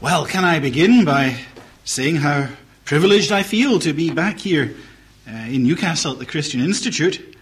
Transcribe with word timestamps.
Well, 0.00 0.26
can 0.26 0.44
I 0.44 0.60
begin 0.60 1.04
by 1.04 1.40
saying 1.84 2.16
how 2.16 2.50
privileged 2.84 3.32
I 3.32 3.42
feel 3.42 3.80
to 3.80 3.92
be 3.92 4.12
back 4.12 4.38
here 4.38 4.76
uh, 5.28 5.32
in 5.32 5.64
Newcastle 5.64 6.12
at 6.12 6.20
the 6.20 6.24
Christian 6.24 6.60
Institute 6.60 7.36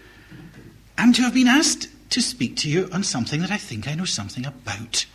and 0.97 1.13
to 1.13 1.21
have 1.21 1.35
been 1.35 1.47
asked 1.47 1.87
to 2.09 2.19
speak 2.19 2.55
to 2.57 2.69
you 2.69 2.89
on 2.91 3.03
something 3.03 3.41
that 3.41 3.51
I 3.51 3.57
think 3.57 3.87
I 3.87 3.93
know 3.93 4.05
something 4.05 4.43
about. 4.43 5.05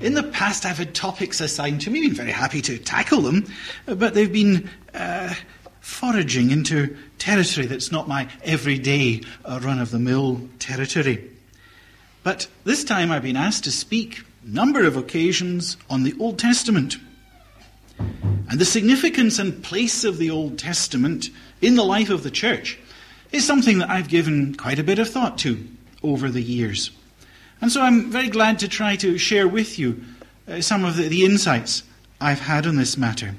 In 0.00 0.14
the 0.14 0.22
past, 0.22 0.64
I've 0.64 0.78
had 0.78 0.94
topics 0.94 1.42
assigned 1.42 1.82
to 1.82 1.90
me, 1.90 2.00
been 2.00 2.14
very 2.14 2.32
happy 2.32 2.62
to 2.62 2.78
tackle 2.78 3.20
them, 3.20 3.44
but 3.84 4.14
they've 4.14 4.32
been 4.32 4.70
uh, 4.94 5.34
foraging 5.80 6.50
into 6.50 6.96
territory 7.18 7.66
that's 7.66 7.92
not 7.92 8.08
my 8.08 8.28
everyday 8.42 9.20
uh, 9.44 9.60
run 9.62 9.78
of 9.78 9.90
the 9.90 9.98
mill 9.98 10.48
territory. 10.58 11.30
But 12.22 12.48
this 12.64 12.82
time 12.82 13.12
I've 13.12 13.22
been 13.22 13.36
asked 13.36 13.64
to 13.64 13.70
speak 13.70 14.22
number 14.44 14.84
of 14.84 14.96
occasions 14.96 15.76
on 15.88 16.02
the 16.02 16.14
Old 16.20 16.38
Testament. 16.38 16.96
And 17.98 18.58
the 18.58 18.64
significance 18.64 19.38
and 19.38 19.62
place 19.62 20.04
of 20.04 20.18
the 20.18 20.30
Old 20.30 20.58
Testament 20.58 21.30
in 21.60 21.76
the 21.76 21.84
life 21.84 22.10
of 22.10 22.22
the 22.22 22.30
church 22.30 22.78
is 23.32 23.46
something 23.46 23.78
that 23.78 23.90
I've 23.90 24.08
given 24.08 24.54
quite 24.54 24.78
a 24.78 24.84
bit 24.84 24.98
of 24.98 25.08
thought 25.08 25.38
to 25.38 25.66
over 26.02 26.28
the 26.28 26.42
years. 26.42 26.90
And 27.60 27.72
so 27.72 27.80
I'm 27.80 28.10
very 28.10 28.28
glad 28.28 28.58
to 28.60 28.68
try 28.68 28.96
to 28.96 29.18
share 29.18 29.48
with 29.48 29.78
you 29.78 30.04
uh, 30.46 30.60
some 30.60 30.84
of 30.84 30.96
the, 30.96 31.08
the 31.08 31.24
insights 31.24 31.82
I've 32.20 32.40
had 32.40 32.66
on 32.66 32.76
this 32.76 32.98
matter. 32.98 33.34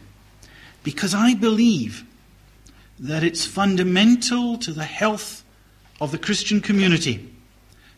Because 0.84 1.14
I 1.14 1.34
believe 1.34 2.04
that 3.00 3.24
it's 3.24 3.46
fundamental 3.46 4.58
to 4.58 4.72
the 4.72 4.86
health 4.86 5.44
of 6.02 6.12
the 6.12 6.18
Christian 6.18 6.62
community 6.62 7.32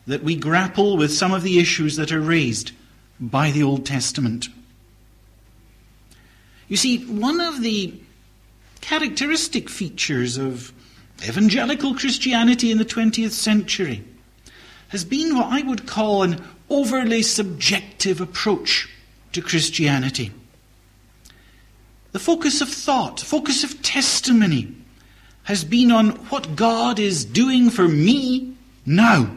that 0.06 0.22
we 0.22 0.36
grapple 0.36 0.96
with 0.96 1.12
some 1.12 1.32
of 1.32 1.42
the 1.42 1.58
issues 1.58 1.96
that 1.96 2.12
are 2.12 2.20
raised 2.20 2.72
by 3.20 3.50
the 3.50 3.62
Old 3.62 3.84
Testament. 3.84 4.48
You 6.68 6.76
see, 6.76 7.04
one 7.04 7.40
of 7.40 7.62
the 7.62 7.94
characteristic 8.80 9.68
features 9.68 10.36
of 10.36 10.72
evangelical 11.26 11.94
Christianity 11.94 12.70
in 12.70 12.78
the 12.78 12.84
20th 12.84 13.32
century 13.32 14.04
has 14.88 15.04
been 15.04 15.36
what 15.36 15.46
I 15.46 15.62
would 15.62 15.86
call 15.86 16.22
an 16.22 16.42
overly 16.70 17.22
subjective 17.22 18.20
approach 18.20 18.88
to 19.32 19.42
Christianity. 19.42 20.32
The 22.12 22.18
focus 22.18 22.60
of 22.60 22.68
thought, 22.68 23.20
focus 23.20 23.64
of 23.64 23.82
testimony, 23.82 24.74
has 25.44 25.64
been 25.64 25.90
on 25.90 26.10
what 26.30 26.56
God 26.56 26.98
is 26.98 27.24
doing 27.24 27.70
for 27.70 27.88
me 27.88 28.54
now. 28.84 29.30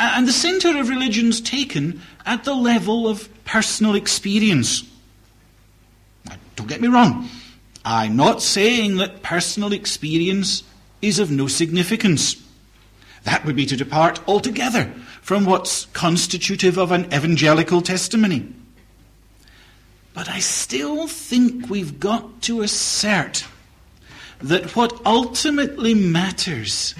And 0.00 0.28
the 0.28 0.32
centre 0.32 0.78
of 0.78 0.88
religion's 0.88 1.40
taken 1.40 2.00
at 2.24 2.44
the 2.44 2.54
level 2.54 3.08
of 3.08 3.28
personal 3.44 3.96
experience. 3.96 4.84
Now, 6.24 6.36
Don't 6.54 6.68
get 6.68 6.80
me 6.80 6.86
wrong. 6.86 7.28
I'm 7.84 8.14
not 8.14 8.40
saying 8.40 8.98
that 8.98 9.22
personal 9.22 9.72
experience 9.72 10.62
is 11.02 11.18
of 11.18 11.32
no 11.32 11.48
significance. 11.48 12.36
That 13.24 13.44
would 13.44 13.56
be 13.56 13.66
to 13.66 13.76
depart 13.76 14.20
altogether 14.28 14.84
from 15.20 15.44
what's 15.44 15.86
constitutive 15.86 16.78
of 16.78 16.92
an 16.92 17.12
evangelical 17.12 17.82
testimony. 17.82 18.54
But 20.14 20.28
I 20.28 20.38
still 20.38 21.08
think 21.08 21.68
we've 21.68 21.98
got 21.98 22.42
to 22.42 22.62
assert 22.62 23.44
that 24.38 24.76
what 24.76 25.04
ultimately 25.04 25.94
matters 25.94 26.94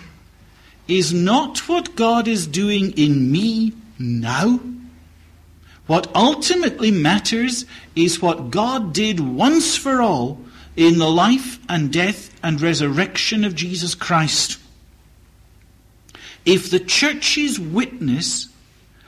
is 0.89 1.13
not 1.13 1.69
what 1.69 1.95
God 1.95 2.27
is 2.27 2.47
doing 2.47 2.93
in 2.93 3.31
me 3.31 3.75
now. 3.99 4.59
What 5.87 6.11
ultimately 6.15 6.91
matters 6.91 7.65
is 7.95 8.21
what 8.21 8.51
God 8.51 8.93
did 8.93 9.21
once 9.21 9.77
for 9.77 10.03
all 10.03 10.41
in 10.77 10.99
the 10.99 11.11
life 11.11 11.59
and 11.69 11.93
death 11.93 12.35
and 12.43 12.61
resurrection 12.61 13.45
of 13.45 13.55
Jesus 13.55 13.95
Christ. 13.95 14.59
If 16.45 16.71
the 16.71 16.81
church's 16.81 17.61
witness 17.61 18.49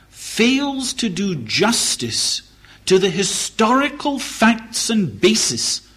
fails 0.09 0.93
to 0.93 1.09
do 1.09 1.35
justice 1.35 2.41
to 2.85 2.99
the 2.99 3.09
historical 3.09 4.19
facts 4.19 4.89
and 4.89 5.19
basis 5.19 5.87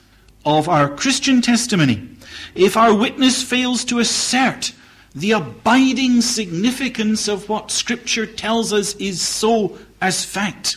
of 0.45 0.69
our 0.69 0.89
Christian 0.89 1.43
testimony, 1.43 2.09
if 2.55 2.77
our 2.77 2.95
witness 2.95 3.43
fails 3.43 3.85
to 3.87 3.99
assert 3.99 4.73
the 5.15 5.33
abiding 5.33 6.21
significance 6.21 7.29
of 7.29 7.49
what 7.49 7.71
Scripture 7.71 8.27
tells 8.27 8.73
us 8.73 8.95
is 8.97 9.21
so 9.21 9.79
as 10.01 10.25
fact, 10.25 10.77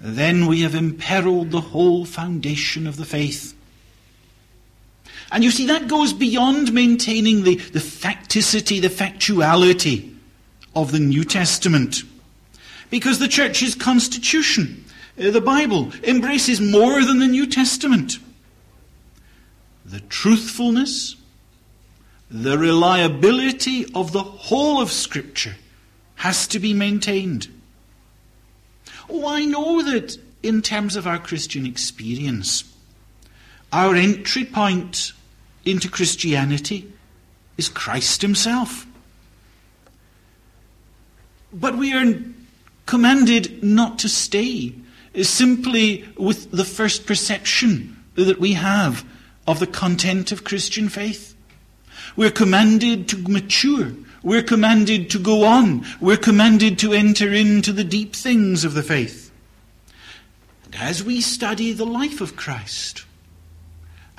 then 0.00 0.46
we 0.46 0.60
have 0.60 0.74
imperiled 0.74 1.50
the 1.50 1.60
whole 1.60 2.04
foundation 2.04 2.86
of 2.86 2.96
the 2.96 3.04
faith. 3.04 3.54
And 5.32 5.44
you 5.44 5.50
see, 5.50 5.66
that 5.66 5.88
goes 5.88 6.12
beyond 6.12 6.72
maintaining 6.72 7.44
the, 7.44 7.56
the 7.56 7.78
facticity, 7.78 8.80
the 8.80 8.88
factuality 8.88 10.14
of 10.74 10.92
the 10.92 10.98
New 10.98 11.24
Testament. 11.24 12.02
Because 12.90 13.18
the 13.18 13.28
church's 13.28 13.74
constitution, 13.74 14.84
uh, 15.18 15.30
the 15.30 15.40
Bible, 15.40 15.92
embraces 16.02 16.60
more 16.60 17.04
than 17.04 17.18
the 17.18 17.28
New 17.28 17.46
Testament. 17.46 18.18
The 19.84 20.00
truthfulness, 20.00 21.16
the 22.30 22.56
reliability 22.56 23.86
of 23.94 24.12
the 24.12 24.22
whole 24.22 24.80
of 24.80 24.92
Scripture 24.92 25.56
has 26.16 26.46
to 26.48 26.58
be 26.58 26.72
maintained. 26.72 27.48
Oh, 29.08 29.26
I 29.26 29.44
know 29.44 29.82
that 29.82 30.16
in 30.42 30.62
terms 30.62 30.94
of 30.96 31.06
our 31.06 31.18
Christian 31.18 31.66
experience, 31.66 32.64
our 33.72 33.94
entry 33.94 34.44
point 34.44 35.12
into 35.64 35.88
Christianity 35.88 36.92
is 37.58 37.68
Christ 37.68 38.22
Himself. 38.22 38.86
But 41.52 41.76
we 41.76 41.92
are 41.92 42.14
commanded 42.86 43.62
not 43.62 43.98
to 44.00 44.08
stay 44.08 44.74
simply 45.22 46.08
with 46.16 46.50
the 46.52 46.64
first 46.64 47.06
perception 47.06 47.96
that 48.14 48.38
we 48.38 48.52
have 48.52 49.04
of 49.46 49.58
the 49.58 49.66
content 49.66 50.30
of 50.30 50.44
Christian 50.44 50.88
faith. 50.88 51.29
We're 52.20 52.30
commanded 52.30 53.08
to 53.08 53.16
mature. 53.16 53.92
We're 54.22 54.42
commanded 54.42 55.08
to 55.08 55.18
go 55.18 55.44
on. 55.44 55.86
We're 56.02 56.18
commanded 56.18 56.78
to 56.80 56.92
enter 56.92 57.32
into 57.32 57.72
the 57.72 57.82
deep 57.82 58.14
things 58.14 58.62
of 58.62 58.74
the 58.74 58.82
faith. 58.82 59.32
And 60.66 60.74
as 60.74 61.02
we 61.02 61.22
study 61.22 61.72
the 61.72 61.86
life 61.86 62.20
of 62.20 62.36
Christ, 62.36 63.06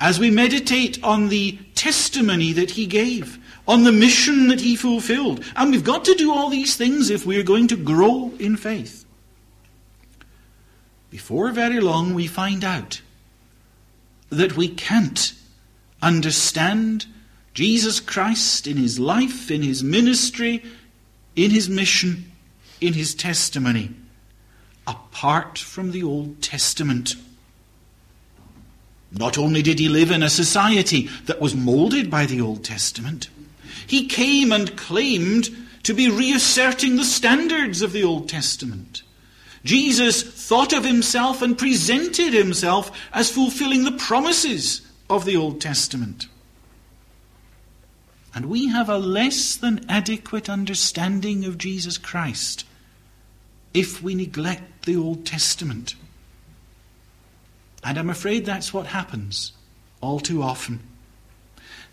as 0.00 0.18
we 0.18 0.32
meditate 0.32 1.00
on 1.04 1.28
the 1.28 1.60
testimony 1.76 2.52
that 2.54 2.72
he 2.72 2.86
gave, 2.86 3.38
on 3.68 3.84
the 3.84 3.92
mission 3.92 4.48
that 4.48 4.62
he 4.62 4.74
fulfilled, 4.74 5.44
and 5.54 5.70
we've 5.70 5.84
got 5.84 6.04
to 6.06 6.14
do 6.16 6.32
all 6.32 6.50
these 6.50 6.74
things 6.74 7.08
if 7.08 7.24
we're 7.24 7.44
going 7.44 7.68
to 7.68 7.76
grow 7.76 8.32
in 8.40 8.56
faith. 8.56 9.04
Before 11.08 11.52
very 11.52 11.78
long, 11.78 12.14
we 12.14 12.26
find 12.26 12.64
out 12.64 13.00
that 14.28 14.56
we 14.56 14.66
can't 14.66 15.34
understand 16.02 17.06
Jesus 17.54 18.00
Christ 18.00 18.66
in 18.66 18.76
his 18.76 18.98
life, 18.98 19.50
in 19.50 19.62
his 19.62 19.82
ministry, 19.82 20.62
in 21.36 21.50
his 21.50 21.68
mission, 21.68 22.32
in 22.80 22.94
his 22.94 23.14
testimony, 23.14 23.90
apart 24.86 25.58
from 25.58 25.92
the 25.92 26.02
Old 26.02 26.40
Testament. 26.40 27.14
Not 29.10 29.36
only 29.36 29.60
did 29.60 29.78
he 29.78 29.88
live 29.88 30.10
in 30.10 30.22
a 30.22 30.30
society 30.30 31.08
that 31.26 31.40
was 31.40 31.54
molded 31.54 32.10
by 32.10 32.24
the 32.24 32.40
Old 32.40 32.64
Testament, 32.64 33.28
he 33.86 34.06
came 34.06 34.52
and 34.52 34.76
claimed 34.76 35.50
to 35.82 35.92
be 35.92 36.08
reasserting 36.08 36.96
the 36.96 37.04
standards 37.04 37.82
of 37.82 37.92
the 37.92 38.04
Old 38.04 38.28
Testament. 38.28 39.02
Jesus 39.64 40.22
thought 40.22 40.72
of 40.72 40.84
himself 40.84 41.42
and 41.42 41.58
presented 41.58 42.32
himself 42.32 42.90
as 43.12 43.30
fulfilling 43.30 43.84
the 43.84 43.92
promises 43.92 44.80
of 45.10 45.24
the 45.24 45.36
Old 45.36 45.60
Testament. 45.60 46.26
And 48.34 48.46
we 48.46 48.68
have 48.68 48.88
a 48.88 48.98
less 48.98 49.56
than 49.56 49.84
adequate 49.88 50.48
understanding 50.48 51.44
of 51.44 51.58
Jesus 51.58 51.98
Christ 51.98 52.64
if 53.74 54.02
we 54.02 54.14
neglect 54.14 54.86
the 54.86 54.96
Old 54.96 55.26
Testament. 55.26 55.94
And 57.84 57.98
I'm 57.98 58.10
afraid 58.10 58.44
that's 58.44 58.72
what 58.72 58.86
happens 58.86 59.52
all 60.00 60.20
too 60.20 60.42
often. 60.42 60.80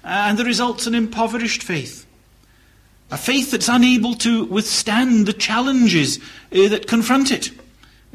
And 0.03 0.37
the 0.37 0.45
result's 0.45 0.87
an 0.87 0.95
impoverished 0.95 1.63
faith. 1.63 2.05
A 3.11 3.17
faith 3.17 3.51
that's 3.51 3.67
unable 3.67 4.13
to 4.15 4.45
withstand 4.45 5.25
the 5.25 5.33
challenges 5.33 6.19
uh, 6.53 6.67
that 6.69 6.87
confront 6.87 7.31
it 7.31 7.51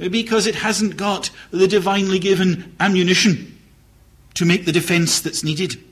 uh, 0.00 0.08
because 0.08 0.46
it 0.46 0.54
hasn't 0.54 0.96
got 0.96 1.30
the 1.50 1.66
divinely 1.66 2.18
given 2.18 2.74
ammunition 2.78 3.58
to 4.34 4.44
make 4.44 4.66
the 4.66 4.72
defense 4.72 5.20
that's 5.20 5.42
needed. 5.42 5.82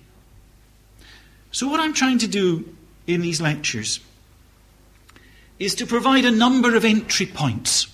So, 1.52 1.68
what 1.68 1.80
I'm 1.80 1.92
trying 1.92 2.18
to 2.18 2.26
do 2.26 2.74
in 3.06 3.20
these 3.20 3.40
lectures 3.40 4.00
is 5.58 5.74
to 5.76 5.86
provide 5.86 6.24
a 6.24 6.30
number 6.30 6.74
of 6.74 6.84
entry 6.84 7.26
points 7.26 7.86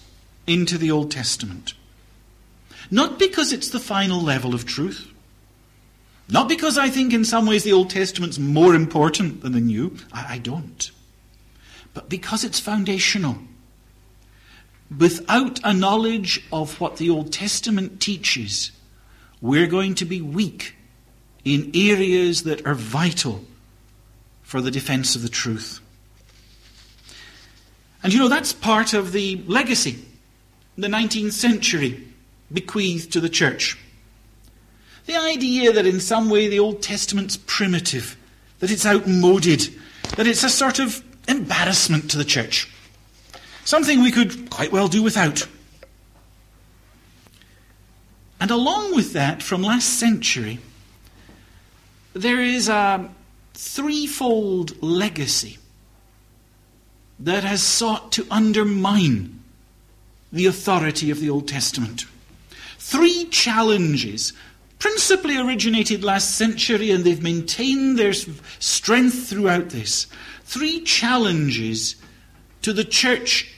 into 0.46 0.78
the 0.78 0.92
Old 0.92 1.10
Testament. 1.10 1.74
Not 2.90 3.18
because 3.18 3.52
it's 3.52 3.68
the 3.68 3.80
final 3.80 4.22
level 4.22 4.54
of 4.54 4.64
truth. 4.64 5.08
Not 6.28 6.48
because 6.48 6.78
I 6.78 6.88
think 6.88 7.12
in 7.12 7.24
some 7.24 7.46
ways 7.46 7.64
the 7.64 7.72
Old 7.72 7.90
Testament's 7.90 8.38
more 8.38 8.74
important 8.74 9.42
than 9.42 9.52
the 9.52 9.60
New. 9.60 9.96
I, 10.12 10.34
I 10.34 10.38
don't. 10.38 10.90
But 11.94 12.08
because 12.08 12.44
it's 12.44 12.60
foundational. 12.60 13.38
Without 14.96 15.58
a 15.64 15.74
knowledge 15.74 16.46
of 16.52 16.80
what 16.80 16.96
the 16.96 17.10
Old 17.10 17.32
Testament 17.32 18.00
teaches, 18.00 18.70
we're 19.40 19.66
going 19.66 19.94
to 19.96 20.04
be 20.04 20.22
weak 20.22 20.76
in 21.54 21.70
areas 21.74 22.42
that 22.42 22.66
are 22.66 22.74
vital 22.74 23.44
for 24.42 24.60
the 24.60 24.70
defense 24.70 25.16
of 25.16 25.22
the 25.22 25.28
truth. 25.28 25.80
And 28.02 28.12
you 28.12 28.18
know, 28.18 28.28
that's 28.28 28.52
part 28.52 28.94
of 28.94 29.12
the 29.12 29.42
legacy 29.46 30.04
the 30.78 30.86
19th 30.86 31.32
century 31.32 32.06
bequeathed 32.52 33.12
to 33.12 33.20
the 33.20 33.28
church. 33.28 33.76
The 35.06 35.16
idea 35.16 35.72
that 35.72 35.86
in 35.86 35.98
some 35.98 36.30
way 36.30 36.46
the 36.46 36.60
Old 36.60 36.82
Testament's 36.82 37.36
primitive, 37.36 38.16
that 38.60 38.70
it's 38.70 38.86
outmoded, 38.86 39.68
that 40.16 40.28
it's 40.28 40.44
a 40.44 40.48
sort 40.48 40.78
of 40.78 41.02
embarrassment 41.26 42.10
to 42.12 42.16
the 42.16 42.24
church. 42.24 42.72
Something 43.64 44.02
we 44.02 44.12
could 44.12 44.50
quite 44.50 44.70
well 44.70 44.86
do 44.86 45.02
without. 45.02 45.48
And 48.40 48.50
along 48.50 48.94
with 48.94 49.14
that, 49.14 49.42
from 49.42 49.62
last 49.62 49.98
century, 49.98 50.60
there 52.22 52.42
is 52.42 52.68
a 52.68 53.08
threefold 53.54 54.80
legacy 54.82 55.58
that 57.20 57.44
has 57.44 57.62
sought 57.62 58.12
to 58.12 58.26
undermine 58.30 59.40
the 60.32 60.46
authority 60.46 61.10
of 61.10 61.20
the 61.20 61.30
Old 61.30 61.48
Testament. 61.48 62.04
Three 62.78 63.26
challenges, 63.26 64.32
principally 64.78 65.36
originated 65.36 66.04
last 66.04 66.36
century, 66.36 66.90
and 66.90 67.04
they've 67.04 67.22
maintained 67.22 67.98
their 67.98 68.12
strength 68.12 69.28
throughout 69.28 69.70
this. 69.70 70.06
Three 70.44 70.80
challenges 70.80 71.96
to 72.62 72.72
the 72.72 72.84
church 72.84 73.52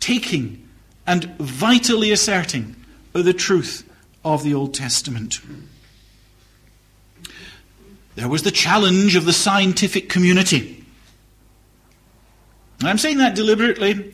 taking 0.00 0.68
and 1.06 1.24
vitally 1.38 2.12
asserting 2.12 2.76
the 3.12 3.32
truth 3.32 3.88
of 4.24 4.42
the 4.42 4.54
Old 4.54 4.74
Testament. 4.74 5.40
There 8.18 8.28
was 8.28 8.42
the 8.42 8.50
challenge 8.50 9.14
of 9.14 9.26
the 9.26 9.32
scientific 9.32 10.08
community. 10.08 10.84
I'm 12.82 12.98
saying 12.98 13.18
that 13.18 13.36
deliberately. 13.36 14.12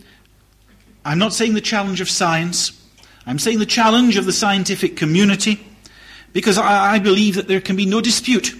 I'm 1.06 1.18
not 1.18 1.32
saying 1.32 1.54
the 1.54 1.62
challenge 1.62 2.02
of 2.02 2.10
science. 2.10 2.78
I'm 3.24 3.38
saying 3.38 3.60
the 3.60 3.66
challenge 3.66 4.18
of 4.18 4.26
the 4.26 4.32
scientific 4.34 4.98
community 4.98 5.66
because 6.34 6.58
I, 6.58 6.96
I 6.96 6.98
believe 6.98 7.36
that 7.36 7.48
there 7.48 7.62
can 7.62 7.76
be 7.76 7.86
no 7.86 8.02
dispute 8.02 8.54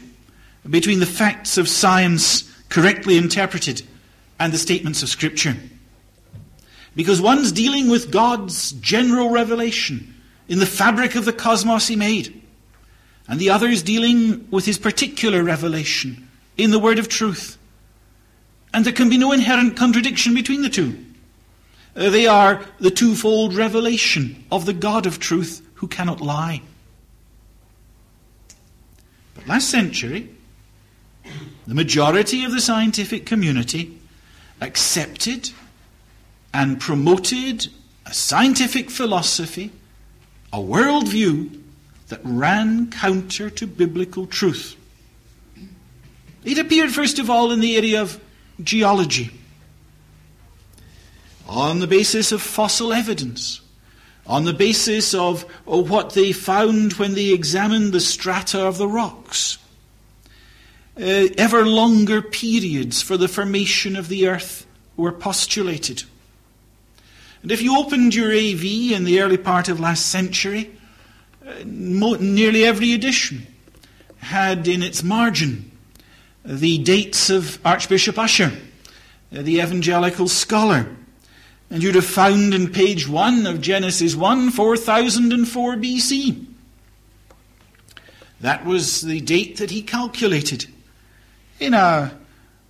between 0.70 1.00
the 1.00 1.04
facts 1.04 1.58
of 1.58 1.68
science 1.68 2.50
correctly 2.70 3.18
interpreted 3.18 3.82
and 4.40 4.50
the 4.50 4.56
statements 4.56 5.02
of 5.02 5.10
Scripture. 5.10 5.56
Because 6.96 7.20
one's 7.20 7.52
dealing 7.52 7.90
with 7.90 8.10
God's 8.10 8.72
general 8.72 9.28
revelation 9.28 10.14
in 10.48 10.58
the 10.58 10.64
fabric 10.64 11.16
of 11.16 11.26
the 11.26 11.34
cosmos 11.34 11.86
he 11.86 11.96
made, 11.96 12.43
and 13.28 13.40
the 13.40 13.50
other 13.50 13.68
is 13.68 13.82
dealing 13.82 14.46
with 14.50 14.66
his 14.66 14.78
particular 14.78 15.42
revelation 15.42 16.28
in 16.56 16.70
the 16.70 16.78
word 16.78 16.98
of 16.98 17.08
truth. 17.08 17.58
And 18.72 18.84
there 18.84 18.92
can 18.92 19.08
be 19.08 19.18
no 19.18 19.32
inherent 19.32 19.76
contradiction 19.76 20.34
between 20.34 20.62
the 20.62 20.68
two. 20.68 20.98
Uh, 21.96 22.10
they 22.10 22.26
are 22.26 22.64
the 22.80 22.90
twofold 22.90 23.54
revelation 23.54 24.44
of 24.50 24.66
the 24.66 24.72
God 24.72 25.06
of 25.06 25.18
truth 25.18 25.66
who 25.74 25.86
cannot 25.86 26.20
lie. 26.20 26.60
But 29.34 29.46
last 29.46 29.70
century, 29.70 30.28
the 31.66 31.74
majority 31.74 32.44
of 32.44 32.52
the 32.52 32.60
scientific 32.60 33.26
community 33.26 33.98
accepted 34.60 35.50
and 36.52 36.80
promoted 36.80 37.68
a 38.06 38.12
scientific 38.12 38.90
philosophy, 38.90 39.70
a 40.52 40.58
worldview 40.58 41.63
that 42.08 42.20
ran 42.22 42.90
counter 42.90 43.50
to 43.50 43.66
biblical 43.66 44.26
truth. 44.26 44.76
It 46.44 46.58
appeared, 46.58 46.92
first 46.92 47.18
of 47.18 47.30
all, 47.30 47.50
in 47.50 47.60
the 47.60 47.76
area 47.76 48.02
of 48.02 48.20
geology 48.62 49.30
on 51.46 51.80
the 51.80 51.86
basis 51.86 52.32
of 52.32 52.42
fossil 52.42 52.92
evidence, 52.92 53.60
on 54.26 54.44
the 54.44 54.52
basis 54.52 55.14
of, 55.14 55.42
what 55.64 56.14
they 56.14 56.32
found 56.32 56.94
when 56.94 57.14
they 57.14 57.32
examined 57.32 57.92
the 57.92 58.00
strata 58.00 58.60
of 58.60 58.78
the 58.78 58.88
rocks. 58.88 59.58
Uh, 60.96 61.26
ever 61.36 61.66
longer 61.66 62.22
periods 62.22 63.02
for 63.02 63.16
the 63.16 63.28
formation 63.28 63.96
of 63.96 64.08
the 64.08 64.28
earth 64.28 64.66
were 64.96 65.12
postulated. 65.12 66.04
And 67.42 67.50
if 67.50 67.60
you 67.60 67.76
opened 67.76 68.14
your 68.14 68.32
AV 68.32 68.92
in 68.92 69.04
the 69.04 69.20
early 69.20 69.36
part 69.36 69.68
of 69.68 69.80
last 69.80 70.06
century, 70.06 70.70
nearly 71.64 72.64
every 72.64 72.92
edition 72.92 73.46
had 74.18 74.66
in 74.66 74.82
its 74.82 75.02
margin 75.02 75.70
the 76.44 76.78
dates 76.78 77.30
of 77.30 77.58
Archbishop 77.64 78.18
Ussher, 78.18 78.52
uh, 79.32 79.42
the 79.42 79.60
evangelical 79.60 80.28
scholar, 80.28 80.86
and 81.70 81.82
you'd 81.82 81.94
have 81.94 82.04
found 82.04 82.54
in 82.54 82.70
page 82.70 83.08
1 83.08 83.46
of 83.46 83.60
Genesis 83.60 84.14
1 84.14 84.50
4004 84.50 85.76
BC. 85.76 86.46
That 88.40 88.64
was 88.64 89.00
the 89.00 89.20
date 89.20 89.56
that 89.56 89.70
he 89.70 89.82
calculated 89.82 90.66
in 91.58 91.72
a 91.72 92.16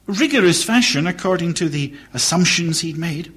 rigorous 0.07 0.63
fashion 0.63 1.07
according 1.07 1.55
to 1.55 1.69
the 1.69 1.95
assumptions 2.13 2.81
he'd 2.81 2.97
made. 2.97 3.33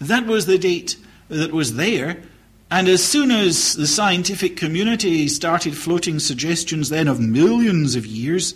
That 0.00 0.26
was 0.26 0.46
the 0.46 0.58
date 0.58 0.96
that 1.28 1.52
was 1.52 1.76
there. 1.76 2.22
And 2.70 2.88
as 2.88 3.02
soon 3.02 3.30
as 3.32 3.74
the 3.74 3.86
scientific 3.86 4.56
community 4.56 5.26
started 5.26 5.76
floating 5.76 6.20
suggestions 6.20 6.88
then 6.88 7.08
of 7.08 7.18
millions 7.18 7.96
of 7.96 8.06
years, 8.06 8.54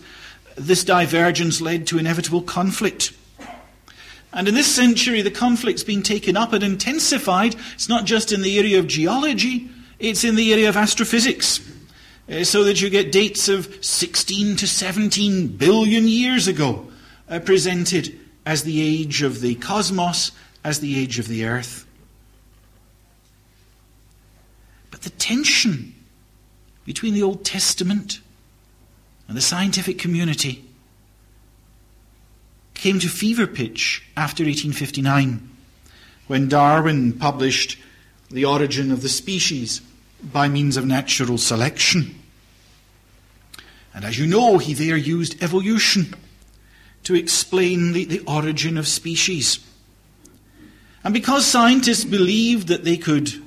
this 0.56 0.84
divergence 0.84 1.60
led 1.60 1.86
to 1.88 1.98
inevitable 1.98 2.42
conflict. 2.42 3.12
And 4.32 4.46
in 4.46 4.54
this 4.54 4.72
century, 4.72 5.22
the 5.22 5.30
conflict's 5.30 5.84
been 5.84 6.02
taken 6.02 6.36
up 6.36 6.52
and 6.52 6.62
intensified. 6.62 7.56
It's 7.74 7.88
not 7.88 8.04
just 8.04 8.32
in 8.32 8.42
the 8.42 8.58
area 8.58 8.78
of 8.78 8.86
geology, 8.86 9.68
it's 9.98 10.24
in 10.24 10.36
the 10.36 10.52
area 10.52 10.68
of 10.68 10.76
astrophysics. 10.76 11.60
Uh, 12.26 12.42
so 12.42 12.64
that 12.64 12.80
you 12.80 12.88
get 12.88 13.12
dates 13.12 13.48
of 13.48 13.84
16 13.84 14.56
to 14.56 14.66
17 14.66 15.46
billion 15.48 16.08
years 16.08 16.48
ago 16.48 16.88
uh, 17.28 17.38
presented 17.38 18.18
as 18.46 18.62
the 18.62 18.80
age 18.80 19.22
of 19.22 19.40
the 19.40 19.54
cosmos, 19.56 20.32
as 20.64 20.80
the 20.80 20.98
age 20.98 21.18
of 21.18 21.28
the 21.28 21.44
earth. 21.44 21.86
But 24.90 24.93
the 25.04 25.10
tension 25.10 25.94
between 26.84 27.14
the 27.14 27.22
Old 27.22 27.44
Testament 27.44 28.20
and 29.28 29.36
the 29.36 29.42
scientific 29.42 29.98
community 29.98 30.64
came 32.74 32.98
to 32.98 33.08
fever 33.08 33.46
pitch 33.46 34.02
after 34.16 34.44
1859 34.44 35.48
when 36.26 36.48
Darwin 36.48 37.12
published 37.12 37.78
The 38.30 38.44
Origin 38.44 38.90
of 38.90 39.02
the 39.02 39.08
Species 39.08 39.80
by 40.22 40.48
means 40.48 40.76
of 40.76 40.86
natural 40.86 41.38
selection. 41.38 42.14
And 43.94 44.04
as 44.04 44.18
you 44.18 44.26
know, 44.26 44.58
he 44.58 44.74
there 44.74 44.96
used 44.96 45.42
evolution 45.42 46.14
to 47.04 47.14
explain 47.14 47.92
the, 47.92 48.04
the 48.06 48.20
origin 48.20 48.78
of 48.78 48.88
species. 48.88 49.60
And 51.04 51.12
because 51.12 51.46
scientists 51.46 52.04
believed 52.04 52.68
that 52.68 52.84
they 52.84 52.96
could 52.96 53.43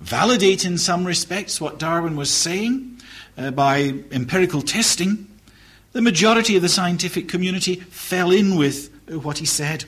validate 0.00 0.64
in 0.64 0.78
some 0.78 1.06
respects 1.06 1.60
what 1.60 1.78
Darwin 1.78 2.16
was 2.16 2.30
saying 2.30 3.00
uh, 3.36 3.50
by 3.50 3.94
empirical 4.10 4.62
testing, 4.62 5.28
the 5.92 6.02
majority 6.02 6.56
of 6.56 6.62
the 6.62 6.68
scientific 6.68 7.28
community 7.28 7.76
fell 7.76 8.30
in 8.30 8.56
with 8.56 8.90
what 9.08 9.38
he 9.38 9.46
said. 9.46 9.84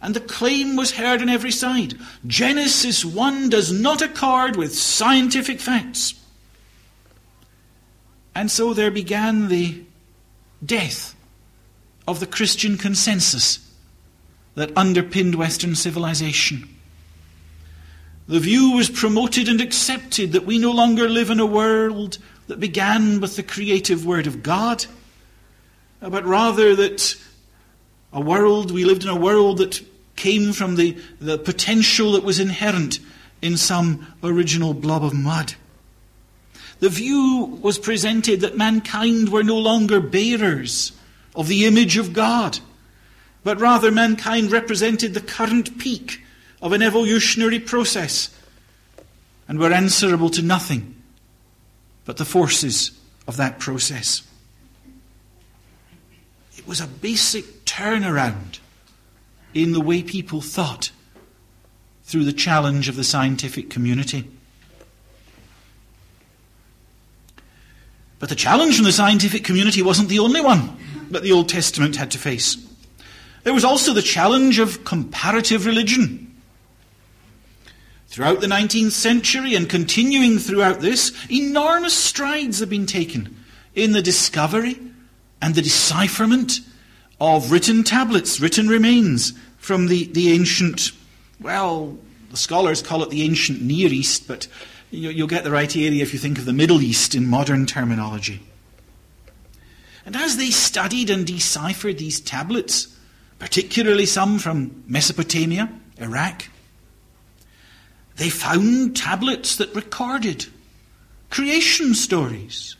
And 0.00 0.14
the 0.14 0.20
claim 0.20 0.74
was 0.76 0.92
heard 0.92 1.22
on 1.22 1.28
every 1.28 1.52
side 1.52 1.94
Genesis 2.26 3.04
1 3.04 3.48
does 3.48 3.70
not 3.72 4.02
accord 4.02 4.56
with 4.56 4.74
scientific 4.74 5.60
facts. 5.60 6.14
And 8.34 8.50
so 8.50 8.74
there 8.74 8.90
began 8.90 9.48
the 9.48 9.82
death 10.64 11.14
of 12.08 12.18
the 12.18 12.26
Christian 12.26 12.78
consensus 12.78 13.58
that 14.54 14.76
underpinned 14.76 15.34
Western 15.34 15.74
civilization. 15.74 16.68
The 18.32 18.40
view 18.40 18.70
was 18.70 18.88
promoted 18.88 19.46
and 19.46 19.60
accepted 19.60 20.32
that 20.32 20.46
we 20.46 20.56
no 20.56 20.70
longer 20.70 21.06
live 21.06 21.28
in 21.28 21.38
a 21.38 21.44
world 21.44 22.16
that 22.46 22.58
began 22.58 23.20
with 23.20 23.36
the 23.36 23.42
creative 23.42 24.06
Word 24.06 24.26
of 24.26 24.42
God, 24.42 24.86
uh, 26.00 26.08
but 26.08 26.24
rather 26.24 26.74
that 26.74 27.14
a 28.10 28.22
world, 28.22 28.70
we 28.70 28.86
lived 28.86 29.02
in 29.02 29.10
a 29.10 29.20
world 29.20 29.58
that 29.58 29.86
came 30.16 30.54
from 30.54 30.76
the, 30.76 30.96
the 31.20 31.36
potential 31.36 32.12
that 32.12 32.24
was 32.24 32.40
inherent 32.40 33.00
in 33.42 33.58
some 33.58 34.06
original 34.22 34.72
blob 34.72 35.04
of 35.04 35.12
mud. 35.12 35.52
The 36.80 36.88
view 36.88 37.58
was 37.60 37.78
presented 37.78 38.40
that 38.40 38.56
mankind 38.56 39.28
were 39.28 39.44
no 39.44 39.58
longer 39.58 40.00
bearers 40.00 40.92
of 41.36 41.48
the 41.48 41.66
image 41.66 41.98
of 41.98 42.14
God, 42.14 42.60
but 43.44 43.60
rather 43.60 43.90
mankind 43.90 44.50
represented 44.50 45.12
the 45.12 45.20
current 45.20 45.76
peak 45.76 46.22
of 46.62 46.72
an 46.72 46.80
evolutionary 46.80 47.58
process 47.58 48.34
and 49.48 49.58
were 49.58 49.72
answerable 49.72 50.30
to 50.30 50.40
nothing 50.40 50.94
but 52.04 52.16
the 52.16 52.24
forces 52.24 52.98
of 53.26 53.36
that 53.36 53.58
process. 53.58 54.22
It 56.56 56.66
was 56.66 56.80
a 56.80 56.86
basic 56.86 57.64
turnaround 57.64 58.60
in 59.52 59.72
the 59.72 59.80
way 59.80 60.02
people 60.02 60.40
thought 60.40 60.92
through 62.04 62.24
the 62.24 62.32
challenge 62.32 62.88
of 62.88 62.96
the 62.96 63.04
scientific 63.04 63.68
community. 63.68 64.28
But 68.18 68.28
the 68.28 68.34
challenge 68.36 68.76
from 68.76 68.84
the 68.84 68.92
scientific 68.92 69.44
community 69.44 69.82
wasn't 69.82 70.08
the 70.08 70.20
only 70.20 70.40
one 70.40 70.76
that 71.10 71.24
the 71.24 71.32
Old 71.32 71.48
Testament 71.48 71.96
had 71.96 72.12
to 72.12 72.18
face. 72.18 72.56
There 73.42 73.54
was 73.54 73.64
also 73.64 73.92
the 73.92 74.02
challenge 74.02 74.60
of 74.60 74.84
comparative 74.84 75.66
religion. 75.66 76.31
Throughout 78.12 78.42
the 78.42 78.46
19th 78.46 78.90
century 78.90 79.54
and 79.54 79.70
continuing 79.70 80.38
throughout 80.38 80.80
this, 80.80 81.14
enormous 81.30 81.96
strides 81.96 82.58
have 82.60 82.68
been 82.68 82.84
taken 82.84 83.42
in 83.74 83.92
the 83.92 84.02
discovery 84.02 84.78
and 85.40 85.54
the 85.54 85.62
decipherment 85.62 86.60
of 87.18 87.50
written 87.50 87.82
tablets, 87.82 88.38
written 88.38 88.68
remains 88.68 89.32
from 89.56 89.86
the, 89.86 90.12
the 90.12 90.30
ancient, 90.30 90.90
well, 91.40 91.96
the 92.30 92.36
scholars 92.36 92.82
call 92.82 93.02
it 93.02 93.08
the 93.08 93.22
ancient 93.22 93.62
Near 93.62 93.88
East, 93.88 94.28
but 94.28 94.46
you'll 94.90 95.26
get 95.26 95.42
the 95.42 95.50
right 95.50 95.74
area 95.74 96.02
if 96.02 96.12
you 96.12 96.18
think 96.18 96.36
of 96.36 96.44
the 96.44 96.52
Middle 96.52 96.82
East 96.82 97.14
in 97.14 97.26
modern 97.26 97.64
terminology. 97.64 98.42
And 100.04 100.16
as 100.16 100.36
they 100.36 100.50
studied 100.50 101.08
and 101.08 101.26
deciphered 101.26 101.96
these 101.96 102.20
tablets, 102.20 102.94
particularly 103.38 104.04
some 104.04 104.38
from 104.38 104.84
Mesopotamia, 104.86 105.72
Iraq, 105.96 106.48
they 108.16 108.30
found 108.30 108.96
tablets 108.96 109.56
that 109.56 109.74
recorded 109.74 110.46
creation 111.30 111.94
stories, 111.94 112.76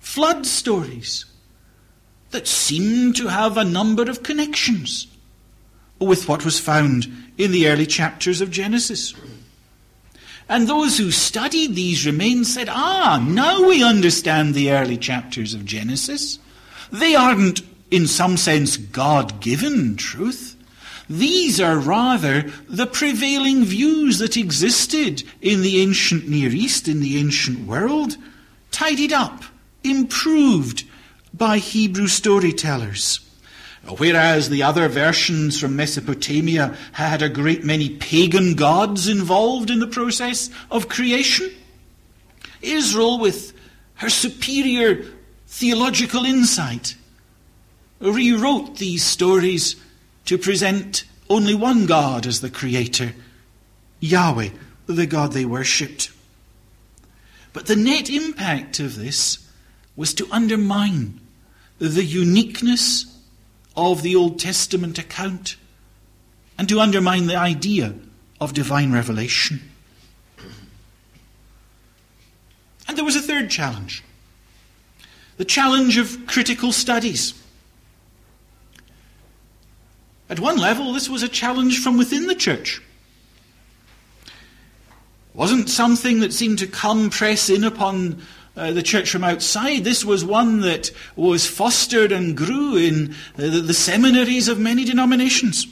flood 0.00 0.46
stories, 0.46 1.24
that 2.30 2.46
seemed 2.46 3.16
to 3.16 3.28
have 3.28 3.56
a 3.56 3.64
number 3.64 4.02
of 4.02 4.22
connections 4.22 5.06
with 5.98 6.28
what 6.28 6.44
was 6.44 6.58
found 6.58 7.06
in 7.38 7.52
the 7.52 7.68
early 7.68 7.86
chapters 7.86 8.40
of 8.40 8.50
Genesis. 8.50 9.14
And 10.48 10.68
those 10.68 10.98
who 10.98 11.10
studied 11.10 11.74
these 11.74 12.06
remains 12.06 12.52
said, 12.52 12.68
ah, 12.68 13.24
now 13.26 13.66
we 13.66 13.82
understand 13.82 14.54
the 14.54 14.70
early 14.70 14.96
chapters 14.96 15.54
of 15.54 15.64
Genesis. 15.64 16.38
They 16.92 17.14
aren't, 17.14 17.62
in 17.90 18.06
some 18.06 18.36
sense, 18.36 18.76
God 18.76 19.40
given 19.40 19.96
truth. 19.96 20.55
These 21.08 21.60
are 21.60 21.78
rather 21.78 22.50
the 22.68 22.86
prevailing 22.86 23.64
views 23.64 24.18
that 24.18 24.36
existed 24.36 25.22
in 25.40 25.62
the 25.62 25.80
ancient 25.80 26.28
Near 26.28 26.50
East, 26.50 26.88
in 26.88 27.00
the 27.00 27.18
ancient 27.18 27.66
world, 27.66 28.16
tidied 28.72 29.12
up, 29.12 29.44
improved 29.84 30.84
by 31.32 31.58
Hebrew 31.58 32.08
storytellers. 32.08 33.20
Whereas 33.98 34.48
the 34.48 34.64
other 34.64 34.88
versions 34.88 35.60
from 35.60 35.76
Mesopotamia 35.76 36.76
had 36.92 37.22
a 37.22 37.28
great 37.28 37.62
many 37.62 37.90
pagan 37.90 38.54
gods 38.54 39.06
involved 39.06 39.70
in 39.70 39.78
the 39.78 39.86
process 39.86 40.50
of 40.72 40.88
creation, 40.88 41.52
Israel, 42.62 43.20
with 43.20 43.52
her 43.96 44.10
superior 44.10 45.04
theological 45.46 46.24
insight, 46.24 46.96
rewrote 48.00 48.76
these 48.78 49.04
stories 49.04 49.76
to 50.26 50.38
present 50.38 51.04
only 51.28 51.54
one 51.54 51.86
God 51.86 52.26
as 52.26 52.40
the 52.40 52.50
creator, 52.50 53.14
Yahweh, 54.00 54.50
the 54.86 55.06
God 55.06 55.32
they 55.32 55.44
worshipped. 55.44 56.10
But 57.52 57.66
the 57.66 57.76
net 57.76 58.10
impact 58.10 58.78
of 58.80 58.96
this 58.96 59.50
was 59.96 60.12
to 60.14 60.28
undermine 60.30 61.20
the 61.78 62.04
uniqueness 62.04 63.06
of 63.76 64.02
the 64.02 64.14
Old 64.14 64.38
Testament 64.38 64.98
account 64.98 65.56
and 66.58 66.68
to 66.68 66.80
undermine 66.80 67.26
the 67.26 67.36
idea 67.36 67.94
of 68.40 68.52
divine 68.52 68.92
revelation. 68.92 69.60
And 72.88 72.96
there 72.96 73.04
was 73.04 73.16
a 73.16 73.22
third 73.22 73.50
challenge 73.50 74.02
the 75.36 75.44
challenge 75.44 75.98
of 75.98 76.26
critical 76.26 76.72
studies. 76.72 77.34
At 80.28 80.40
one 80.40 80.58
level, 80.58 80.92
this 80.92 81.08
was 81.08 81.22
a 81.22 81.28
challenge 81.28 81.80
from 81.80 81.96
within 81.96 82.26
the 82.26 82.34
church. 82.34 82.82
It 84.26 84.32
wasn't 85.34 85.68
something 85.68 86.20
that 86.20 86.32
seemed 86.32 86.58
to 86.58 86.66
come 86.66 87.10
press 87.10 87.48
in 87.48 87.62
upon 87.62 88.22
uh, 88.56 88.72
the 88.72 88.82
church 88.82 89.10
from 89.10 89.22
outside. 89.22 89.84
This 89.84 90.04
was 90.04 90.24
one 90.24 90.62
that 90.62 90.90
was 91.14 91.46
fostered 91.46 92.10
and 92.10 92.36
grew 92.36 92.76
in 92.76 93.14
the, 93.36 93.48
the 93.48 93.74
seminaries 93.74 94.48
of 94.48 94.58
many 94.58 94.84
denominations. 94.84 95.66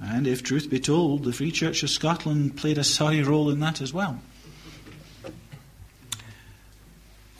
And 0.00 0.26
if 0.26 0.42
truth 0.42 0.68
be 0.68 0.80
told, 0.80 1.24
the 1.24 1.32
Free 1.32 1.50
Church 1.50 1.82
of 1.82 1.90
Scotland 1.90 2.56
played 2.56 2.78
a 2.78 2.84
sorry 2.84 3.22
role 3.22 3.50
in 3.50 3.60
that 3.60 3.80
as 3.80 3.92
well. 3.92 4.20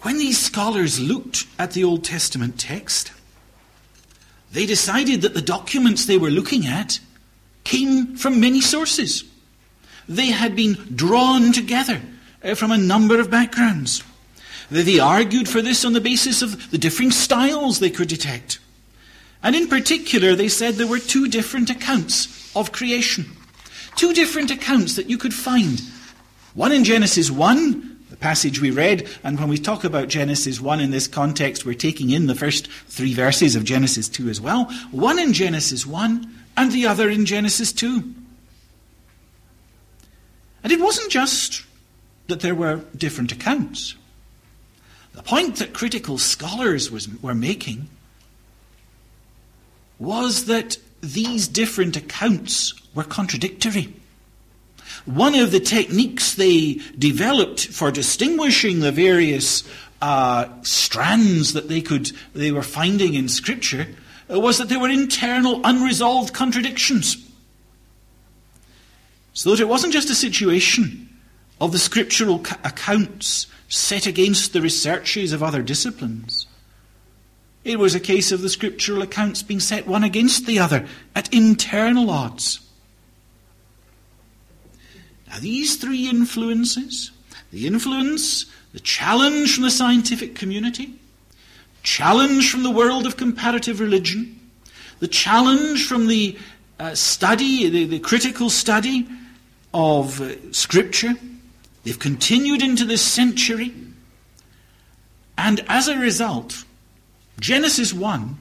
When 0.03 0.19
these 0.19 0.39
scholars 0.39 1.01
looked 1.01 1.47
at 1.59 1.73
the 1.73 1.85
Old 1.85 2.05
Testament 2.05 2.59
text, 2.59 3.13
they 4.55 4.67
decided 4.67 5.23
that 5.23 5.35
the 5.35 5.43
documents 5.43 6.07
they 6.07 6.17
were 6.17 6.31
looking 6.31 6.65
at 6.65 7.01
came 7.65 8.17
from 8.17 8.41
many 8.41 8.61
sources. 8.61 9.25
They 10.09 10.27
had 10.27 10.55
been 10.55 10.75
drawn 10.95 11.53
together 11.53 12.01
uh, 12.43 12.55
from 12.55 12.71
a 12.71 12.79
number 12.79 13.19
of 13.19 13.31
backgrounds. 13.31 14.05
They 14.71 15.01
argued 15.01 15.49
for 15.49 15.61
this 15.61 15.85
on 15.85 15.93
the 15.93 16.01
basis 16.01 16.41
of 16.41 16.71
the 16.71 16.79
differing 16.79 17.11
styles 17.11 17.81
they 17.81 17.91
could 17.91 18.09
detect. 18.09 18.61
And 19.43 19.57
in 19.57 19.67
particular, 19.67 20.37
they 20.37 20.49
said 20.49 20.75
there 20.75 20.87
were 20.87 21.01
two 21.01 21.29
different 21.29 21.69
accounts 21.69 22.55
of 22.55 22.71
creation. 22.71 23.27
Two 23.97 24.13
different 24.13 24.53
accounts 24.53 24.95
that 24.97 25.11
you 25.11 25.19
could 25.19 25.35
find. 25.35 25.83
One 26.55 26.71
in 26.71 26.85
Genesis 26.85 27.29
1, 27.29 27.94
the 28.15 28.21
passage 28.21 28.61
we 28.61 28.71
read, 28.71 29.09
and 29.25 29.41
when 29.41 29.49
we 29.49 29.59
talk 29.59 29.83
about 29.83 30.07
Genesis 30.07 30.61
1 30.61 30.79
in 30.79 30.93
this 30.93 31.09
context, 31.09 31.67
we're 31.67 31.75
taking 31.75 32.11
in 32.11 32.29
the 32.29 32.35
first 32.37 32.69
three 32.87 33.13
verses 33.13 33.57
of 33.57 33.65
Genesis 33.65 34.09
2 34.09 34.29
as 34.29 34.41
well. 34.41 34.67
One 34.93 35.19
in 35.19 35.33
Genesis 35.33 35.85
1, 35.85 36.33
and 36.57 36.71
the 36.71 36.87
other 36.87 37.11
in 37.11 37.27
Genesis 37.27 37.73
2. 37.73 38.15
And 40.63 40.73
it 40.73 40.81
wasn't 40.81 41.11
just 41.11 41.65
that 42.29 42.39
there 42.39 42.55
were 42.55 42.85
different 42.97 43.33
accounts. 43.33 43.97
The 45.15 45.25
point 45.25 45.57
that 45.57 45.73
critical 45.73 46.17
scholars 46.17 46.93
was, 46.93 47.09
were 47.21 47.35
making 47.35 47.89
was 49.99 50.45
that 50.45 50.79
these 51.01 51.49
different 51.49 51.97
accounts 51.97 52.75
were 52.95 53.03
contradictory. 53.03 53.93
One 55.07 55.35
of 55.35 55.53
the 55.53 55.61
techniques 55.61 56.35
they 56.35 56.81
developed 56.99 57.67
for 57.67 57.91
distinguishing 57.91 58.81
the 58.81 58.93
various 58.93 59.63
uh, 60.01 60.49
strands 60.63 61.53
that 61.53 61.69
they 61.69 61.83
could 61.83 62.13
they 62.35 62.53
were 62.53 62.63
finding 62.63 63.15
in 63.15 63.29
Scripture 63.29 63.87
was 64.29 64.59
that 64.59 64.69
there 64.69 64.81
were 64.81 64.89
internal 64.89 65.61
unresolved 65.65 66.33
contradictions. 66.33 67.17
So 69.35 69.51
that 69.51 69.61
it 69.61 69.69
wasn't 69.69 69.93
just 69.93 70.11
a 70.11 70.15
situation 70.15 71.09
of 71.61 71.73
the 71.73 71.79
scriptural 71.79 72.45
accounts 72.63 73.47
set 73.69 74.07
against 74.07 74.53
the 74.53 74.61
researches 74.61 75.33
of 75.33 75.43
other 75.43 75.63
disciplines. 75.63 76.47
It 77.65 77.79
was 77.79 77.95
a 77.95 78.01
case 78.01 78.31
of 78.31 78.43
the 78.43 78.49
scriptural 78.49 79.03
accounts 79.03 79.43
being 79.43 79.61
set 79.61 79.87
one 79.87 80.05
against 80.05 80.47
the 80.47 80.59
other 80.59 80.87
at 81.15 81.33
internal 81.33 82.11
odds. 82.11 82.61
Now, 85.35 85.41
these 85.41 85.77
three 85.77 86.09
influences 86.09 87.11
the 87.51 87.67
influence, 87.67 88.47
the 88.73 88.81
challenge 88.81 89.55
from 89.55 89.65
the 89.65 89.71
scientific 89.71 90.35
community, 90.37 90.95
challenge 91.83 92.51
from 92.51 92.63
the 92.63 92.71
world 92.71 93.05
of 93.07 93.17
comparative 93.17 93.81
religion, 93.81 94.41
the 95.01 95.09
challenge 95.09 95.87
from 95.87 96.07
the 96.07 96.39
uh, 96.79 96.95
study, 96.95 97.69
the, 97.69 97.85
the, 97.85 97.99
critical 97.99 98.51
study 98.51 99.09
of 99.73 100.21
uh, 100.21 100.53
Scripture, 100.53 101.15
They've 101.85 101.99
continued 101.99 102.63
into 102.63 102.85
this 102.87 103.03
century. 103.03 103.75
And 105.37 105.65
as 105.69 105.87
a 105.87 105.99
result, 105.99 106.65
Genesis 107.39 107.93
1 107.93 108.39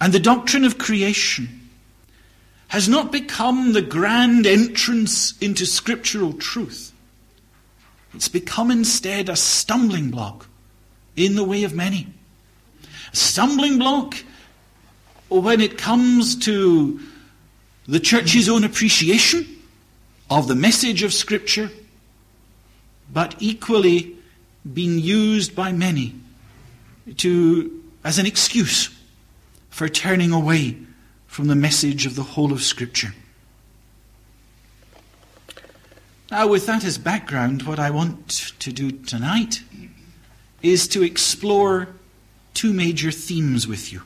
and 0.00 0.12
the 0.12 0.20
doctrine 0.20 0.64
of 0.64 0.78
creation 0.78 1.55
has 2.68 2.88
not 2.88 3.12
become 3.12 3.72
the 3.72 3.82
grand 3.82 4.46
entrance 4.46 5.36
into 5.38 5.64
scriptural 5.64 6.32
truth. 6.32 6.92
It's 8.14 8.28
become 8.28 8.70
instead 8.70 9.28
a 9.28 9.36
stumbling 9.36 10.10
block 10.10 10.48
in 11.16 11.36
the 11.36 11.44
way 11.44 11.64
of 11.64 11.74
many. 11.74 12.08
A 13.12 13.16
stumbling 13.16 13.78
block 13.78 14.16
when 15.28 15.60
it 15.60 15.78
comes 15.78 16.36
to 16.36 17.00
the 17.86 18.00
church's 18.00 18.48
own 18.48 18.64
appreciation 18.64 19.46
of 20.28 20.48
the 20.48 20.54
message 20.54 21.02
of 21.02 21.12
Scripture, 21.12 21.70
but 23.12 23.34
equally 23.38 24.16
being 24.72 24.98
used 24.98 25.54
by 25.54 25.72
many 25.72 26.14
to, 27.18 27.84
as 28.02 28.18
an 28.18 28.26
excuse 28.26 28.90
for 29.70 29.88
turning 29.88 30.32
away 30.32 30.76
from 31.36 31.48
the 31.48 31.54
message 31.54 32.06
of 32.06 32.16
the 32.16 32.22
whole 32.22 32.50
of 32.50 32.62
Scripture. 32.62 33.12
Now, 36.30 36.46
with 36.46 36.64
that 36.64 36.82
as 36.82 36.96
background, 36.96 37.64
what 37.64 37.78
I 37.78 37.90
want 37.90 38.54
to 38.58 38.72
do 38.72 38.90
tonight 38.90 39.60
is 40.62 40.88
to 40.88 41.02
explore 41.02 41.88
two 42.54 42.72
major 42.72 43.10
themes 43.10 43.68
with 43.68 43.92
you. 43.92 44.00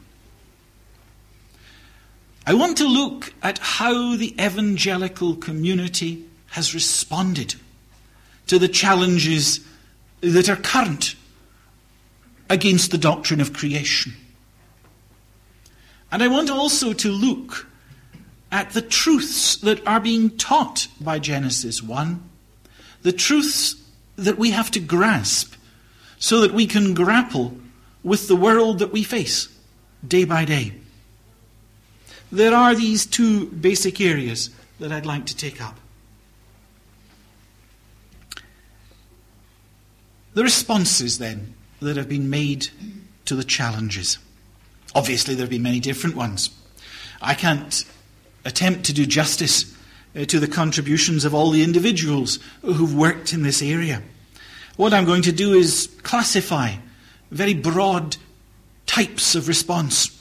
I 2.48 2.54
want 2.54 2.76
to 2.78 2.88
look 2.88 3.32
at 3.44 3.58
how 3.58 4.16
the 4.16 4.34
evangelical 4.34 5.36
community 5.36 6.24
has 6.48 6.74
responded 6.74 7.54
to 8.48 8.58
the 8.58 8.66
challenges 8.66 9.60
that 10.20 10.48
are 10.48 10.56
current 10.56 11.14
against 12.48 12.90
the 12.90 12.98
doctrine 12.98 13.40
of 13.40 13.52
creation. 13.52 14.14
And 16.12 16.22
I 16.22 16.28
want 16.28 16.50
also 16.50 16.92
to 16.92 17.08
look 17.10 17.66
at 18.50 18.70
the 18.70 18.82
truths 18.82 19.56
that 19.56 19.86
are 19.86 20.00
being 20.00 20.30
taught 20.30 20.88
by 21.00 21.18
Genesis 21.18 21.82
1, 21.82 22.22
the 23.02 23.12
truths 23.12 23.76
that 24.16 24.38
we 24.38 24.50
have 24.50 24.70
to 24.72 24.80
grasp 24.80 25.54
so 26.18 26.40
that 26.40 26.52
we 26.52 26.66
can 26.66 26.94
grapple 26.94 27.56
with 28.02 28.28
the 28.28 28.36
world 28.36 28.78
that 28.80 28.92
we 28.92 29.02
face 29.02 29.48
day 30.06 30.24
by 30.24 30.44
day. 30.44 30.72
There 32.32 32.54
are 32.54 32.74
these 32.74 33.06
two 33.06 33.46
basic 33.46 34.00
areas 34.00 34.50
that 34.78 34.92
I'd 34.92 35.06
like 35.06 35.26
to 35.26 35.36
take 35.36 35.60
up. 35.60 35.78
The 40.34 40.42
responses, 40.44 41.18
then, 41.18 41.54
that 41.80 41.96
have 41.96 42.08
been 42.08 42.30
made 42.30 42.68
to 43.24 43.34
the 43.34 43.44
challenges. 43.44 44.18
Obviously, 44.94 45.34
there 45.34 45.44
have 45.44 45.50
been 45.50 45.62
many 45.62 45.80
different 45.80 46.16
ones. 46.16 46.50
I 47.22 47.34
can't 47.34 47.84
attempt 48.44 48.84
to 48.86 48.92
do 48.92 49.06
justice 49.06 49.76
uh, 50.16 50.24
to 50.24 50.40
the 50.40 50.48
contributions 50.48 51.24
of 51.24 51.34
all 51.34 51.50
the 51.50 51.62
individuals 51.62 52.38
who've 52.62 52.94
worked 52.94 53.32
in 53.32 53.42
this 53.42 53.62
area. 53.62 54.02
What 54.76 54.94
I'm 54.94 55.04
going 55.04 55.22
to 55.22 55.32
do 55.32 55.52
is 55.52 55.94
classify 56.02 56.74
very 57.30 57.54
broad 57.54 58.16
types 58.86 59.34
of 59.34 59.46
response. 59.46 60.16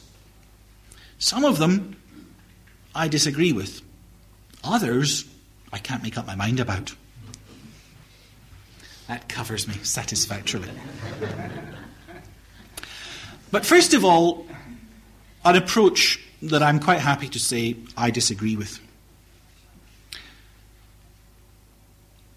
Some 1.18 1.46
of 1.46 1.58
them 1.58 1.96
I 2.94 3.08
disagree 3.08 3.52
with, 3.52 3.82
others 4.64 5.26
I 5.72 5.78
can't 5.78 6.04
make 6.04 6.18
up 6.18 6.28
my 6.28 6.36
mind 6.36 6.60
about. 6.60 6.94
That 9.08 9.28
covers 9.28 9.68
me 9.68 9.76
satisfactorily. 9.82 10.70
but 13.52 13.66
first 13.66 13.94
of 13.94 14.06
all, 14.06 14.46
an 15.50 15.62
approach 15.62 16.20
that 16.42 16.64
I'm 16.64 16.80
quite 16.80 17.00
happy 17.00 17.28
to 17.30 17.40
say 17.40 17.76
I 17.98 18.12
disagree 18.12 18.56
with. 18.56 18.80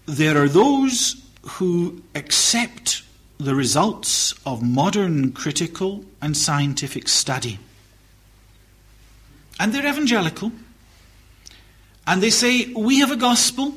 There 0.05 0.41
are 0.41 0.49
those 0.49 1.21
who 1.43 2.01
accept 2.15 3.03
the 3.37 3.55
results 3.55 4.33
of 4.45 4.61
modern 4.61 5.31
critical 5.31 6.05
and 6.21 6.35
scientific 6.35 7.07
study. 7.07 7.59
And 9.59 9.73
they're 9.73 9.87
evangelical. 9.87 10.51
And 12.05 12.21
they 12.21 12.29
say, 12.29 12.71
We 12.73 12.99
have 12.99 13.11
a 13.11 13.15
gospel, 13.15 13.73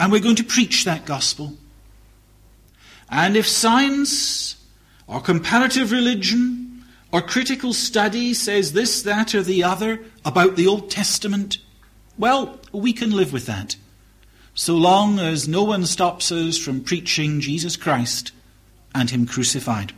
and 0.00 0.10
we're 0.10 0.20
going 0.20 0.36
to 0.36 0.44
preach 0.44 0.84
that 0.84 1.04
gospel. 1.04 1.54
And 3.08 3.36
if 3.36 3.46
science 3.46 4.56
or 5.06 5.20
comparative 5.20 5.92
religion 5.92 6.65
or 7.16 7.22
critical 7.22 7.72
study 7.72 8.34
says 8.34 8.74
this, 8.74 9.00
that, 9.00 9.34
or 9.34 9.42
the 9.42 9.64
other 9.64 10.00
about 10.22 10.54
the 10.54 10.66
Old 10.66 10.90
Testament, 10.90 11.56
well, 12.18 12.60
we 12.72 12.92
can 12.92 13.10
live 13.10 13.32
with 13.32 13.46
that, 13.46 13.74
so 14.52 14.76
long 14.76 15.18
as 15.18 15.48
no 15.48 15.62
one 15.62 15.86
stops 15.86 16.30
us 16.30 16.58
from 16.58 16.84
preaching 16.84 17.40
Jesus 17.40 17.74
Christ 17.74 18.32
and 18.94 19.08
Him 19.08 19.24
crucified. 19.24 19.94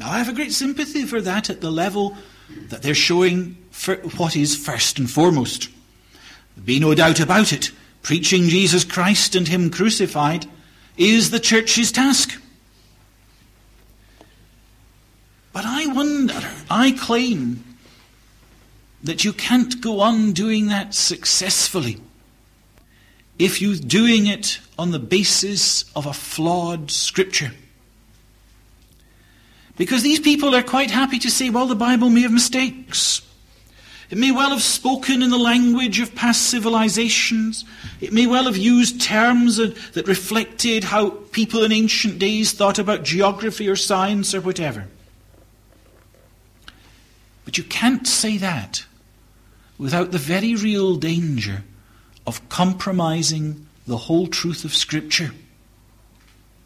Now, 0.00 0.10
I 0.10 0.16
have 0.16 0.30
a 0.30 0.32
great 0.32 0.52
sympathy 0.52 1.04
for 1.04 1.20
that 1.20 1.50
at 1.50 1.60
the 1.60 1.70
level 1.70 2.16
that 2.68 2.80
they're 2.80 2.94
showing 2.94 3.58
what 4.16 4.36
is 4.36 4.56
first 4.56 4.98
and 4.98 5.10
foremost. 5.10 5.68
Be 6.64 6.80
no 6.80 6.94
doubt 6.94 7.20
about 7.20 7.52
it, 7.52 7.72
preaching 8.00 8.44
Jesus 8.44 8.84
Christ 8.84 9.34
and 9.34 9.48
Him 9.48 9.68
crucified 9.68 10.46
is 10.96 11.30
the 11.30 11.40
church's 11.40 11.92
task. 11.92 12.40
But 15.58 15.66
I 15.66 15.88
wonder, 15.88 16.40
I 16.70 16.92
claim 16.92 17.64
that 19.02 19.24
you 19.24 19.32
can't 19.32 19.80
go 19.80 19.98
on 19.98 20.30
doing 20.30 20.68
that 20.68 20.94
successfully 20.94 22.00
if 23.40 23.60
you're 23.60 23.74
doing 23.74 24.28
it 24.28 24.60
on 24.78 24.92
the 24.92 25.00
basis 25.00 25.84
of 25.96 26.06
a 26.06 26.12
flawed 26.12 26.92
scripture. 26.92 27.50
Because 29.76 30.04
these 30.04 30.20
people 30.20 30.54
are 30.54 30.62
quite 30.62 30.92
happy 30.92 31.18
to 31.18 31.28
say, 31.28 31.50
well, 31.50 31.66
the 31.66 31.74
Bible 31.74 32.08
may 32.08 32.20
have 32.20 32.30
mistakes. 32.30 33.20
It 34.10 34.18
may 34.18 34.30
well 34.30 34.50
have 34.50 34.62
spoken 34.62 35.24
in 35.24 35.30
the 35.30 35.38
language 35.38 35.98
of 35.98 36.14
past 36.14 36.50
civilizations. 36.50 37.64
It 38.00 38.12
may 38.12 38.28
well 38.28 38.44
have 38.44 38.56
used 38.56 39.00
terms 39.00 39.56
that 39.56 40.06
reflected 40.06 40.84
how 40.84 41.10
people 41.10 41.64
in 41.64 41.72
ancient 41.72 42.20
days 42.20 42.52
thought 42.52 42.78
about 42.78 43.02
geography 43.02 43.68
or 43.68 43.74
science 43.74 44.36
or 44.36 44.40
whatever. 44.40 44.86
But 47.48 47.56
you 47.56 47.64
can't 47.64 48.06
say 48.06 48.36
that 48.36 48.84
without 49.78 50.12
the 50.12 50.18
very 50.18 50.54
real 50.54 50.96
danger 50.96 51.62
of 52.26 52.46
compromising 52.50 53.66
the 53.86 53.96
whole 53.96 54.26
truth 54.26 54.66
of 54.66 54.74
Scripture. 54.74 55.30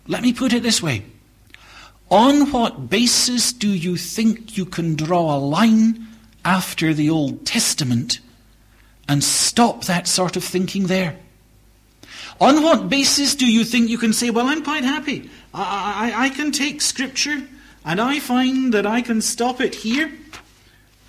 Let 0.09 0.23
me 0.25 0.33
put 0.33 0.53
it 0.53 0.65
this 0.65 0.83
way. 0.83 1.05
On 2.11 2.51
what 2.51 2.91
basis 2.91 3.53
do 3.53 3.69
you 3.69 3.97
think 3.97 4.57
you 4.57 4.67
can 4.67 4.97
draw 4.97 5.37
a 5.37 5.39
line 5.39 6.05
after 6.45 6.93
the 6.93 7.11
Old 7.11 7.47
Testament 7.47 8.19
and 9.09 9.23
stop 9.23 9.85
that 9.85 10.09
sort 10.09 10.37
of 10.37 10.43
thinking 10.43 10.89
there? 10.89 11.17
On 12.41 12.61
what 12.61 12.89
basis 12.89 13.37
do 13.37 13.47
you 13.47 13.63
think 13.63 13.89
you 13.89 13.99
can 13.99 14.13
say, 14.13 14.31
well, 14.31 14.49
I'm 14.49 14.65
quite 14.65 14.83
happy. 14.83 15.31
I, 15.55 16.11
I, 16.13 16.25
I 16.25 16.29
can 16.31 16.51
take 16.51 16.81
Scripture 16.81 17.41
and 17.85 18.01
I 18.01 18.19
find 18.19 18.75
that 18.75 18.85
I 18.85 19.01
can 19.01 19.21
stop 19.21 19.61
it 19.61 19.77
here 19.77 20.11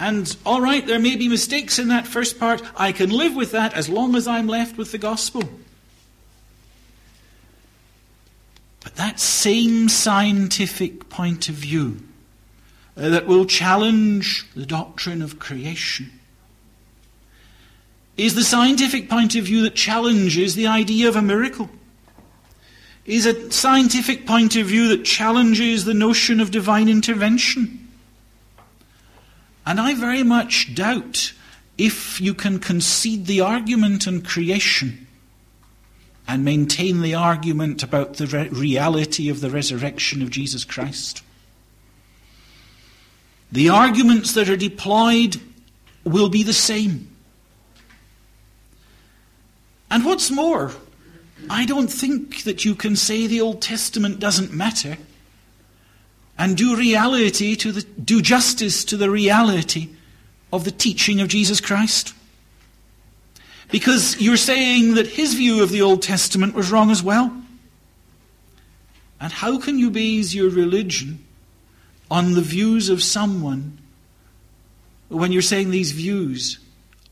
and 0.03 0.35
all 0.45 0.59
right, 0.59 0.85
there 0.85 0.99
may 0.99 1.15
be 1.15 1.29
mistakes 1.29 1.79
in 1.79 1.87
that 1.87 2.05
first 2.05 2.37
part. 2.37 2.61
I 2.75 2.91
can 2.91 3.09
live 3.09 3.37
with 3.37 3.51
that 3.51 3.73
as 3.73 3.87
long 3.87 4.15
as 4.15 4.27
I'm 4.27 4.47
left 4.47 4.77
with 4.77 4.91
the 4.91 4.97
gospel. 4.97 5.43
But 8.83 8.97
that 8.97 9.21
same 9.21 9.87
scientific 9.87 11.07
point 11.07 11.47
of 11.47 11.55
view 11.55 11.99
uh, 12.97 13.09
that 13.09 13.27
will 13.27 13.45
challenge 13.45 14.45
the 14.53 14.65
doctrine 14.65 15.21
of 15.21 15.39
creation 15.39 16.11
is 18.17 18.35
the 18.35 18.43
scientific 18.43 19.09
point 19.09 19.35
of 19.35 19.45
view 19.45 19.61
that 19.61 19.73
challenges 19.73 20.55
the 20.55 20.67
idea 20.67 21.07
of 21.07 21.15
a 21.15 21.21
miracle. 21.21 21.69
Is 23.05 23.25
a 23.25 23.51
scientific 23.51 24.27
point 24.27 24.57
of 24.57 24.67
view 24.67 24.89
that 24.89 25.05
challenges 25.05 25.85
the 25.85 25.93
notion 25.93 26.41
of 26.41 26.51
divine 26.51 26.89
intervention 26.89 27.82
and 29.65 29.79
I 29.79 29.93
very 29.93 30.23
much 30.23 30.75
doubt 30.75 31.33
if 31.77 32.21
you 32.21 32.33
can 32.33 32.59
concede 32.59 33.25
the 33.25 33.41
argument 33.41 34.07
on 34.07 34.21
creation 34.21 35.07
and 36.27 36.45
maintain 36.45 37.01
the 37.01 37.15
argument 37.15 37.83
about 37.83 38.15
the 38.15 38.27
re- 38.27 38.47
reality 38.49 39.29
of 39.29 39.41
the 39.41 39.49
resurrection 39.49 40.21
of 40.21 40.29
Jesus 40.29 40.63
Christ. 40.63 41.21
The 43.51 43.69
arguments 43.69 44.33
that 44.33 44.49
are 44.49 44.57
deployed 44.57 45.39
will 46.03 46.29
be 46.29 46.43
the 46.43 46.53
same. 46.53 47.09
And 49.91 50.05
what's 50.05 50.31
more, 50.31 50.71
I 51.49 51.65
don't 51.65 51.91
think 51.91 52.43
that 52.43 52.65
you 52.65 52.73
can 52.73 52.95
say 52.95 53.27
the 53.27 53.41
Old 53.41 53.61
Testament 53.61 54.19
doesn't 54.19 54.53
matter 54.53 54.97
and 56.37 56.57
do 56.57 56.75
reality 56.75 57.55
to 57.55 57.71
the, 57.71 57.81
do 57.81 58.21
justice 58.21 58.83
to 58.85 58.97
the 58.97 59.09
reality 59.09 59.89
of 60.51 60.65
the 60.65 60.71
teaching 60.71 61.21
of 61.21 61.27
Jesus 61.27 61.61
Christ? 61.61 62.13
Because 63.71 64.19
you're 64.21 64.37
saying 64.37 64.95
that 64.95 65.07
his 65.07 65.33
view 65.33 65.63
of 65.63 65.71
the 65.71 65.81
Old 65.81 66.01
Testament 66.01 66.53
was 66.53 66.71
wrong 66.71 66.91
as 66.91 67.01
well? 67.01 67.35
And 69.19 69.31
how 69.31 69.57
can 69.57 69.79
you 69.79 69.89
base 69.89 70.33
your 70.33 70.49
religion 70.49 71.23
on 72.11 72.33
the 72.33 72.41
views 72.41 72.89
of 72.89 73.01
someone 73.01 73.77
when 75.07 75.31
you're 75.31 75.41
saying 75.41 75.71
these 75.71 75.91
views 75.91 76.59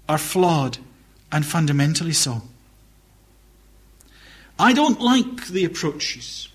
are 0.09 0.17
flawed 0.17 0.77
and 1.31 1.45
fundamentally 1.45 2.13
so? 2.13 2.41
I 4.59 4.73
don't 4.73 5.01
like 5.01 5.47
the 5.47 5.65
approaches 5.65 6.47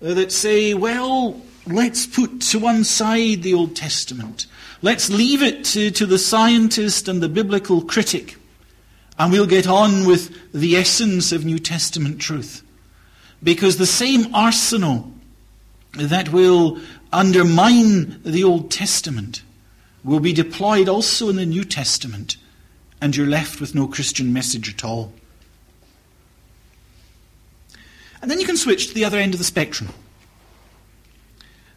that 0.00 0.32
say, 0.32 0.72
well, 0.72 1.42
let's 1.72 2.06
put 2.06 2.40
to 2.40 2.58
one 2.58 2.84
side 2.84 3.42
the 3.42 3.54
Old 3.54 3.76
Testament. 3.76 4.46
Let's 4.82 5.10
leave 5.10 5.42
it 5.42 5.64
to, 5.66 5.90
to 5.90 6.06
the 6.06 6.18
scientist 6.18 7.08
and 7.08 7.22
the 7.22 7.28
biblical 7.28 7.82
critic, 7.82 8.36
and 9.18 9.32
we'll 9.32 9.46
get 9.46 9.66
on 9.66 10.06
with 10.06 10.52
the 10.52 10.76
essence 10.76 11.32
of 11.32 11.44
New 11.44 11.58
Testament 11.58 12.20
truth. 12.20 12.62
Because 13.42 13.76
the 13.76 13.86
same 13.86 14.34
arsenal 14.34 15.12
that 15.92 16.30
will 16.30 16.78
undermine 17.12 18.20
the 18.22 18.44
Old 18.44 18.70
Testament 18.70 19.42
will 20.04 20.20
be 20.20 20.32
deployed 20.32 20.88
also 20.88 21.28
in 21.28 21.36
the 21.36 21.46
New 21.46 21.64
Testament, 21.64 22.36
and 23.00 23.16
you're 23.16 23.26
left 23.26 23.60
with 23.60 23.74
no 23.74 23.86
Christian 23.86 24.32
message 24.32 24.72
at 24.72 24.84
all. 24.84 25.12
And 28.22 28.30
then 28.30 28.40
you 28.40 28.46
can 28.46 28.56
switch 28.56 28.88
to 28.88 28.94
the 28.94 29.04
other 29.04 29.18
end 29.18 29.34
of 29.34 29.38
the 29.38 29.44
spectrum. 29.44 29.90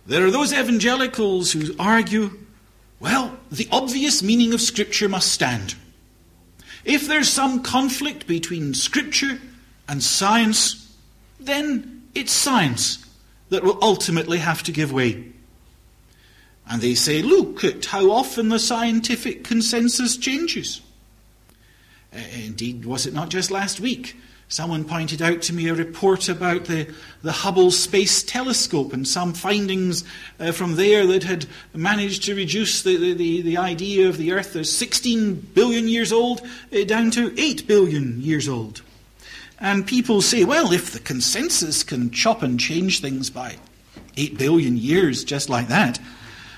There 0.05 0.25
are 0.25 0.31
those 0.31 0.53
evangelicals 0.53 1.53
who 1.53 1.75
argue, 1.79 2.39
well, 2.99 3.37
the 3.51 3.67
obvious 3.71 4.21
meaning 4.21 4.53
of 4.53 4.61
Scripture 4.61 5.07
must 5.07 5.31
stand. 5.31 5.75
If 6.83 7.07
there's 7.07 7.29
some 7.29 7.63
conflict 7.63 8.27
between 8.27 8.73
Scripture 8.73 9.39
and 9.87 10.03
science, 10.03 10.95
then 11.39 12.03
it's 12.13 12.33
science 12.33 13.05
that 13.49 13.63
will 13.63 13.77
ultimately 13.81 14.39
have 14.39 14.63
to 14.63 14.71
give 14.71 14.91
way. 14.91 15.31
And 16.69 16.81
they 16.81 16.95
say, 16.95 17.21
look 17.21 17.63
at 17.63 17.85
how 17.85 18.11
often 18.11 18.49
the 18.49 18.59
scientific 18.59 19.43
consensus 19.43 20.17
changes. 20.17 20.81
Uh, 22.13 22.19
indeed, 22.35 22.85
was 22.85 23.05
it 23.05 23.13
not 23.13 23.29
just 23.29 23.51
last 23.51 23.79
week 23.79 24.15
Someone 24.49 24.83
pointed 24.85 25.21
out 25.21 25.41
to 25.43 25.53
me 25.53 25.67
a 25.67 25.73
report 25.73 26.29
about 26.29 26.65
the, 26.65 26.93
the 27.23 27.31
Hubble 27.31 27.71
Space 27.71 28.21
Telescope 28.21 28.93
and 28.93 29.07
some 29.07 29.33
findings 29.33 30.03
uh, 30.39 30.51
from 30.51 30.75
there 30.75 31.07
that 31.07 31.23
had 31.23 31.47
managed 31.73 32.23
to 32.25 32.35
reduce 32.35 32.83
the, 32.83 33.13
the, 33.13 33.41
the, 33.41 33.57
idea 33.57 34.07
of 34.07 34.17
the 34.17 34.31
Earth 34.31 34.55
as 34.55 34.71
16 34.71 35.35
billion 35.55 35.87
years 35.87 36.11
old 36.11 36.41
uh, 36.71 36.83
down 36.83 37.09
to 37.11 37.33
8 37.39 37.67
billion 37.67 38.21
years 38.21 38.47
old. 38.47 38.81
And 39.59 39.87
people 39.87 40.21
say, 40.21 40.43
well, 40.43 40.73
if 40.73 40.91
the 40.91 40.99
consensus 40.99 41.83
can 41.83 42.11
chop 42.11 42.43
and 42.43 42.59
change 42.59 42.99
things 42.99 43.29
by 43.29 43.55
8 44.17 44.37
billion 44.37 44.77
years 44.77 45.23
just 45.23 45.49
like 45.49 45.69
that, 45.69 45.99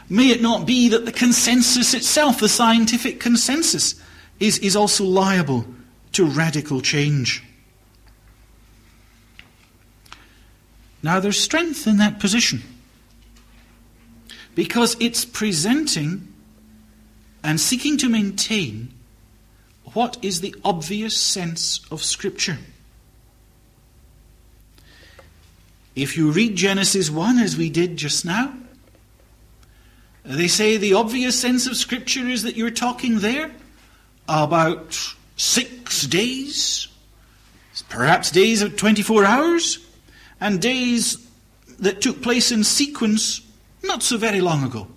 may 0.09 0.31
it 0.31 0.41
not 0.41 0.65
be 0.65 0.89
that 0.89 1.05
the 1.05 1.11
consensus 1.11 1.93
itself, 1.93 2.39
the 2.39 2.49
scientific 2.49 3.19
consensus, 3.19 3.95
is, 4.39 4.57
is 4.57 4.75
also 4.75 5.05
liable 5.05 5.65
to 6.13 6.25
radical 6.25 6.81
change? 6.81 7.44
Now, 11.05 11.19
there's 11.19 11.39
strength 11.39 11.85
in 11.85 11.97
that 11.97 12.19
position 12.19 12.63
because 14.55 14.97
it's 14.99 15.23
presenting 15.23 16.33
and 17.43 17.59
seeking 17.59 17.99
to 17.99 18.09
maintain 18.09 18.91
what 19.93 20.17
is 20.23 20.41
the 20.41 20.55
obvious 20.65 21.15
sense 21.15 21.85
of 21.91 22.03
Scripture. 22.03 22.57
If 25.95 26.17
you 26.17 26.31
read 26.31 26.55
Genesis 26.55 27.11
1 27.11 27.37
as 27.37 27.55
we 27.55 27.69
did 27.69 27.97
just 27.97 28.25
now, 28.25 28.55
they 30.23 30.47
say 30.47 30.77
the 30.77 30.95
obvious 30.95 31.39
sense 31.39 31.67
of 31.67 31.77
Scripture 31.77 32.25
is 32.27 32.41
that 32.41 32.57
you're 32.57 32.71
talking 32.71 33.19
there 33.19 33.51
about 34.27 34.99
six 35.37 36.07
days, 36.07 36.87
perhaps 37.89 38.31
days 38.31 38.63
of 38.63 38.75
24 38.75 39.23
hours, 39.23 39.84
and 40.39 40.61
days 40.61 41.17
that 41.79 42.01
took 42.01 42.21
place 42.21 42.51
in 42.51 42.63
sequence 42.63 43.41
not 43.83 44.03
so 44.03 44.17
very 44.17 44.41
long 44.41 44.63
ago. 44.63 44.87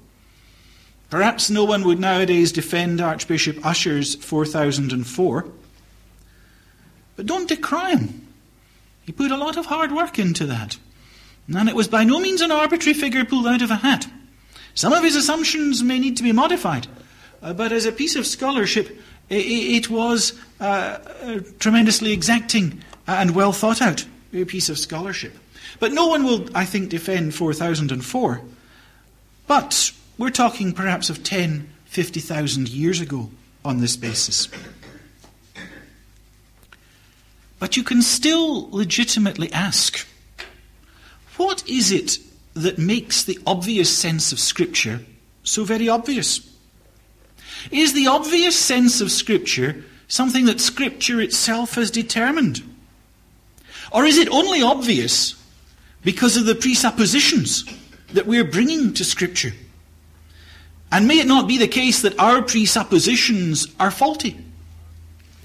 Perhaps 1.10 1.50
no 1.50 1.64
one 1.64 1.84
would 1.84 1.98
nowadays 1.98 2.52
defend 2.52 3.00
Archbishop 3.00 3.64
Ussher's 3.64 4.14
4004, 4.14 5.46
but 7.16 7.26
don't 7.26 7.48
decry 7.48 7.90
him. 7.90 8.26
He 9.04 9.12
put 9.12 9.30
a 9.30 9.36
lot 9.36 9.56
of 9.56 9.66
hard 9.66 9.90
work 9.90 10.18
into 10.18 10.44
that. 10.46 10.76
And 11.52 11.68
it 11.68 11.74
was 11.74 11.88
by 11.88 12.04
no 12.04 12.20
means 12.20 12.42
an 12.42 12.52
arbitrary 12.52 12.92
figure 12.92 13.24
pulled 13.24 13.46
out 13.46 13.62
of 13.62 13.70
a 13.70 13.76
hat. 13.76 14.06
Some 14.74 14.92
of 14.92 15.02
his 15.02 15.16
assumptions 15.16 15.82
may 15.82 15.98
need 15.98 16.18
to 16.18 16.22
be 16.22 16.30
modified, 16.30 16.86
uh, 17.42 17.54
but 17.54 17.72
as 17.72 17.86
a 17.86 17.92
piece 17.92 18.14
of 18.14 18.26
scholarship, 18.26 18.90
it, 19.30 19.46
it 19.46 19.90
was 19.90 20.38
uh, 20.60 20.98
uh, 21.22 21.40
tremendously 21.58 22.12
exacting 22.12 22.82
and 23.06 23.34
well 23.34 23.52
thought 23.52 23.80
out 23.80 24.04
a 24.32 24.44
piece 24.44 24.68
of 24.68 24.78
scholarship. 24.78 25.36
But 25.80 25.92
no 25.92 26.06
one 26.06 26.24
will, 26.24 26.48
I 26.54 26.64
think, 26.64 26.90
defend 26.90 27.34
4004. 27.34 28.40
But 29.46 29.92
we're 30.16 30.30
talking 30.30 30.72
perhaps 30.72 31.10
of 31.10 31.22
10, 31.22 31.68
50,000 31.86 32.68
years 32.68 33.00
ago 33.00 33.30
on 33.64 33.80
this 33.80 33.96
basis. 33.96 34.48
But 37.58 37.76
you 37.76 37.82
can 37.82 38.02
still 38.02 38.70
legitimately 38.70 39.52
ask 39.52 40.06
what 41.36 41.68
is 41.68 41.92
it 41.92 42.18
that 42.54 42.78
makes 42.78 43.22
the 43.22 43.38
obvious 43.46 43.96
sense 43.96 44.32
of 44.32 44.40
Scripture 44.40 45.00
so 45.44 45.64
very 45.64 45.88
obvious? 45.88 46.40
Is 47.70 47.92
the 47.92 48.06
obvious 48.06 48.58
sense 48.58 49.00
of 49.00 49.10
Scripture 49.10 49.84
something 50.08 50.46
that 50.46 50.60
Scripture 50.60 51.20
itself 51.20 51.74
has 51.74 51.90
determined? 51.90 52.62
Or 53.92 54.04
is 54.04 54.18
it 54.18 54.28
only 54.28 54.62
obvious 54.62 55.34
because 56.04 56.36
of 56.36 56.46
the 56.46 56.54
presuppositions 56.54 57.64
that 58.12 58.26
we're 58.26 58.44
bringing 58.44 58.94
to 58.94 59.04
Scripture? 59.04 59.52
And 60.90 61.06
may 61.06 61.18
it 61.18 61.26
not 61.26 61.48
be 61.48 61.58
the 61.58 61.68
case 61.68 62.02
that 62.02 62.18
our 62.18 62.42
presuppositions 62.42 63.66
are 63.78 63.90
faulty? 63.90 64.36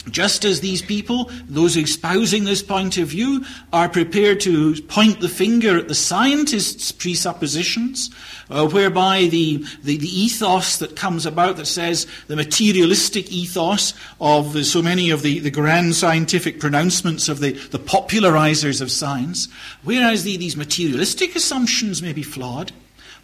Just 0.09 0.43
as 0.43 0.59
these 0.59 0.81
people, 0.81 1.31
those 1.47 1.77
espousing 1.77 2.43
this 2.43 2.61
point 2.61 2.97
of 2.97 3.07
view, 3.07 3.45
are 3.71 3.87
prepared 3.87 4.41
to 4.41 4.81
point 4.83 5.21
the 5.21 5.29
finger 5.29 5.77
at 5.77 5.87
the 5.87 5.95
scientists' 5.95 6.91
presuppositions, 6.91 8.09
uh, 8.49 8.67
whereby 8.67 9.25
the, 9.27 9.65
the, 9.81 9.97
the, 9.97 10.07
ethos 10.07 10.77
that 10.77 10.97
comes 10.97 11.25
about 11.25 11.55
that 11.55 11.67
says 11.67 12.05
the 12.27 12.35
materialistic 12.35 13.31
ethos 13.31 13.93
of 14.19 14.65
so 14.65 14.81
many 14.81 15.09
of 15.09 15.21
the, 15.21 15.39
the 15.39 15.49
grand 15.49 15.95
scientific 15.95 16.59
pronouncements 16.59 17.29
of 17.29 17.39
the, 17.39 17.53
the 17.53 17.79
popularizers 17.79 18.81
of 18.81 18.91
science, 18.91 19.47
whereas 19.83 20.25
the, 20.25 20.35
these 20.35 20.57
materialistic 20.57 21.33
assumptions 21.33 22.01
may 22.01 22.11
be 22.11 22.23
flawed, 22.23 22.73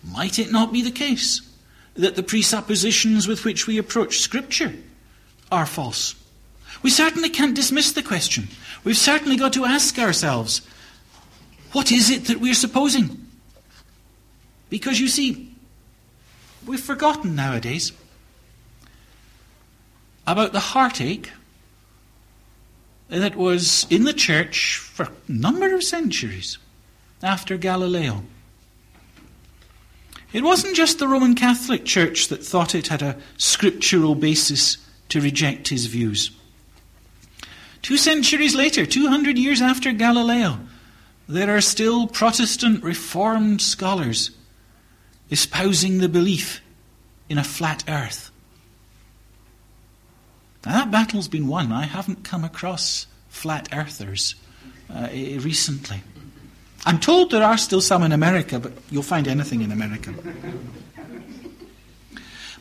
might 0.02 0.40
it 0.40 0.50
not 0.50 0.72
be 0.72 0.82
the 0.82 0.92
case 0.92 1.42
that 1.96 2.16
the 2.16 2.24
presuppositions 2.24 3.28
with 3.28 3.44
which 3.44 3.68
we 3.68 3.78
approach 3.78 4.20
Scripture 4.20 4.74
are 5.52 5.66
false? 5.66 6.16
We 6.82 6.90
certainly 6.90 7.30
can't 7.30 7.56
dismiss 7.56 7.92
the 7.92 8.04
question. 8.04 8.48
We've 8.84 8.98
certainly 8.98 9.36
got 9.36 9.54
to 9.54 9.66
ask 9.66 9.98
ourselves 10.00 10.62
what 11.72 11.92
is 11.92 12.10
it 12.10 12.26
that 12.26 12.40
we're 12.40 12.54
supposing? 12.54 13.28
Because 14.70 15.00
you 15.00 15.08
see, 15.08 15.54
we've 16.66 16.80
forgotten 16.80 17.36
nowadays 17.36 17.92
about 20.26 20.52
the 20.52 20.60
heartache 20.60 21.32
that 23.10 23.36
was 23.36 23.88
in 23.90 24.04
the 24.04 24.14
church 24.14 24.78
for 24.78 25.04
a 25.04 25.32
number 25.32 25.74
of 25.74 25.84
centuries 25.84 26.58
after 27.24 27.58
Galileo. 27.58 28.24
It 30.32 30.44
wasn't 30.44 30.76
just 30.76 31.00
the 31.00 31.08
Roman 31.08 31.34
Catholic 31.34 31.86
Church 31.86 32.28
that 32.28 32.46
thought 32.46 32.76
it 32.76 32.88
had 32.90 33.02
a 33.02 33.18
scriptural 33.38 34.14
basis 34.14 34.78
to 35.10 35.20
reject 35.20 35.70
his 35.70 35.88
views. 35.88 36.30
Two 37.82 37.98
centuries 37.98 38.56
later, 38.56 38.86
200 38.86 39.38
years 39.38 39.62
after 39.62 39.92
Galileo, 39.92 40.60
there 41.28 41.56
are 41.56 41.62
still 41.62 42.08
Protestant 42.08 42.84
Reformed 42.84 43.62
scholars 43.62 44.32
espousing 45.30 46.00
the 46.00 46.10
belief 46.10 46.62
in 47.30 47.38
a 47.38 47.44
flat 47.44 47.84
earth. 47.88 48.32
Now, 50.66 50.74
that 50.74 50.92
battle's 50.92 51.28
been 51.28 51.48
won. 51.48 51.72
I 51.72 51.86
haven't 51.86 52.24
come 52.24 52.44
across 52.44 53.08
flat 53.30 53.70
earthers 53.72 54.36
uh, 54.94 55.08
recently. 55.12 56.02
I'm 56.86 57.00
told 57.00 57.32
there 57.32 57.44
are 57.44 57.58
still 57.58 57.82
some 57.82 58.04
in 58.04 58.12
America, 58.12 58.60
but 58.60 58.74
you'll 58.90 59.04
find 59.04 59.28
anything 59.28 59.62
in 59.62 59.72
America. 59.72 60.14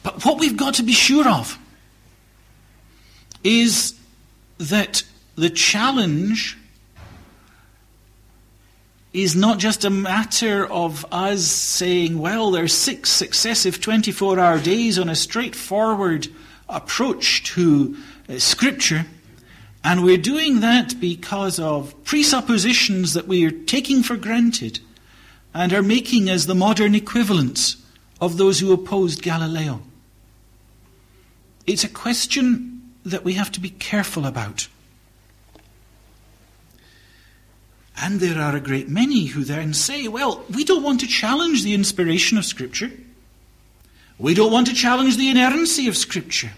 But 0.02 0.24
what 0.24 0.38
we've 0.38 0.56
got 0.56 0.74
to 0.74 0.82
be 0.82 0.92
sure 0.92 1.28
of 1.28 1.58
is 3.42 3.97
that 4.58 5.02
the 5.36 5.50
challenge 5.50 6.58
is 9.12 9.34
not 9.34 9.58
just 9.58 9.84
a 9.84 9.90
matter 9.90 10.70
of 10.70 11.06
us 11.10 11.44
saying, 11.44 12.18
well, 12.18 12.50
there's 12.50 12.74
six 12.74 13.10
successive 13.10 13.80
24 13.80 14.38
hour 14.38 14.58
days 14.60 14.98
on 14.98 15.08
a 15.08 15.14
straightforward 15.14 16.28
approach 16.68 17.42
to 17.54 17.96
uh, 18.28 18.38
Scripture, 18.38 19.06
and 19.82 20.04
we're 20.04 20.18
doing 20.18 20.60
that 20.60 21.00
because 21.00 21.58
of 21.58 21.94
presuppositions 22.04 23.14
that 23.14 23.26
we 23.26 23.46
are 23.46 23.50
taking 23.50 24.02
for 24.02 24.16
granted 24.16 24.80
and 25.54 25.72
are 25.72 25.82
making 25.82 26.28
as 26.28 26.46
the 26.46 26.54
modern 26.54 26.94
equivalents 26.94 27.76
of 28.20 28.36
those 28.36 28.60
who 28.60 28.72
opposed 28.72 29.22
Galileo. 29.22 29.80
It's 31.66 31.84
a 31.84 31.88
question 31.88 32.67
that 33.10 33.24
we 33.24 33.34
have 33.34 33.52
to 33.52 33.60
be 33.60 33.70
careful 33.70 34.26
about. 34.26 34.68
And 38.00 38.20
there 38.20 38.40
are 38.40 38.54
a 38.54 38.60
great 38.60 38.88
many 38.88 39.26
who 39.26 39.42
then 39.42 39.74
say, 39.74 40.06
well, 40.06 40.44
we 40.54 40.64
don't 40.64 40.84
want 40.84 41.00
to 41.00 41.06
challenge 41.06 41.64
the 41.64 41.74
inspiration 41.74 42.38
of 42.38 42.44
Scripture. 42.44 42.90
We 44.18 44.34
don't 44.34 44.52
want 44.52 44.68
to 44.68 44.74
challenge 44.74 45.16
the 45.16 45.30
inerrancy 45.30 45.88
of 45.88 45.96
Scripture. 45.96 46.52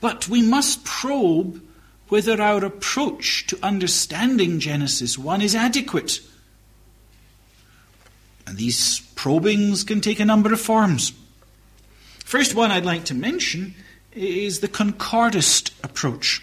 But 0.00 0.28
we 0.28 0.42
must 0.42 0.84
probe 0.84 1.60
whether 2.08 2.40
our 2.40 2.64
approach 2.64 3.46
to 3.48 3.58
understanding 3.62 4.60
Genesis 4.60 5.18
1 5.18 5.42
is 5.42 5.54
adequate. 5.54 6.20
And 8.46 8.56
these 8.56 9.00
probings 9.14 9.84
can 9.84 10.00
take 10.00 10.18
a 10.18 10.24
number 10.24 10.52
of 10.52 10.60
forms. 10.60 11.12
First 12.24 12.54
one 12.54 12.70
I'd 12.70 12.84
like 12.84 13.04
to 13.06 13.14
mention 13.14 13.74
is 14.12 14.60
the 14.60 14.68
concordist 14.68 15.72
approach. 15.84 16.42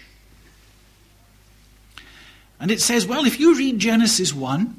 And 2.60 2.70
it 2.70 2.80
says, 2.80 3.06
well, 3.06 3.24
if 3.24 3.38
you 3.38 3.56
read 3.56 3.78
Genesis 3.78 4.34
1 4.34 4.74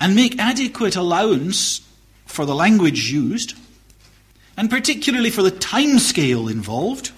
and 0.00 0.16
make 0.16 0.38
adequate 0.38 0.96
allowance 0.96 1.86
for 2.24 2.44
the 2.44 2.54
language 2.54 3.10
used, 3.10 3.54
and 4.56 4.70
particularly 4.70 5.30
for 5.30 5.42
the 5.42 5.50
time 5.50 5.98
scale 5.98 6.48
involved, 6.48 7.12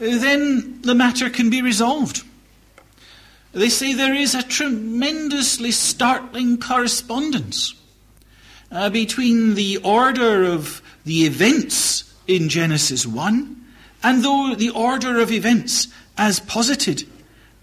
then 0.00 0.80
the 0.82 0.94
matter 0.94 1.30
can 1.30 1.50
be 1.50 1.62
resolved. 1.62 2.22
They 3.52 3.68
say 3.68 3.92
there 3.92 4.14
is 4.14 4.34
a 4.34 4.42
tremendously 4.42 5.70
startling 5.70 6.58
correspondence 6.58 7.74
uh, 8.70 8.90
between 8.90 9.54
the 9.54 9.78
order 9.78 10.44
of 10.44 10.82
the 11.04 11.24
events 11.24 12.07
in 12.28 12.48
Genesis 12.48 13.04
1 13.06 13.56
and 14.02 14.24
though 14.24 14.54
the 14.54 14.70
order 14.70 15.18
of 15.18 15.32
events 15.32 15.88
as 16.16 16.40
posited 16.40 17.04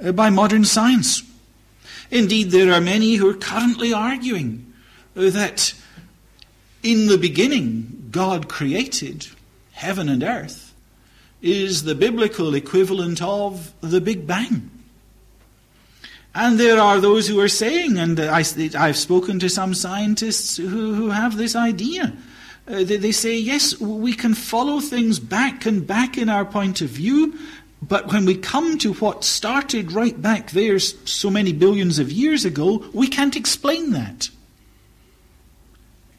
uh, 0.03 0.11
by 0.11 0.29
modern 0.29 0.65
science. 0.65 1.23
Indeed, 2.11 2.51
there 2.51 2.73
are 2.73 2.81
many 2.81 3.15
who 3.15 3.29
are 3.29 3.35
currently 3.35 3.93
arguing 3.93 4.73
uh, 5.15 5.29
that 5.29 5.73
in 6.83 7.07
the 7.07 7.17
beginning 7.17 8.09
God 8.11 8.49
created 8.49 9.27
heaven 9.71 10.09
and 10.09 10.23
earth 10.23 10.73
is 11.41 11.83
the 11.83 11.95
biblical 11.95 12.55
equivalent 12.55 13.21
of 13.21 13.73
the 13.81 14.01
Big 14.01 14.25
Bang. 14.25 14.71
And 16.33 16.59
there 16.59 16.79
are 16.79 16.99
those 16.99 17.27
who 17.27 17.39
are 17.39 17.47
saying, 17.47 17.97
and 17.97 18.19
I, 18.19 18.43
have 18.43 18.97
spoken 18.97 19.39
to 19.39 19.49
some 19.49 19.73
scientists 19.73 20.57
who, 20.57 20.93
who 20.93 21.09
have 21.09 21.37
this 21.37 21.55
idea. 21.55 22.13
Uh, 22.67 22.83
they, 22.83 22.97
they 22.97 23.11
say, 23.11 23.37
yes, 23.37 23.79
we 23.79 24.13
can 24.13 24.33
follow 24.33 24.79
things 24.79 25.19
back 25.19 25.65
and 25.65 25.85
back 25.85 26.17
in 26.17 26.29
our 26.29 26.45
point 26.45 26.81
of 26.81 26.89
view, 26.89 27.37
but 27.81 28.11
when 28.11 28.25
we 28.25 28.35
come 28.35 28.77
to 28.79 28.93
what 28.93 29.23
started 29.23 29.91
right 29.91 30.19
back 30.19 30.51
there 30.51 30.79
so 30.79 31.29
many 31.29 31.53
billions 31.53 31.99
of 31.99 32.11
years 32.11 32.43
ago, 32.43 32.83
we 32.93 33.07
can't 33.07 33.35
explain 33.35 33.91
that. 33.91 34.29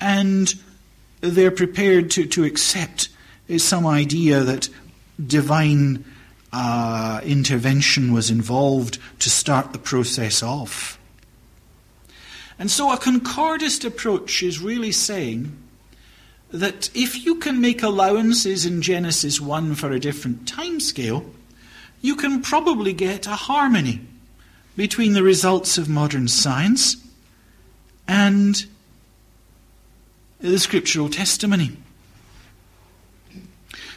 And 0.00 0.54
they're 1.20 1.50
prepared 1.50 2.11
to, 2.12 2.26
to 2.26 2.44
accept 2.44 3.09
some 3.56 3.87
idea 3.87 4.40
that 4.40 4.68
divine 5.24 6.04
uh, 6.52 7.20
intervention 7.24 8.12
was 8.12 8.30
involved 8.30 8.98
to 9.20 9.30
start 9.30 9.72
the 9.72 9.78
process 9.78 10.42
off. 10.42 10.98
And 12.59 12.70
so 12.70 12.92
a 12.92 12.96
concordist 12.96 13.85
approach 13.85 14.42
is 14.42 14.61
really 14.61 14.92
saying 14.92 15.56
that 16.50 16.90
if 16.94 17.24
you 17.24 17.37
can 17.37 17.61
make 17.61 17.82
allowances 17.82 18.64
in 18.64 18.82
Genesis 18.82 19.40
1 19.40 19.74
for 19.74 19.90
a 19.90 20.00
different 20.00 20.46
time 20.46 20.80
scale, 20.80 21.24
you 22.00 22.16
can 22.16 22.42
probably 22.42 22.92
get 22.92 23.26
a 23.26 23.30
harmony 23.30 24.00
between 24.76 25.14
the 25.14 25.22
results 25.22 25.78
of 25.78 25.88
modern 25.88 26.28
science 26.28 26.96
and 28.06 28.66
the 30.40 30.59
scriptural 30.59 31.09
testimony. 31.09 31.76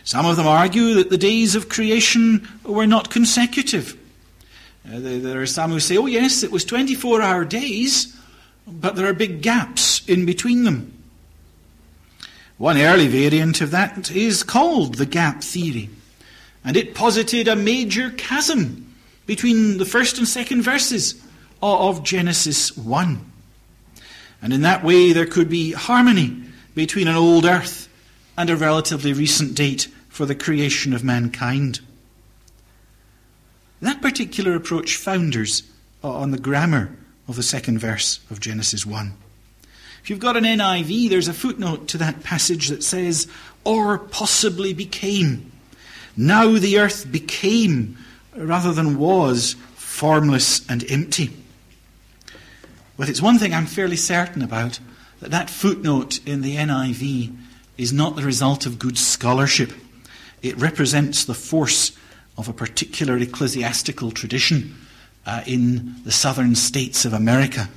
Some 0.03 0.25
of 0.25 0.37
them 0.37 0.47
argue 0.47 0.95
that 0.95 1.09
the 1.09 1.17
days 1.17 1.53
of 1.53 1.69
creation 1.69 2.47
were 2.63 2.87
not 2.87 3.11
consecutive. 3.11 3.95
Uh, 4.85 4.99
there 4.99 5.41
are 5.41 5.45
some 5.45 5.71
who 5.71 5.79
say, 5.79 5.97
oh, 5.97 6.07
yes, 6.07 6.41
it 6.41 6.51
was 6.51 6.65
24 6.65 7.21
hour 7.21 7.45
days, 7.45 8.17
but 8.65 8.95
there 8.95 9.07
are 9.07 9.13
big 9.13 9.41
gaps 9.41 10.03
in 10.07 10.25
between 10.25 10.63
them. 10.63 10.98
One 12.59 12.77
early 12.77 13.07
variant 13.07 13.61
of 13.61 13.71
that 13.71 14.11
is 14.11 14.43
called 14.43 14.95
the 14.95 15.05
gap 15.05 15.41
theory, 15.41 15.89
and 16.61 16.75
it 16.75 16.93
posited 16.93 17.47
a 17.47 17.55
major 17.55 18.11
chasm 18.11 18.93
between 19.25 19.77
the 19.77 19.85
first 19.85 20.17
and 20.17 20.27
second 20.27 20.63
verses 20.63 21.23
of 21.63 22.03
Genesis 22.03 22.75
1. 22.75 23.31
And 24.41 24.51
in 24.51 24.61
that 24.63 24.83
way, 24.83 25.13
there 25.13 25.25
could 25.25 25.47
be 25.49 25.71
harmony 25.71 26.35
between 26.75 27.07
an 27.07 27.15
old 27.15 27.45
earth 27.45 27.87
and 28.37 28.49
a 28.49 28.57
relatively 28.57 29.13
recent 29.13 29.55
date 29.55 29.87
for 30.09 30.25
the 30.25 30.35
creation 30.35 30.93
of 30.93 31.01
mankind. 31.01 31.79
That 33.81 34.01
particular 34.01 34.53
approach 34.53 34.97
founders 34.97 35.63
on 36.03 36.31
the 36.31 36.37
grammar 36.37 36.93
of 37.25 37.37
the 37.37 37.43
second 37.43 37.79
verse 37.79 38.19
of 38.29 38.41
Genesis 38.41 38.85
1. 38.85 39.13
If 40.01 40.09
you've 40.09 40.19
got 40.19 40.37
an 40.37 40.43
NIV, 40.43 41.09
there's 41.09 41.27
a 41.27 41.33
footnote 41.33 41.87
to 41.89 41.97
that 41.97 42.23
passage 42.23 42.69
that 42.69 42.83
says, 42.83 43.27
or 43.63 43.97
possibly 43.97 44.73
became. 44.73 45.51
Now 46.15 46.57
the 46.57 46.79
earth 46.79 47.11
became, 47.11 47.97
rather 48.35 48.73
than 48.73 48.97
was, 48.97 49.55
formless 49.75 50.67
and 50.69 50.89
empty. 50.89 51.31
But 52.97 53.09
it's 53.09 53.21
one 53.21 53.37
thing 53.37 53.53
I'm 53.53 53.65
fairly 53.65 53.95
certain 53.95 54.41
about 54.41 54.79
that 55.19 55.31
that 55.31 55.49
footnote 55.49 56.25
in 56.25 56.41
the 56.41 56.55
NIV 56.55 57.35
is 57.77 57.93
not 57.93 58.15
the 58.15 58.23
result 58.23 58.65
of 58.65 58.79
good 58.79 58.97
scholarship. 58.97 59.71
It 60.41 60.57
represents 60.57 61.25
the 61.25 61.33
force 61.33 61.91
of 62.37 62.47
a 62.47 62.53
particular 62.53 63.17
ecclesiastical 63.17 64.11
tradition 64.11 64.75
uh, 65.25 65.43
in 65.45 65.95
the 66.03 66.11
southern 66.11 66.55
states 66.55 67.05
of 67.05 67.13
America. 67.13 67.69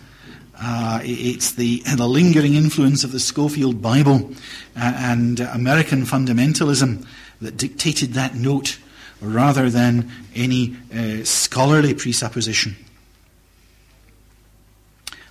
Uh, 0.65 1.01
it's 1.03 1.53
the, 1.53 1.83
the 1.97 2.07
lingering 2.07 2.55
influence 2.55 3.03
of 3.03 3.11
the 3.11 3.19
Scofield 3.19 3.83
Bible 3.83 4.31
uh, 4.77 4.93
and 4.97 5.41
American 5.41 6.03
fundamentalism 6.03 7.05
that 7.41 7.57
dictated 7.57 8.13
that 8.13 8.37
note 8.37 8.79
rather 9.21 9.69
than 9.69 10.09
any 10.37 10.77
uh, 10.95 11.25
scholarly 11.25 11.95
presupposition. 11.95 12.77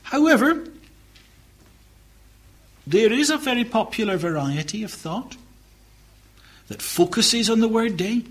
However, 0.03 0.67
there 2.85 3.13
is 3.13 3.29
a 3.29 3.37
very 3.37 3.63
popular 3.63 4.17
variety 4.17 4.83
of 4.83 4.91
thought 4.91 5.37
that 6.67 6.81
focuses 6.81 7.49
on 7.49 7.61
the 7.61 7.69
word 7.69 7.95
day 7.95 8.23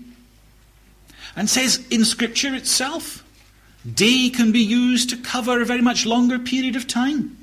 and 1.35 1.49
says 1.49 1.83
in 1.89 2.05
Scripture 2.05 2.53
itself, 2.53 3.23
day 3.89 4.29
can 4.29 4.51
be 4.51 4.59
used 4.59 5.09
to 5.09 5.17
cover 5.17 5.61
a 5.61 5.65
very 5.65 5.81
much 5.81 6.05
longer 6.05 6.37
period 6.37 6.75
of 6.75 6.87
time. 6.87 7.37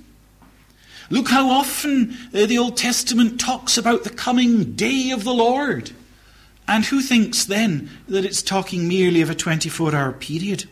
Look 1.10 1.28
how 1.28 1.50
often 1.50 2.16
uh, 2.34 2.46
the 2.46 2.58
Old 2.58 2.76
Testament 2.76 3.40
talks 3.40 3.78
about 3.78 4.04
the 4.04 4.10
coming 4.10 4.74
day 4.74 5.10
of 5.10 5.24
the 5.24 5.32
Lord. 5.32 5.92
And 6.66 6.84
who 6.84 7.00
thinks 7.00 7.46
then 7.46 7.88
that 8.08 8.26
it's 8.26 8.42
talking 8.42 8.86
merely 8.86 9.22
of 9.22 9.30
a 9.30 9.34
24 9.34 9.94
hour 9.94 10.12
period? 10.12 10.68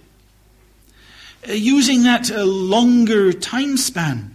Uh, 1.49 1.53
using 1.53 2.03
that 2.03 2.31
uh, 2.31 2.45
longer 2.45 3.33
time 3.33 3.79
span, 3.79 4.35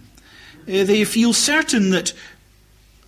they 0.66 1.04
feel 1.04 1.32
certain 1.32 1.90
that 1.90 2.12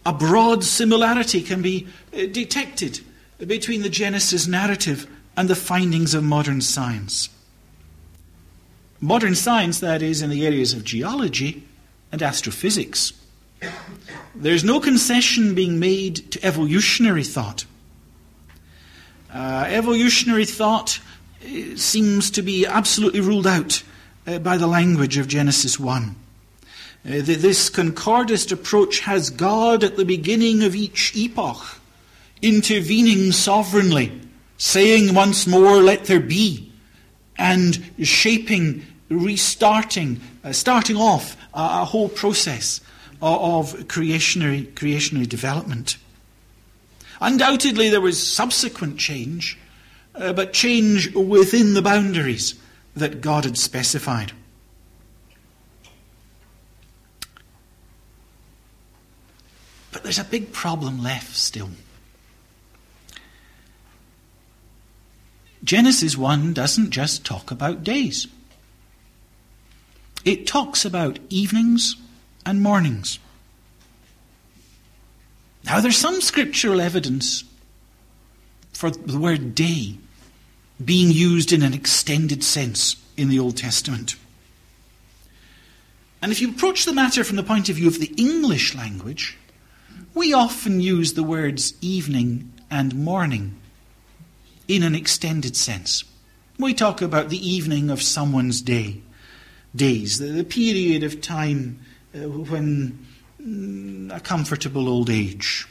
a 0.07 0.13
broad 0.13 0.63
similarity 0.63 1.43
can 1.43 1.63
be 1.63 1.87
detected 2.13 3.01
between 3.45 3.83
the 3.83 3.89
Genesis 3.89 4.47
narrative 4.47 5.09
and 5.37 5.49
the 5.49 5.57
findings 5.57 6.15
of 6.15 6.23
modern 6.23 6.61
science. 6.61 7.29
Modern 9.05 9.35
science, 9.35 9.81
that 9.81 10.01
is, 10.01 10.23
in 10.23 10.31
the 10.31 10.47
areas 10.47 10.73
of 10.73 10.83
geology 10.83 11.63
and 12.11 12.23
astrophysics. 12.23 13.13
There's 14.35 14.65
no 14.65 14.81
concession 14.81 15.55
being 15.55 15.79
made 15.79 16.33
to 16.33 16.43
evolutionary 16.43 17.23
thought. 17.23 17.67
Uh, 19.31 19.67
evolutionary 19.69 20.47
thought 20.47 21.01
uh, 21.45 21.77
seems 21.77 22.31
to 22.31 22.41
be 22.41 22.65
absolutely 22.65 23.21
ruled 23.21 23.47
out 23.47 23.83
uh, 24.27 24.39
by 24.39 24.57
the 24.57 24.67
language 24.67 25.19
of 25.19 25.29
Genesis 25.29 25.79
1. 25.79 26.03
Uh, 26.03 26.15
this 27.05 27.69
concordist 27.69 28.53
approach 28.53 29.01
has 29.01 29.29
God 29.29 29.85
at 29.85 29.99
the 29.99 30.07
beginning 30.07 30.63
of 30.63 30.75
each 30.75 31.15
epoch, 31.15 31.79
intervening 32.41 33.33
sovereignly, 33.33 34.19
saying 34.57 35.15
once 35.15 35.47
more, 35.47 35.83
Let 35.83 36.07
there 36.07 36.21
be, 36.21 36.73
and 37.37 37.85
shaping, 38.03 38.87
restarting, 39.09 40.21
uh, 40.43 40.53
starting 40.53 40.97
off 40.97 41.37
a, 41.55 41.61
a 41.61 41.85
whole 41.85 42.09
process 42.09 42.81
of, 43.21 43.75
of 43.75 43.89
creationary, 43.89 44.73
creationary 44.73 45.29
development. 45.29 45.97
Undoubtedly, 47.21 47.89
there 47.89 48.01
was 48.01 48.21
subsequent 48.21 48.99
change, 48.99 49.59
uh, 50.15 50.33
but 50.33 50.53
change 50.53 51.15
within 51.15 51.75
the 51.75 51.83
boundaries 51.83 52.55
that 52.95 53.21
God 53.21 53.45
had 53.45 53.59
specified. 53.59 54.33
But 59.93 60.03
there's 60.03 60.19
a 60.19 60.25
big 60.25 60.53
problem 60.53 61.03
left 61.03 61.37
still. 61.37 61.71
Genesis 65.63 66.17
1 66.17 66.53
doesn't 66.53 66.91
just 66.91 67.25
talk 67.25 67.51
about 67.51 67.85
days, 67.85 68.27
it 70.25 70.47
talks 70.47 70.85
about 70.85 71.19
evenings 71.29 71.97
and 72.47 72.63
mornings. 72.63 73.19
Now, 75.65 75.81
there's 75.81 75.97
some 75.97 76.21
scriptural 76.21 76.81
evidence 76.81 77.45
for 78.73 78.91
the 78.91 79.19
word 79.19 79.55
day 79.55 79.97
being 80.85 81.11
used 81.11 81.53
in 81.53 81.63
an 81.63 81.73
extended 81.73 82.43
sense 82.45 82.97
in 83.17 83.29
the 83.29 83.39
Old 83.39 83.57
Testament. 83.57 84.17
And 86.21 86.33
if 86.33 86.41
you 86.41 86.51
approach 86.51 86.85
the 86.85 86.93
matter 86.93 87.23
from 87.23 87.37
the 87.37 87.43
point 87.43 87.69
of 87.69 87.77
view 87.77 87.87
of 87.87 88.01
the 88.01 88.13
English 88.17 88.75
language, 88.75 89.39
we 90.15 90.33
often 90.33 90.81
use 90.81 91.15
the 91.15 91.23
words 91.23 91.75
evening 91.81 92.53
and 92.71 92.95
morning 92.95 93.57
in 94.67 94.83
an 94.83 94.95
extended 94.95 95.57
sense. 95.57 96.05
We 96.59 96.73
talk 96.75 97.03
about 97.03 97.29
the 97.29 97.49
evening 97.49 97.91
of 97.91 98.03
someone's 98.03 98.63
day, 98.63 99.01
days, 99.75 100.19
the, 100.19 100.27
the 100.27 100.45
period 100.45 101.03
of 101.03 101.21
time 101.21 101.81
uh, 102.15 102.29
when 102.29 103.07
mm, 103.41 104.15
a 104.15 104.21
comfortable 104.21 104.89
old 104.89 105.11
age, 105.11 105.67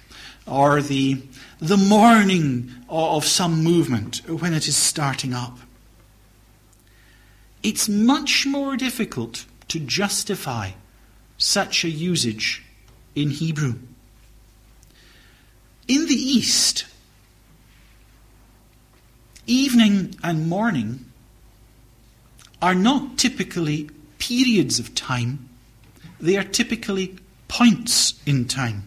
or 0.46 0.82
the, 0.82 1.22
the 1.60 1.78
morning 1.78 2.72
of 2.90 3.26
some 3.26 3.64
movement 3.64 4.22
when 4.28 4.54
it 4.54 4.68
is 4.68 4.76
starting 4.76 5.34
up. 5.34 5.58
It's 7.64 7.88
much 7.88 8.46
more 8.46 8.76
difficult 8.76 9.46
to 9.70 9.80
justify 9.80 10.72
such 11.38 11.86
a 11.86 11.90
usage 11.90 12.64
in 13.16 13.30
Hebrew. 13.30 13.76
In 15.88 16.08
the 16.08 16.16
East, 16.16 16.86
evening 19.48 20.16
and 20.24 20.48
morning 20.48 21.06
are 22.64 22.74
not 22.74 23.18
typically 23.18 23.90
periods 24.20 24.80
of 24.80 24.96
time, 24.96 25.50
they 26.22 26.38
are 26.38 26.46
typically 26.46 27.14
points 27.50 28.14
in 28.26 28.48
time. 28.48 28.84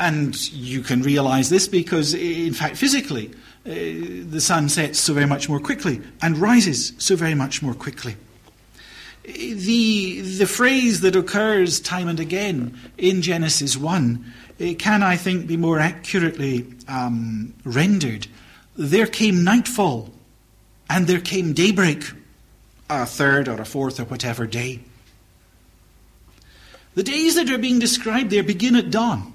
And 0.00 0.34
you 0.52 0.80
can 0.80 1.02
realize 1.02 1.50
this 1.50 1.68
because, 1.68 2.14
in 2.14 2.54
fact, 2.54 2.78
physically, 2.78 3.30
uh, 3.66 3.70
the 4.30 4.40
sun 4.40 4.70
sets 4.70 4.98
so 4.98 5.12
very 5.12 5.26
much 5.26 5.50
more 5.50 5.60
quickly 5.60 6.00
and 6.22 6.38
rises 6.38 6.94
so 6.96 7.14
very 7.14 7.34
much 7.34 7.60
more 7.60 7.74
quickly. 7.74 8.16
The, 9.24 10.22
the 10.22 10.46
phrase 10.46 11.02
that 11.02 11.14
occurs 11.14 11.78
time 11.78 12.08
and 12.08 12.20
again 12.20 12.78
in 12.96 13.20
Genesis 13.20 13.76
1 13.76 14.32
can, 14.78 15.02
I 15.02 15.16
think, 15.16 15.46
be 15.46 15.58
more 15.58 15.78
accurately 15.78 16.66
um, 16.88 17.52
rendered. 17.64 18.28
There 18.76 19.06
came 19.06 19.44
nightfall, 19.44 20.10
and 20.88 21.06
there 21.06 21.20
came 21.20 21.52
daybreak, 21.52 22.04
a 22.88 23.06
third 23.06 23.48
or 23.48 23.60
a 23.60 23.64
fourth 23.64 23.98
or 24.00 24.04
whatever 24.04 24.46
day. 24.46 24.80
The 26.94 27.02
days 27.02 27.34
that 27.34 27.50
are 27.50 27.58
being 27.58 27.78
described 27.78 28.30
there 28.30 28.42
begin 28.42 28.76
at 28.76 28.90
dawn. 28.90 29.34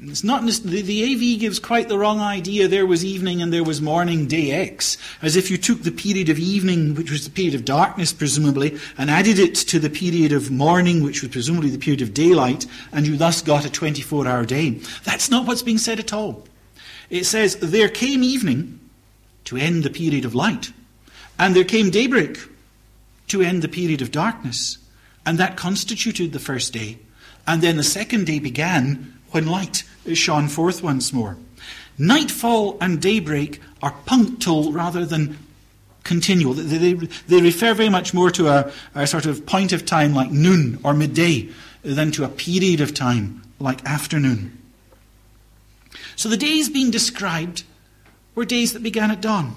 It's 0.00 0.22
not 0.22 0.46
the, 0.46 0.82
the 0.82 1.12
AV 1.12 1.40
gives 1.40 1.58
quite 1.58 1.88
the 1.88 1.98
wrong 1.98 2.20
idea. 2.20 2.68
There 2.68 2.86
was 2.86 3.04
evening 3.04 3.42
and 3.42 3.52
there 3.52 3.64
was 3.64 3.82
morning, 3.82 4.28
day 4.28 4.52
X, 4.52 4.96
as 5.22 5.34
if 5.34 5.50
you 5.50 5.56
took 5.56 5.82
the 5.82 5.90
period 5.90 6.28
of 6.28 6.38
evening, 6.38 6.94
which 6.94 7.10
was 7.10 7.24
the 7.24 7.30
period 7.30 7.54
of 7.54 7.64
darkness, 7.64 8.12
presumably, 8.12 8.78
and 8.96 9.10
added 9.10 9.40
it 9.40 9.56
to 9.56 9.80
the 9.80 9.90
period 9.90 10.30
of 10.30 10.52
morning, 10.52 11.02
which 11.02 11.22
was 11.22 11.32
presumably 11.32 11.70
the 11.70 11.78
period 11.78 12.00
of 12.00 12.14
daylight, 12.14 12.66
and 12.92 13.08
you 13.08 13.16
thus 13.16 13.42
got 13.42 13.66
a 13.66 13.68
24-hour 13.68 14.44
day. 14.44 14.80
That's 15.02 15.30
not 15.30 15.46
what's 15.46 15.62
being 15.62 15.78
said 15.78 15.98
at 15.98 16.12
all. 16.12 16.44
It 17.10 17.24
says 17.24 17.56
there 17.56 17.88
came 17.88 18.22
evening 18.22 18.77
to 19.48 19.56
end 19.56 19.82
the 19.82 19.90
period 19.90 20.24
of 20.24 20.34
light, 20.34 20.72
and 21.38 21.56
there 21.56 21.64
came 21.64 21.88
daybreak 21.88 22.38
to 23.28 23.40
end 23.40 23.62
the 23.62 23.68
period 23.68 24.02
of 24.02 24.10
darkness. 24.10 24.78
And 25.24 25.38
that 25.38 25.56
constituted 25.56 26.32
the 26.32 26.38
first 26.38 26.72
day. 26.72 26.98
And 27.46 27.62
then 27.62 27.76
the 27.76 27.82
second 27.82 28.26
day 28.26 28.38
began 28.38 29.14
when 29.30 29.46
light 29.46 29.84
shone 30.14 30.48
forth 30.48 30.82
once 30.82 31.12
more. 31.12 31.36
Nightfall 31.98 32.76
and 32.80 33.00
daybreak 33.00 33.60
are 33.82 33.94
punctual 34.06 34.72
rather 34.72 35.04
than 35.04 35.38
continual. 36.04 36.54
They, 36.54 36.92
they, 36.92 37.06
they 37.26 37.42
refer 37.42 37.74
very 37.74 37.88
much 37.88 38.14
more 38.14 38.30
to 38.30 38.48
a, 38.48 38.72
a, 38.94 39.06
sort 39.06 39.26
of 39.26 39.44
point 39.46 39.72
of 39.72 39.84
time 39.84 40.14
like 40.14 40.30
noon 40.30 40.78
or 40.84 40.94
midday 40.94 41.48
than 41.82 42.10
to 42.12 42.24
a 42.24 42.28
period 42.28 42.80
of 42.80 42.94
time 42.94 43.42
like 43.58 43.84
afternoon. 43.84 44.56
So 46.16 46.28
the 46.28 46.36
days 46.36 46.68
being 46.68 46.90
described 46.90 47.64
were 48.38 48.44
days 48.44 48.72
that 48.72 48.82
began 48.82 49.10
at 49.10 49.20
dawn. 49.20 49.56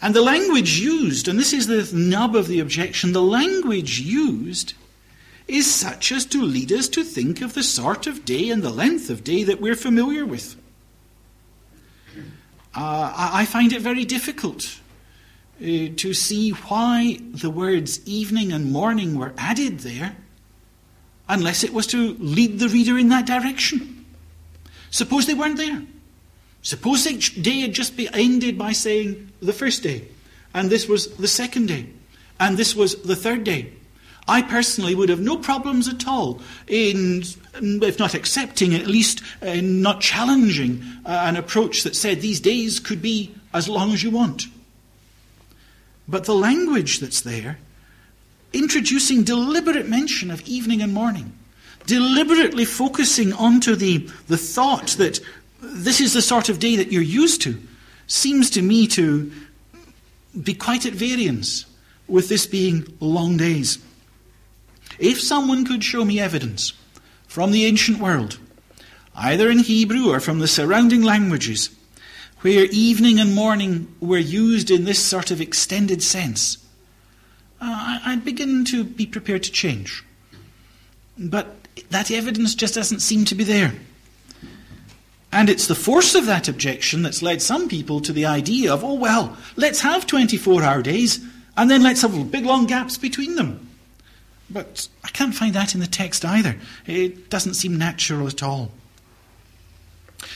And 0.00 0.14
the 0.14 0.22
language 0.22 0.78
used, 0.78 1.28
and 1.28 1.38
this 1.38 1.52
is 1.52 1.66
the 1.66 1.96
nub 1.96 2.34
of 2.34 2.48
the 2.48 2.60
objection, 2.60 3.12
the 3.12 3.22
language 3.22 4.00
used 4.00 4.74
is 5.46 5.72
such 5.72 6.10
as 6.10 6.24
to 6.26 6.42
lead 6.42 6.72
us 6.72 6.88
to 6.88 7.04
think 7.04 7.42
of 7.42 7.52
the 7.52 7.62
sort 7.62 8.06
of 8.06 8.24
day 8.24 8.48
and 8.48 8.62
the 8.62 8.70
length 8.70 9.10
of 9.10 9.22
day 9.22 9.44
that 9.44 9.60
we're 9.60 9.76
familiar 9.76 10.24
with. 10.24 10.56
Uh, 12.74 13.12
I 13.14 13.44
find 13.44 13.72
it 13.72 13.82
very 13.82 14.04
difficult 14.04 14.80
uh, 15.60 15.94
to 15.96 16.14
see 16.14 16.50
why 16.50 17.18
the 17.20 17.50
words 17.50 18.04
evening 18.06 18.52
and 18.52 18.72
morning 18.72 19.16
were 19.16 19.32
added 19.38 19.80
there 19.80 20.16
unless 21.28 21.62
it 21.62 21.72
was 21.72 21.86
to 21.88 22.14
lead 22.14 22.58
the 22.58 22.68
reader 22.68 22.98
in 22.98 23.10
that 23.10 23.26
direction. 23.26 24.06
Suppose 24.90 25.26
they 25.26 25.34
weren't 25.34 25.58
there. 25.58 25.82
Suppose 26.64 27.06
each 27.06 27.42
day 27.42 27.60
had 27.60 27.74
just 27.74 27.94
been 27.94 28.12
ended 28.14 28.58
by 28.58 28.72
saying 28.72 29.30
the 29.40 29.52
first 29.52 29.82
day, 29.82 30.08
and 30.54 30.70
this 30.70 30.88
was 30.88 31.14
the 31.16 31.28
second 31.28 31.66
day, 31.66 31.86
and 32.40 32.56
this 32.56 32.74
was 32.74 33.02
the 33.02 33.14
third 33.14 33.44
day. 33.44 33.70
I 34.26 34.40
personally 34.40 34.94
would 34.94 35.10
have 35.10 35.20
no 35.20 35.36
problems 35.36 35.88
at 35.88 36.08
all 36.08 36.40
in, 36.66 37.22
if 37.60 37.98
not 37.98 38.14
accepting, 38.14 38.74
at 38.74 38.86
least 38.86 39.22
uh, 39.42 39.60
not 39.60 40.00
challenging 40.00 40.82
uh, 41.04 41.24
an 41.26 41.36
approach 41.36 41.82
that 41.82 41.94
said 41.94 42.22
these 42.22 42.40
days 42.40 42.80
could 42.80 43.02
be 43.02 43.34
as 43.52 43.68
long 43.68 43.92
as 43.92 44.02
you 44.02 44.10
want. 44.10 44.46
But 46.08 46.24
the 46.24 46.34
language 46.34 47.00
that's 47.00 47.20
there, 47.20 47.58
introducing 48.54 49.22
deliberate 49.22 49.86
mention 49.86 50.30
of 50.30 50.40
evening 50.48 50.80
and 50.80 50.94
morning, 50.94 51.36
deliberately 51.86 52.64
focusing 52.64 53.34
onto 53.34 53.76
the, 53.76 54.08
the 54.28 54.38
thought 54.38 54.88
that 54.96 55.20
this 55.74 56.00
is 56.00 56.12
the 56.12 56.22
sort 56.22 56.48
of 56.48 56.58
day 56.58 56.76
that 56.76 56.92
you're 56.92 57.02
used 57.02 57.42
to 57.42 57.60
seems 58.06 58.50
to 58.50 58.62
me 58.62 58.86
to 58.86 59.32
be 60.40 60.54
quite 60.54 60.86
at 60.86 60.92
variance 60.92 61.66
with 62.06 62.28
this 62.28 62.46
being 62.46 62.86
long 63.00 63.36
days. 63.36 63.78
If 64.98 65.20
someone 65.20 65.64
could 65.64 65.82
show 65.82 66.04
me 66.04 66.20
evidence 66.20 66.72
from 67.26 67.50
the 67.50 67.64
ancient 67.64 67.98
world, 67.98 68.38
either 69.16 69.50
in 69.50 69.58
Hebrew 69.58 70.10
or 70.10 70.20
from 70.20 70.38
the 70.38 70.48
surrounding 70.48 71.02
languages, 71.02 71.70
where 72.42 72.66
evening 72.66 73.18
and 73.18 73.34
morning 73.34 73.92
were 74.00 74.18
used 74.18 74.70
in 74.70 74.84
this 74.84 75.02
sort 75.02 75.30
of 75.30 75.40
extended 75.40 76.02
sense, 76.02 76.58
uh, 77.60 77.98
I'd 78.04 78.24
begin 78.24 78.64
to 78.66 78.84
be 78.84 79.06
prepared 79.06 79.42
to 79.44 79.50
change. 79.50 80.04
But 81.18 81.56
that 81.90 82.10
evidence 82.10 82.54
just 82.54 82.74
doesn't 82.74 83.00
seem 83.00 83.24
to 83.24 83.34
be 83.34 83.44
there. 83.44 83.72
And 85.34 85.50
it's 85.50 85.66
the 85.66 85.74
force 85.74 86.14
of 86.14 86.26
that 86.26 86.46
objection 86.46 87.02
that's 87.02 87.20
led 87.20 87.42
some 87.42 87.68
people 87.68 87.98
to 88.02 88.12
the 88.12 88.24
idea 88.24 88.72
of, 88.72 88.84
oh, 88.84 88.94
well, 88.94 89.36
let's 89.56 89.80
have 89.80 90.06
24 90.06 90.62
hour 90.62 90.80
days 90.80 91.18
and 91.56 91.68
then 91.68 91.82
let's 91.82 92.02
have 92.02 92.30
big 92.30 92.46
long 92.46 92.66
gaps 92.66 92.96
between 92.96 93.34
them. 93.34 93.68
But 94.48 94.86
I 95.02 95.08
can't 95.08 95.34
find 95.34 95.52
that 95.52 95.74
in 95.74 95.80
the 95.80 95.88
text 95.88 96.24
either. 96.24 96.56
It 96.86 97.30
doesn't 97.30 97.54
seem 97.54 97.76
natural 97.76 98.28
at 98.28 98.44
all. 98.44 98.70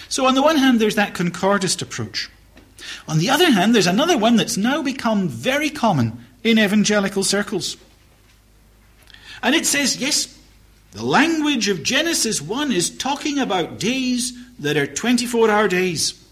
So, 0.08 0.26
on 0.26 0.34
the 0.34 0.42
one 0.42 0.56
hand, 0.56 0.80
there's 0.80 0.96
that 0.96 1.14
concordist 1.14 1.80
approach. 1.80 2.28
On 3.06 3.18
the 3.18 3.30
other 3.30 3.52
hand, 3.52 3.76
there's 3.76 3.86
another 3.86 4.18
one 4.18 4.34
that's 4.34 4.56
now 4.56 4.82
become 4.82 5.28
very 5.28 5.70
common 5.70 6.24
in 6.42 6.58
evangelical 6.58 7.22
circles. 7.22 7.76
And 9.44 9.54
it 9.54 9.64
says, 9.64 9.98
yes, 9.98 10.36
the 10.90 11.04
language 11.04 11.68
of 11.68 11.84
Genesis 11.84 12.42
1 12.42 12.72
is 12.72 12.90
talking 12.90 13.38
about 13.38 13.78
days 13.78 14.32
that 14.58 14.76
are 14.76 14.86
24 14.86 15.50
hour 15.50 15.68
days. 15.68 16.24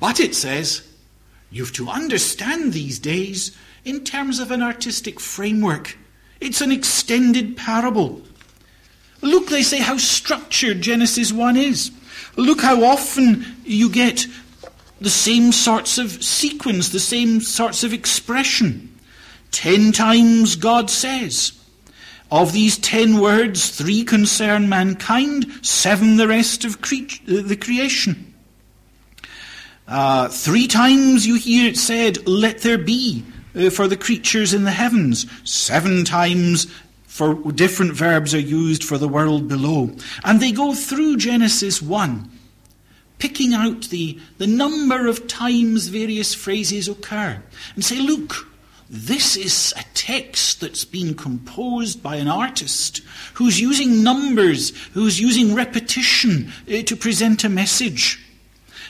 But 0.00 0.20
it 0.20 0.34
says, 0.34 0.86
you've 1.50 1.72
to 1.74 1.88
understand 1.88 2.72
these 2.72 2.98
days 2.98 3.56
in 3.84 4.04
terms 4.04 4.40
of 4.40 4.50
an 4.50 4.62
artistic 4.62 5.20
framework. 5.20 5.96
It's 6.40 6.60
an 6.60 6.72
extended 6.72 7.56
parable. 7.56 8.22
Look, 9.22 9.48
they 9.48 9.62
say, 9.62 9.78
how 9.78 9.96
structured 9.96 10.82
Genesis 10.82 11.32
1 11.32 11.56
is. 11.56 11.90
Look 12.36 12.60
how 12.60 12.84
often 12.84 13.56
you 13.64 13.88
get 13.88 14.26
the 15.00 15.10
same 15.10 15.52
sorts 15.52 15.98
of 15.98 16.22
sequence, 16.22 16.90
the 16.90 17.00
same 17.00 17.40
sorts 17.40 17.84
of 17.84 17.92
expression. 17.92 18.94
Ten 19.50 19.92
times 19.92 20.56
God 20.56 20.90
says. 20.90 21.55
Of 22.30 22.52
these 22.52 22.76
ten 22.76 23.20
words, 23.20 23.70
three 23.70 24.02
concern 24.02 24.68
mankind, 24.68 25.46
seven 25.62 26.16
the 26.16 26.26
rest 26.26 26.64
of 26.64 26.80
cre- 26.80 27.22
the 27.26 27.56
creation. 27.56 28.34
Uh, 29.86 30.28
three 30.28 30.66
times 30.66 31.26
you 31.26 31.36
hear 31.36 31.68
it 31.68 31.76
said, 31.76 32.26
Let 32.26 32.58
there 32.62 32.78
be 32.78 33.24
uh, 33.54 33.70
for 33.70 33.86
the 33.86 33.96
creatures 33.96 34.52
in 34.52 34.64
the 34.64 34.72
heavens. 34.72 35.26
Seven 35.48 36.04
times 36.04 36.66
for 37.06 37.34
different 37.52 37.94
verbs 37.94 38.34
are 38.34 38.40
used 38.40 38.84
for 38.84 38.98
the 38.98 39.08
world 39.08 39.48
below. 39.48 39.90
And 40.24 40.40
they 40.40 40.52
go 40.52 40.74
through 40.74 41.16
Genesis 41.16 41.80
1, 41.80 42.30
picking 43.18 43.54
out 43.54 43.84
the, 43.84 44.18
the 44.38 44.46
number 44.46 45.06
of 45.06 45.26
times 45.28 45.88
various 45.88 46.34
phrases 46.34 46.88
occur, 46.88 47.42
and 47.74 47.84
say, 47.84 48.00
Look, 48.00 48.48
this 48.88 49.36
is 49.36 49.74
a 49.76 49.82
text 49.94 50.60
that's 50.60 50.84
been 50.84 51.14
composed 51.14 52.02
by 52.02 52.16
an 52.16 52.28
artist 52.28 53.00
who's 53.34 53.60
using 53.60 54.04
numbers, 54.04 54.70
who's 54.92 55.20
using 55.20 55.54
repetition 55.54 56.52
uh, 56.68 56.82
to 56.82 56.94
present 56.94 57.42
a 57.42 57.48
message. 57.48 58.24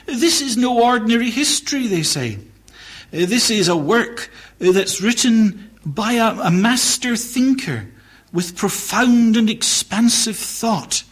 This 0.05 0.41
is 0.41 0.55
no 0.55 0.83
ordinary 0.83 1.31
history, 1.31 1.87
they 1.87 2.03
say. 2.03 2.35
Uh, 2.35 3.25
this 3.25 3.49
is 3.49 3.67
a 3.67 3.75
work 3.75 4.29
uh, 4.61 4.71
that's 4.71 5.01
written 5.01 5.71
by 5.83 6.13
a, 6.13 6.31
a 6.41 6.51
master 6.51 7.15
thinker 7.15 7.87
with 8.31 8.55
profound 8.55 9.35
and 9.35 9.49
expansive 9.49 10.37
thought, 10.37 11.03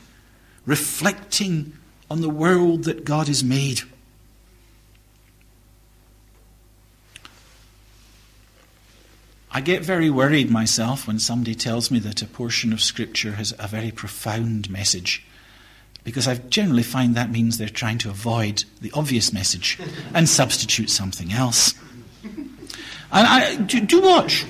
reflecting 0.65 1.73
on 2.09 2.21
the 2.21 2.29
world 2.29 2.83
that 2.83 3.03
God 3.03 3.27
has 3.27 3.43
made. 3.43 3.81
I 9.55 9.61
get 9.61 9.85
very 9.85 10.09
worried 10.09 10.51
myself 10.51 11.07
when 11.07 11.17
somebody 11.17 11.55
tells 11.55 11.89
me 11.89 11.99
that 11.99 12.21
a 12.21 12.25
portion 12.25 12.73
of 12.73 12.81
Scripture 12.81 13.31
has 13.31 13.53
a 13.57 13.69
very 13.69 13.89
profound 13.89 14.69
message, 14.69 15.25
because 16.03 16.27
I 16.27 16.35
generally 16.35 16.83
find 16.83 17.15
that 17.15 17.31
means 17.31 17.57
they're 17.57 17.69
trying 17.69 17.99
to 17.99 18.09
avoid 18.09 18.65
the 18.81 18.91
obvious 18.91 19.31
message 19.31 19.79
and 20.13 20.27
substitute 20.27 20.89
something 20.89 21.31
else. 21.31 21.73
And 22.25 22.57
I, 23.13 23.55
do, 23.55 23.79
do 23.79 24.01
watch. 24.01 24.45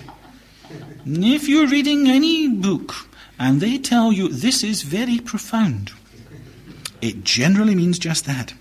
If 1.05 1.47
you're 1.47 1.67
reading 1.67 2.07
any 2.07 2.47
book 2.47 2.95
and 3.37 3.61
they 3.61 3.77
tell 3.77 4.11
you 4.11 4.27
this 4.27 4.63
is 4.63 4.81
very 4.81 5.19
profound, 5.19 5.91
it 6.99 7.23
generally 7.23 7.75
means 7.75 7.99
just 7.99 8.25
that. 8.25 8.55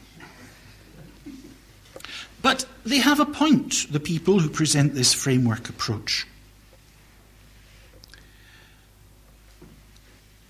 But 2.43 2.67
they 2.85 2.99
have 2.99 3.19
a 3.19 3.25
point, 3.25 3.87
the 3.91 3.99
people 3.99 4.41
who 4.41 4.51
present 4.51 4.95
this 4.95 5.15
framework 5.15 5.71
approach. 5.71 6.27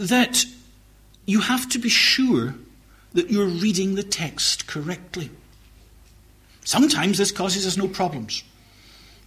That 0.09 0.45
you 1.27 1.41
have 1.41 1.69
to 1.71 1.79
be 1.79 1.89
sure 1.89 2.55
that 3.13 3.31
you're 3.31 3.47
reading 3.47 3.95
the 3.95 4.03
text 4.03 4.67
correctly. 4.67 5.31
Sometimes 6.65 7.19
this 7.19 7.33
causes 7.33 7.67
us 7.67 7.77
no 7.77 7.89
problems. 7.89 8.43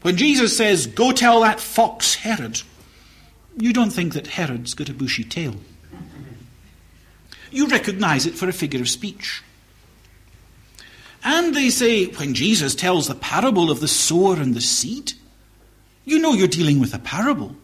When 0.02 0.18
Jesus 0.18 0.56
says, 0.56 0.88
Go 0.88 1.12
tell 1.12 1.42
that 1.42 1.60
fox 1.60 2.16
Herod, 2.16 2.62
you 3.58 3.74
don't 3.74 3.92
think 3.92 4.14
that 4.14 4.28
Herod's 4.28 4.74
got 4.74 4.90
a 4.90 4.94
bushy 4.94 5.24
tail. 5.24 5.56
You 7.52 7.68
recognize 7.68 8.26
it 8.26 8.36
for 8.36 8.48
a 8.50 8.54
figure 8.54 8.82
of 8.82 8.90
speech. 8.90 9.44
And 11.24 11.56
they 11.56 11.70
say, 11.70 12.06
when 12.06 12.34
Jesus 12.34 12.76
tells 12.76 13.08
the 13.08 13.16
parable 13.16 13.72
of 13.72 13.80
the 13.80 13.88
sower 13.88 14.36
and 14.36 14.54
the 14.54 14.62
seed, 14.62 15.14
you 16.06 16.20
know 16.20 16.34
you're 16.34 16.48
dealing 16.48 16.80
with 16.80 16.94
a 16.94 17.00
parable. 17.00 17.56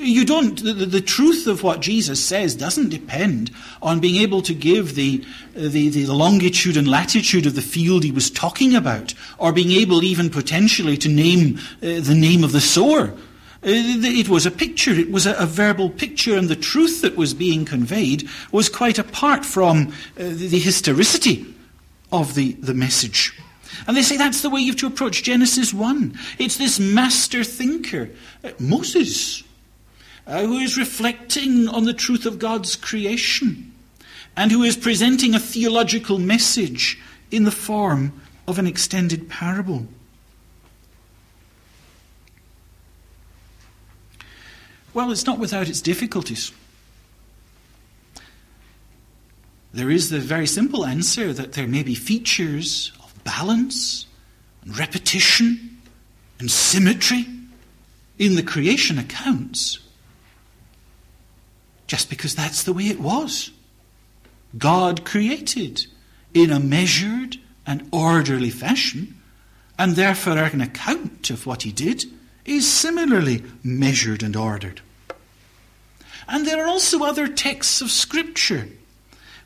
You 0.00 0.24
don't, 0.24 0.62
the, 0.62 0.72
the, 0.72 1.02
truth 1.02 1.46
of 1.46 1.62
what 1.62 1.80
Jesus 1.80 2.24
says 2.24 2.54
doesn't 2.54 2.88
depend 2.88 3.50
on 3.82 4.00
being 4.00 4.22
able 4.22 4.40
to 4.42 4.54
give 4.54 4.94
the, 4.94 5.22
the, 5.54 5.90
the, 5.90 6.06
longitude 6.06 6.78
and 6.78 6.88
latitude 6.88 7.44
of 7.44 7.54
the 7.54 7.60
field 7.60 8.02
he 8.02 8.10
was 8.10 8.30
talking 8.30 8.74
about, 8.74 9.12
or 9.36 9.52
being 9.52 9.72
able 9.72 10.02
even 10.02 10.30
potentially 10.30 10.96
to 10.96 11.08
name 11.10 11.58
uh, 11.82 12.00
the 12.00 12.16
name 12.16 12.42
of 12.44 12.52
the 12.52 12.62
sower. 12.62 13.08
Uh, 13.08 13.16
it 13.62 14.30
was 14.30 14.46
a 14.46 14.50
picture, 14.50 14.92
it 14.92 15.10
was 15.10 15.26
a, 15.26 15.44
verbal 15.44 15.90
picture, 15.90 16.34
and 16.34 16.48
the 16.48 16.56
truth 16.56 17.02
that 17.02 17.14
was 17.14 17.34
being 17.34 17.66
conveyed 17.66 18.26
was 18.52 18.70
quite 18.70 18.98
apart 18.98 19.44
from 19.44 19.88
uh, 19.88 19.92
the 20.16 20.58
historicity 20.58 21.54
of 22.10 22.34
the, 22.34 22.52
the 22.54 22.72
message. 22.72 23.38
And 23.86 23.94
they 23.94 24.02
say 24.02 24.16
that's 24.16 24.40
the 24.40 24.48
way 24.48 24.62
you 24.62 24.72
have 24.72 24.80
to 24.80 24.86
approach 24.86 25.24
Genesis 25.24 25.74
1. 25.74 26.18
It's 26.38 26.56
this 26.56 26.80
master 26.80 27.44
thinker, 27.44 28.08
uh, 28.42 28.52
Moses 28.58 29.44
uh, 30.26 30.42
who 30.42 30.58
is 30.58 30.78
reflecting 30.78 31.68
on 31.68 31.84
the 31.84 31.94
truth 31.94 32.26
of 32.26 32.38
God's 32.38 32.76
creation 32.76 33.72
and 34.36 34.52
who 34.52 34.62
is 34.62 34.76
presenting 34.76 35.34
a 35.34 35.40
theological 35.40 36.18
message 36.18 36.98
in 37.30 37.44
the 37.44 37.50
form 37.50 38.20
of 38.46 38.58
an 38.58 38.66
extended 38.66 39.28
parable. 39.28 39.86
Well, 44.92 45.12
it's 45.12 45.26
not 45.26 45.38
without 45.38 45.68
its 45.68 45.80
difficulties. 45.80 46.52
There 49.72 49.90
is 49.90 50.10
the 50.10 50.18
very 50.18 50.46
simple 50.46 50.84
answer 50.84 51.32
that 51.32 51.52
there 51.52 51.68
may 51.68 51.84
be 51.84 51.94
features 51.94 52.90
of 53.02 53.22
balance 53.22 54.06
and 54.62 54.76
repetition 54.76 55.78
and 56.40 56.50
symmetry 56.50 57.26
in 58.18 58.34
the 58.34 58.42
creation 58.42 58.98
accounts 58.98 59.78
just 61.90 62.08
because 62.08 62.36
that's 62.36 62.62
the 62.62 62.72
way 62.72 62.84
it 62.84 63.00
was. 63.00 63.50
God 64.56 65.04
created 65.04 65.86
in 66.32 66.52
a 66.52 66.60
measured 66.60 67.38
and 67.66 67.88
orderly 67.90 68.50
fashion, 68.50 69.20
and 69.76 69.96
therefore 69.96 70.38
an 70.38 70.60
account 70.60 71.30
of 71.30 71.46
what 71.46 71.62
he 71.64 71.72
did 71.72 72.04
is 72.44 72.72
similarly 72.72 73.42
measured 73.64 74.22
and 74.22 74.36
ordered. 74.36 74.80
And 76.28 76.46
there 76.46 76.64
are 76.64 76.68
also 76.68 77.02
other 77.02 77.26
texts 77.26 77.80
of 77.80 77.90
Scripture 77.90 78.68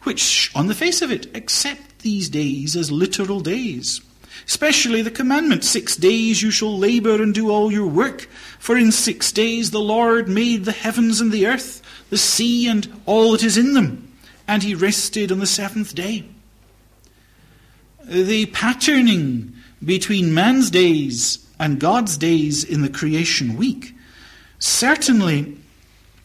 which, 0.03 0.51
on 0.55 0.67
the 0.67 0.75
face 0.75 1.01
of 1.01 1.11
it, 1.11 1.35
accept 1.35 2.01
these 2.01 2.29
days 2.29 2.77
as 2.77 2.93
literal 2.93 3.41
days. 3.41 4.03
Especially 4.47 5.01
the 5.01 5.11
commandment, 5.11 5.65
six 5.65 5.97
days 5.97 6.43
you 6.43 6.51
shall 6.51 6.77
labor 6.77 7.23
and 7.23 7.35
do 7.35 7.49
all 7.51 7.73
your 7.73 7.87
work, 7.87 8.29
for 8.59 8.77
in 8.77 8.93
six 8.93 9.33
days 9.33 9.71
the 9.71 9.81
Lord 9.81 10.29
made 10.29 10.67
the 10.67 10.73
heavens 10.73 11.23
and 11.23 11.33
the 11.33 11.47
earth, 11.47 11.81
the 12.15 12.19
sea 12.19 12.69
and 12.69 12.87
all 13.07 13.33
that 13.33 13.43
is 13.43 13.59
in 13.59 13.75
them, 13.75 14.17
and 14.47 14.63
he 14.63 14.73
rested 14.73 15.33
on 15.33 15.41
the 15.41 15.47
seventh 15.49 15.97
day. 15.97 16.25
The 18.05 18.47
patterning 18.47 19.53
between 19.85 20.33
man's 20.33 20.71
days 20.71 21.45
and 21.59 21.81
God's 21.81 22.17
days 22.17 22.63
in 22.63 22.83
the 22.83 22.89
creation 22.89 23.57
week 23.57 23.97
certainly 24.61 25.59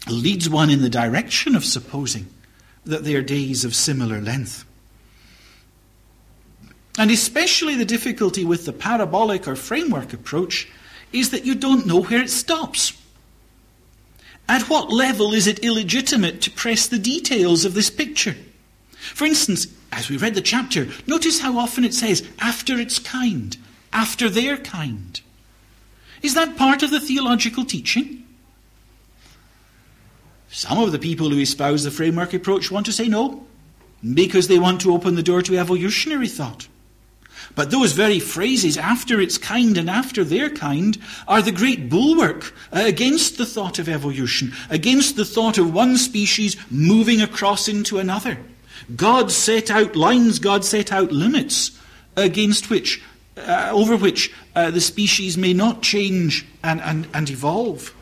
leads 0.07 0.47
one 0.47 0.69
in 0.69 0.83
the 0.83 0.91
direction 0.91 1.55
of 1.55 1.65
supposing 1.65 2.27
that 2.85 3.03
they 3.03 3.15
are 3.15 3.23
days 3.23 3.65
of 3.65 3.73
similar 3.73 4.21
length. 4.21 4.65
And 6.99 7.09
especially 7.09 7.73
the 7.73 7.83
difficulty 7.83 8.45
with 8.45 8.67
the 8.67 8.73
parabolic 8.73 9.47
or 9.47 9.55
framework 9.55 10.13
approach 10.13 10.67
is 11.11 11.31
that 11.31 11.45
you 11.45 11.55
don't 11.55 11.87
know 11.87 12.03
where 12.03 12.21
it 12.21 12.29
stops. 12.29 12.93
At 14.49 14.67
what 14.67 14.91
level 14.91 15.31
is 15.31 15.45
it 15.45 15.59
illegitimate 15.59 16.41
to 16.41 16.51
press 16.51 16.87
the 16.87 16.97
details 16.97 17.65
of 17.65 17.75
this 17.75 17.91
picture? 17.91 18.35
For 18.89 19.25
instance, 19.25 19.67
as 19.91 20.09
we 20.09 20.17
read 20.17 20.33
the 20.33 20.41
chapter, 20.41 20.87
notice 21.05 21.41
how 21.41 21.59
often 21.59 21.85
it 21.85 21.93
says, 21.93 22.27
after 22.39 22.79
its 22.79 22.97
kind, 22.97 23.55
after 23.93 24.27
their 24.27 24.57
kind. 24.57 25.21
Is 26.23 26.33
that 26.33 26.57
part 26.57 26.81
of 26.81 26.89
the 26.89 26.99
theological 26.99 27.63
teaching? 27.63 28.23
Some 30.49 30.79
of 30.79 30.91
the 30.91 30.99
people 30.99 31.29
who 31.29 31.39
espouse 31.39 31.83
the 31.83 31.91
framework 31.91 32.33
approach 32.33 32.71
want 32.71 32.87
to 32.87 32.91
say 32.91 33.07
no. 33.07 33.45
because 34.13 34.47
they 34.47 34.57
want 34.57 34.81
to 34.81 34.93
open 34.93 35.15
the 35.15 35.23
door 35.23 35.41
to 35.43 35.57
evolutionary 35.57 36.27
thought. 36.27 36.67
But 37.55 37.71
those 37.71 37.93
very 37.93 38.19
phrases, 38.19 38.77
after 38.77 39.19
its 39.19 39.37
kind 39.37 39.77
and 39.77 39.89
after 39.89 40.23
their 40.23 40.49
kind, 40.49 40.97
are 41.27 41.41
the 41.41 41.51
great 41.51 41.89
bulwark 41.89 42.53
uh, 42.71 42.83
against 42.85 43.37
the 43.37 43.45
thought 43.45 43.79
of 43.79 43.89
evolution, 43.89 44.53
against 44.69 45.15
the 45.15 45.25
thought 45.25 45.57
of 45.57 45.73
one 45.73 45.97
species 45.97 46.55
moving 46.69 47.21
across 47.21 47.67
into 47.67 47.97
another. 47.97 48.37
God 48.95 49.31
set 49.31 49.69
out 49.69 49.95
lines, 49.95 50.39
God 50.39 50.63
set 50.63 50.91
out 50.91 51.11
limits 51.11 51.77
against 52.15 52.69
which, 52.69 53.01
uh, 53.37 53.69
over 53.71 53.97
which 53.97 54.33
uh, 54.55 54.71
the 54.71 54.81
species 54.81 55.37
may 55.37 55.53
not 55.53 55.81
change 55.81 56.45
and, 56.63 56.81
and, 56.81 57.07
and 57.13 57.29
evolve. 57.29 57.93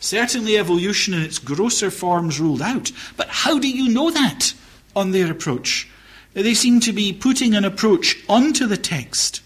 Certainly, 0.00 0.56
evolution 0.56 1.12
in 1.12 1.20
its 1.20 1.38
grosser 1.38 1.90
forms 1.90 2.40
ruled 2.40 2.62
out. 2.62 2.90
But 3.16 3.28
how 3.28 3.58
do 3.58 3.68
you 3.68 3.92
know 3.92 4.10
that 4.10 4.54
on 4.96 5.10
their 5.10 5.30
approach? 5.30 5.88
They 6.32 6.54
seem 6.54 6.80
to 6.80 6.92
be 6.92 7.12
putting 7.12 7.54
an 7.54 7.64
approach 7.64 8.16
onto 8.28 8.66
the 8.66 8.76
text. 8.76 9.42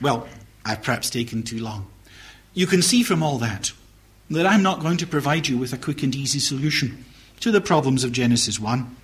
Well, 0.00 0.28
I've 0.64 0.82
perhaps 0.82 1.10
taken 1.10 1.42
too 1.42 1.58
long. 1.58 1.86
You 2.54 2.66
can 2.66 2.82
see 2.82 3.02
from 3.02 3.22
all 3.22 3.38
that 3.38 3.72
that 4.30 4.46
I'm 4.46 4.62
not 4.62 4.80
going 4.80 4.96
to 4.98 5.06
provide 5.06 5.46
you 5.46 5.56
with 5.56 5.72
a 5.72 5.78
quick 5.78 6.02
and 6.02 6.14
easy 6.14 6.40
solution 6.40 7.04
to 7.40 7.50
the 7.50 7.60
problems 7.60 8.02
of 8.02 8.12
Genesis 8.12 8.58
1. 8.58 8.96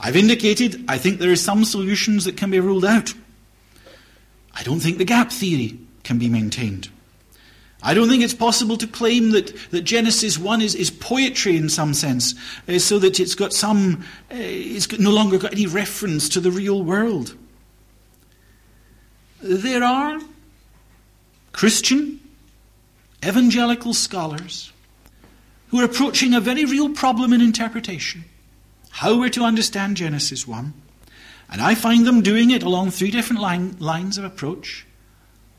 I've 0.00 0.16
indicated 0.16 0.84
I 0.88 0.98
think 0.98 1.18
there 1.18 1.30
are 1.30 1.36
some 1.36 1.64
solutions 1.64 2.24
that 2.24 2.36
can 2.36 2.50
be 2.50 2.60
ruled 2.60 2.84
out. 2.84 3.14
I 4.54 4.62
don't 4.62 4.80
think 4.80 4.98
the 4.98 5.04
gap 5.04 5.30
theory 5.30 5.78
can 6.02 6.18
be 6.18 6.28
maintained. 6.28 6.88
I 7.84 7.92
don't 7.92 8.08
think 8.08 8.22
it's 8.24 8.34
possible 8.34 8.78
to 8.78 8.86
claim 8.86 9.32
that, 9.32 9.54
that 9.70 9.82
Genesis 9.82 10.38
1 10.38 10.62
is, 10.62 10.74
is 10.74 10.90
poetry 10.90 11.56
in 11.56 11.68
some 11.68 11.92
sense, 11.92 12.34
uh, 12.66 12.78
so 12.78 12.98
that 12.98 13.20
it's 13.20 13.34
got 13.34 13.52
some, 13.52 14.04
uh, 14.30 14.36
no 14.98 15.10
longer 15.10 15.38
got 15.38 15.52
any 15.52 15.66
reference 15.66 16.28
to 16.30 16.40
the 16.40 16.50
real 16.50 16.82
world. 16.82 17.36
There 19.42 19.84
are 19.84 20.18
Christian, 21.52 22.20
evangelical 23.22 23.92
scholars 23.92 24.72
who 25.68 25.80
are 25.80 25.84
approaching 25.84 26.32
a 26.32 26.40
very 26.40 26.64
real 26.64 26.88
problem 26.88 27.34
in 27.34 27.42
interpretation 27.42 28.24
how 28.90 29.18
we're 29.18 29.28
to 29.28 29.42
understand 29.42 29.96
Genesis 29.96 30.46
1. 30.46 30.72
And 31.50 31.60
I 31.60 31.74
find 31.74 32.06
them 32.06 32.22
doing 32.22 32.52
it 32.52 32.62
along 32.62 32.92
three 32.92 33.10
different 33.10 33.42
line, 33.42 33.76
lines 33.80 34.18
of 34.18 34.24
approach 34.24 34.86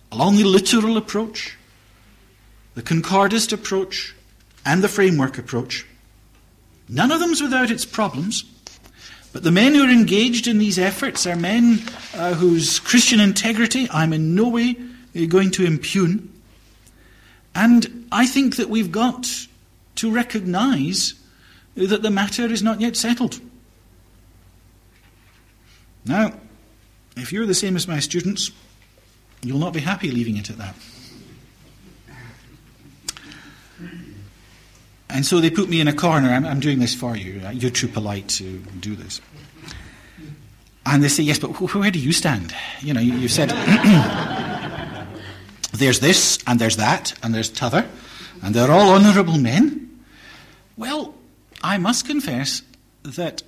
along 0.10 0.38
the 0.38 0.46
literal 0.46 0.96
approach 0.96 1.58
the 2.76 2.84
concordist 2.84 3.52
approach, 3.52 4.14
and 4.66 4.84
the 4.84 4.90
framework 4.90 5.38
approach. 5.38 5.86
None 6.90 7.12
of 7.12 7.20
them 7.20 7.32
is 7.32 7.42
without 7.42 7.72
its 7.72 7.86
problems, 7.86 8.44
but 9.32 9.44
the 9.44 9.52
men 9.52 9.74
who 9.76 9.84
are 9.84 9.92
engaged 9.92 10.48
in 10.48 10.60
these 10.60 10.80
efforts 10.80 11.26
are 11.26 11.36
men 11.36 11.82
uh, 12.14 12.34
whose 12.34 12.80
Christian 12.80 13.20
integrity 13.20 13.88
I'm 13.92 14.14
in 14.14 14.36
no 14.36 14.50
way 14.50 14.76
uh, 15.16 15.26
going 15.26 15.52
to 15.52 15.66
impugn. 15.66 16.32
And 17.54 18.08
I 18.12 18.28
think 18.28 18.58
that 18.58 18.70
we've 18.70 18.92
got 18.92 19.48
to 19.96 20.12
recognize 20.12 21.14
that 21.76 22.02
the 22.02 22.12
matter 22.12 22.46
is 22.46 22.64
not 22.64 22.82
yet 22.82 22.96
settled. 22.96 23.40
Now, 26.06 26.34
if 27.18 27.32
you're 27.32 27.46
the 27.46 27.54
same 27.54 27.76
as 27.76 27.88
my 27.88 28.00
students, 28.00 28.52
you'll 29.42 29.60
not 29.60 29.74
be 29.74 29.80
happy 29.80 30.12
leaving 30.12 30.38
it 30.38 30.50
at 30.50 30.58
that. 30.58 30.76
And 35.16 35.26
so 35.26 35.40
they 35.40 35.50
put 35.50 35.70
me 35.70 35.80
in 35.80 35.88
a 35.88 35.94
corner. 35.94 36.28
I'm, 36.28 36.46
I'm 36.46 36.60
doing 36.60 36.80
this 36.80 36.94
for 36.94 37.16
you. 37.16 37.42
Uh, 37.42 37.52
you're 37.52 37.72
too 37.72 37.88
polite 37.88 38.28
to 38.28 38.60
do 38.82 38.98
this. 38.98 39.22
And 40.86 41.02
they 41.02 41.08
say, 41.08 41.24
Yes, 41.24 41.40
but 41.40 41.52
where 41.74 41.90
do 41.90 42.00
you 42.00 42.12
stand? 42.12 42.54
You 42.82 42.94
know, 42.94 43.00
you, 43.00 43.14
you 43.14 43.30
said, 43.30 43.50
There's 45.72 46.02
this, 46.02 46.38
and 46.46 46.60
there's 46.60 46.76
that, 46.76 47.14
and 47.24 47.34
there's 47.34 47.50
t'other, 47.50 47.88
and 48.44 48.54
they're 48.54 48.70
all 48.72 48.94
honourable 48.94 49.38
men. 49.38 50.04
Well, 50.76 51.16
I 51.64 51.78
must 51.78 52.06
confess 52.06 52.62
that 53.04 53.42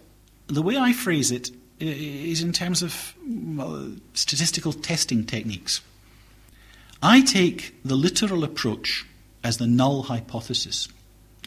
the 0.48 0.62
way 0.62 0.78
I 0.78 0.94
phrase 0.94 1.32
it 1.32 1.52
is 1.80 2.42
in 2.42 2.54
terms 2.54 2.82
of 2.82 3.14
well, 3.26 3.94
statistical 4.14 4.72
testing 4.72 5.26
techniques. 5.26 5.82
I 7.04 7.22
take 7.22 7.76
the 7.84 7.96
literal 7.96 8.46
approach 8.46 9.06
as 9.44 9.58
the 9.58 9.68
null 9.68 10.04
hypothesis. 10.04 10.88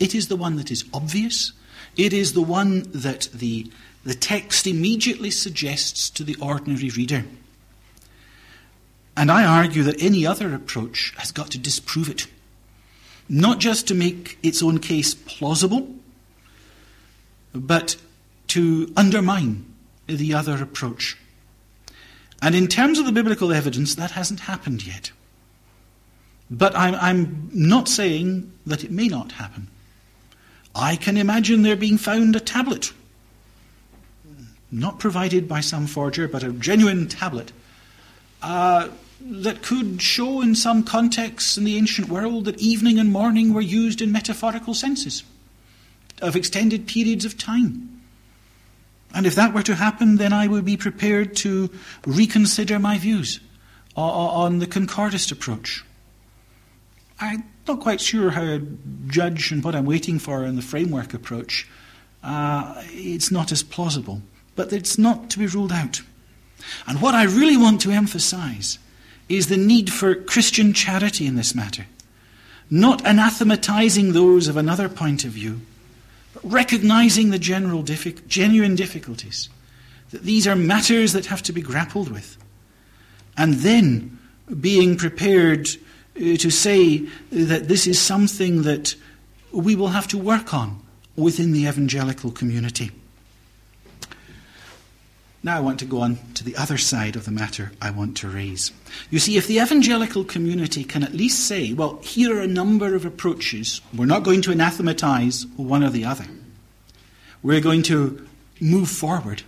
It 0.00 0.14
is 0.14 0.28
the 0.28 0.36
one 0.36 0.56
that 0.56 0.70
is 0.70 0.84
obvious. 0.92 1.52
It 1.96 2.12
is 2.12 2.32
the 2.32 2.42
one 2.42 2.90
that 2.92 3.28
the, 3.32 3.70
the 4.04 4.14
text 4.14 4.66
immediately 4.66 5.30
suggests 5.30 6.08
to 6.10 6.24
the 6.24 6.36
ordinary 6.40 6.88
reader. 6.88 7.24
And 9.16 9.30
I 9.30 9.44
argue 9.44 9.82
that 9.82 10.02
any 10.02 10.26
other 10.26 10.54
approach 10.54 11.12
has 11.18 11.30
got 11.30 11.50
to 11.50 11.58
disprove 11.58 12.08
it. 12.08 12.26
Not 13.28 13.58
just 13.58 13.86
to 13.88 13.94
make 13.94 14.38
its 14.42 14.62
own 14.62 14.78
case 14.78 15.14
plausible, 15.14 15.94
but 17.52 17.96
to 18.48 18.92
undermine 18.96 19.66
the 20.06 20.34
other 20.34 20.62
approach. 20.62 21.16
And 22.42 22.54
in 22.54 22.66
terms 22.66 22.98
of 22.98 23.04
the 23.04 23.12
biblical 23.12 23.52
evidence, 23.52 23.94
that 23.96 24.12
hasn't 24.12 24.40
happened 24.40 24.86
yet. 24.86 25.12
But 26.50 26.74
I'm, 26.74 26.94
I'm 26.94 27.50
not 27.52 27.88
saying 27.88 28.50
that 28.66 28.82
it 28.82 28.90
may 28.90 29.06
not 29.06 29.32
happen. 29.32 29.68
I 30.74 30.96
can 30.96 31.16
imagine 31.16 31.62
there 31.62 31.76
being 31.76 31.98
found 31.98 32.36
a 32.36 32.40
tablet, 32.40 32.92
not 34.70 34.98
provided 34.98 35.48
by 35.48 35.60
some 35.60 35.86
forger, 35.86 36.28
but 36.28 36.42
a 36.42 36.52
genuine 36.52 37.08
tablet, 37.08 37.52
uh, 38.42 38.88
that 39.20 39.62
could 39.62 40.00
show 40.00 40.40
in 40.40 40.54
some 40.54 40.82
contexts 40.82 41.58
in 41.58 41.64
the 41.64 41.76
ancient 41.76 42.08
world 42.08 42.46
that 42.46 42.58
evening 42.58 42.98
and 42.98 43.12
morning 43.12 43.52
were 43.52 43.60
used 43.60 44.00
in 44.00 44.10
metaphorical 44.10 44.72
senses 44.72 45.24
of 46.22 46.36
extended 46.36 46.86
periods 46.86 47.24
of 47.24 47.36
time. 47.36 48.00
And 49.14 49.26
if 49.26 49.34
that 49.34 49.52
were 49.52 49.62
to 49.64 49.74
happen, 49.74 50.16
then 50.16 50.32
I 50.32 50.46
would 50.46 50.64
be 50.64 50.76
prepared 50.76 51.36
to 51.36 51.68
reconsider 52.06 52.78
my 52.78 52.96
views 52.96 53.40
on 53.96 54.58
the 54.58 54.66
concordist 54.66 55.32
approach. 55.32 55.84
I'm 57.18 57.44
not 57.70 57.80
quite 57.80 58.00
sure 58.00 58.30
how 58.30 58.40
to 58.40 58.78
judge 59.06 59.52
and 59.52 59.62
what 59.62 59.76
I'm 59.76 59.86
waiting 59.86 60.18
for 60.18 60.44
in 60.44 60.56
the 60.56 60.62
framework 60.62 61.14
approach. 61.14 61.68
Uh, 62.22 62.82
it's 62.88 63.30
not 63.30 63.52
as 63.52 63.62
plausible, 63.62 64.22
but 64.56 64.72
it's 64.72 64.98
not 64.98 65.30
to 65.30 65.38
be 65.38 65.46
ruled 65.46 65.70
out. 65.70 66.02
And 66.88 67.00
what 67.00 67.14
I 67.14 67.22
really 67.22 67.56
want 67.56 67.80
to 67.82 67.92
emphasize 67.92 68.78
is 69.28 69.46
the 69.46 69.56
need 69.56 69.92
for 69.92 70.16
Christian 70.16 70.72
charity 70.72 71.26
in 71.26 71.36
this 71.36 71.54
matter, 71.54 71.86
not 72.68 73.04
anathematizing 73.04 74.12
those 74.12 74.48
of 74.48 74.56
another 74.56 74.88
point 74.88 75.24
of 75.24 75.30
view, 75.30 75.60
but 76.34 76.44
recognizing 76.50 77.30
the 77.30 77.38
general 77.38 77.84
diffi- 77.84 78.26
genuine 78.26 78.74
difficulties, 78.74 79.48
that 80.10 80.24
these 80.24 80.48
are 80.48 80.56
matters 80.56 81.12
that 81.12 81.26
have 81.26 81.42
to 81.44 81.52
be 81.52 81.62
grappled 81.62 82.10
with, 82.10 82.36
and 83.36 83.54
then 83.54 84.18
being 84.60 84.96
prepared 84.96 85.68
Uh, 86.20 86.36
to 86.36 86.50
say 86.50 86.98
that 87.32 87.68
this 87.68 87.86
is 87.86 87.98
something 87.98 88.62
that 88.62 88.94
we 89.52 89.74
will 89.74 89.88
have 89.88 90.06
to 90.06 90.18
work 90.18 90.52
on 90.52 90.78
within 91.16 91.52
the 91.52 91.66
evangelical 91.66 92.30
community. 92.30 92.90
Now 95.42 95.56
I 95.56 95.60
want 95.60 95.78
to 95.78 95.86
go 95.86 96.00
on 96.00 96.18
to 96.34 96.44
the 96.44 96.56
other 96.56 96.76
side 96.76 97.16
of 97.16 97.24
the 97.24 97.30
matter 97.30 97.72
I 97.80 97.90
want 97.90 98.18
to 98.18 98.28
raise. 98.28 98.70
You 99.08 99.18
see, 99.18 99.38
if 99.38 99.46
the 99.46 99.60
evangelical 99.60 100.24
community 100.24 100.84
can 100.84 101.02
at 101.02 101.14
least 101.14 101.46
say, 101.46 101.72
well, 101.72 101.98
here 102.02 102.36
are 102.36 102.42
a 102.42 102.46
number 102.46 102.94
of 102.94 103.06
approaches, 103.06 103.80
we're 103.96 104.04
not 104.04 104.22
going 104.22 104.42
to 104.42 104.52
anathematize 104.52 105.46
one 105.56 105.82
or 105.82 105.88
the 105.88 106.04
other, 106.04 106.26
we're 107.42 107.62
going 107.62 107.82
to 107.84 108.28
move 108.60 108.90
forward, 108.90 109.42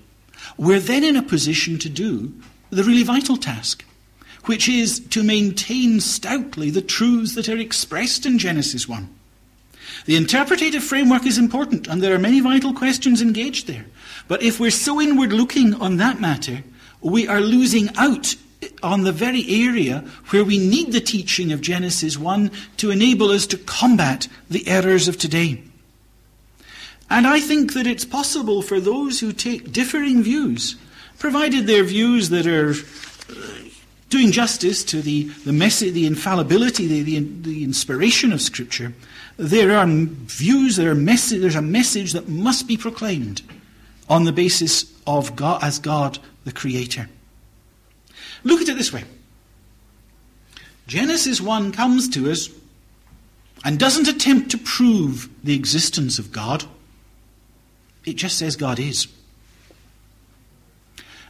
we're 0.57 0.81
then 0.81 1.05
in 1.05 1.17
a 1.17 1.23
position 1.23 1.79
to 1.81 1.91
do 1.91 2.33
the 2.71 2.83
really 2.83 3.03
vital 3.03 3.37
task 3.37 3.85
which 4.45 4.69
is 4.69 5.01
to 5.01 5.23
maintain 5.23 6.01
stoutly 6.01 6.71
the 6.71 6.83
truths 6.83 7.35
that 7.35 7.49
are 7.49 7.59
expressed 7.59 8.27
in 8.27 8.39
Genesis 8.39 8.89
1. 8.89 9.09
The 10.05 10.17
interpretative 10.17 10.83
framework 10.83 11.27
is 11.27 11.39
important, 11.39 11.87
and 11.87 12.03
there 12.03 12.15
are 12.15 12.19
many 12.19 12.41
vital 12.41 12.75
questions 12.75 13.23
engaged 13.23 13.67
there. 13.67 13.87
But 14.27 14.43
if 14.43 14.59
we're 14.59 14.71
so 14.71 15.01
inward 15.01 15.33
looking 15.33 15.75
on 15.75 15.97
that 15.99 16.21
matter, 16.21 16.65
we 17.01 17.29
are 17.29 17.41
losing 17.41 17.95
out 17.97 18.35
on 18.83 19.03
the 19.03 19.13
very 19.13 19.45
area 19.49 20.05
where 20.31 20.45
we 20.45 20.59
need 20.59 20.93
the 20.93 21.01
teaching 21.01 21.53
of 21.53 21.61
Genesis 21.61 22.17
1 22.17 22.51
to 22.79 22.91
enable 22.91 23.31
us 23.31 23.47
to 23.49 23.59
combat 23.59 24.29
the 24.51 24.67
errors 24.69 25.09
of 25.09 25.19
today. 25.19 25.63
And 27.11 27.27
I 27.27 27.41
think 27.41 27.75
that 27.75 27.87
it's 27.87 28.05
possible 28.05 28.63
for 28.63 28.81
those 28.81 29.21
who 29.21 29.33
take 29.33 29.73
differing 29.73 30.23
views, 30.23 30.77
provided 31.19 31.67
they're 31.67 31.85
views 31.85 32.31
that 32.31 32.47
are 32.47 32.75
doing 34.13 34.31
justice 34.31 34.85
to 34.85 35.01
the, 35.01 35.25
the, 35.47 35.53
message, 35.53 35.95
the 35.95 36.07
infallibility, 36.07 36.87
the, 36.87 37.03
the, 37.03 37.19
the 37.19 37.65
inspiration 37.65 38.31
of 38.31 38.43
Scripture, 38.43 38.93
there 39.39 39.77
are 39.77 39.87
views, 39.87 40.77
there 40.77 40.91
are 40.91 40.95
message, 40.95 41.41
there's 41.41 41.57
a 41.57 41.63
message 41.63 42.13
that 42.13 42.29
must 42.29 42.69
be 42.69 42.77
proclaimed 42.77 43.41
on 44.11 44.25
the 44.25 44.33
basis 44.33 44.93
of 45.07 45.35
God 45.35 45.65
as 45.65 45.79
God 45.79 46.19
the 46.45 46.53
Creator. 46.53 47.09
Look 48.45 48.61
at 48.61 48.69
it 48.69 48.77
this 48.77 48.93
way. 48.93 49.05
Genesis 50.87 51.41
1 51.41 51.73
comes 51.73 52.11
to 52.11 52.31
us 52.31 52.51
and 53.65 53.79
doesn't 53.79 54.09
attempt 54.09 54.51
to 54.51 54.59
prove 54.59 55.31
the 55.43 55.55
existence 55.55 56.19
of 56.19 56.33
God. 56.33 56.65
It 58.05 58.17
just 58.17 58.37
says 58.37 58.57
God 58.57 58.79
is. 58.79 59.07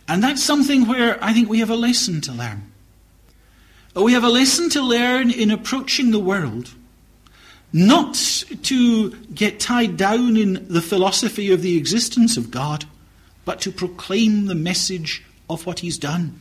And 0.08 0.20
that's 0.20 0.42
something 0.42 0.88
where 0.88 1.22
I 1.22 1.32
think 1.32 1.48
we 1.48 1.60
have 1.60 1.70
a 1.70 1.76
lesson 1.76 2.20
to 2.22 2.32
learn. 2.32 2.71
We 3.94 4.14
have 4.14 4.24
a 4.24 4.28
lesson 4.28 4.70
to 4.70 4.82
learn 4.82 5.30
in 5.30 5.50
approaching 5.50 6.10
the 6.10 6.18
world, 6.18 6.72
not 7.72 8.14
to 8.62 9.10
get 9.34 9.60
tied 9.60 9.98
down 9.98 10.36
in 10.36 10.66
the 10.68 10.80
philosophy 10.80 11.52
of 11.52 11.60
the 11.60 11.76
existence 11.76 12.38
of 12.38 12.50
God, 12.50 12.86
but 13.44 13.60
to 13.62 13.70
proclaim 13.70 14.46
the 14.46 14.54
message 14.54 15.22
of 15.50 15.66
what 15.66 15.80
He's 15.80 15.98
done. 15.98 16.40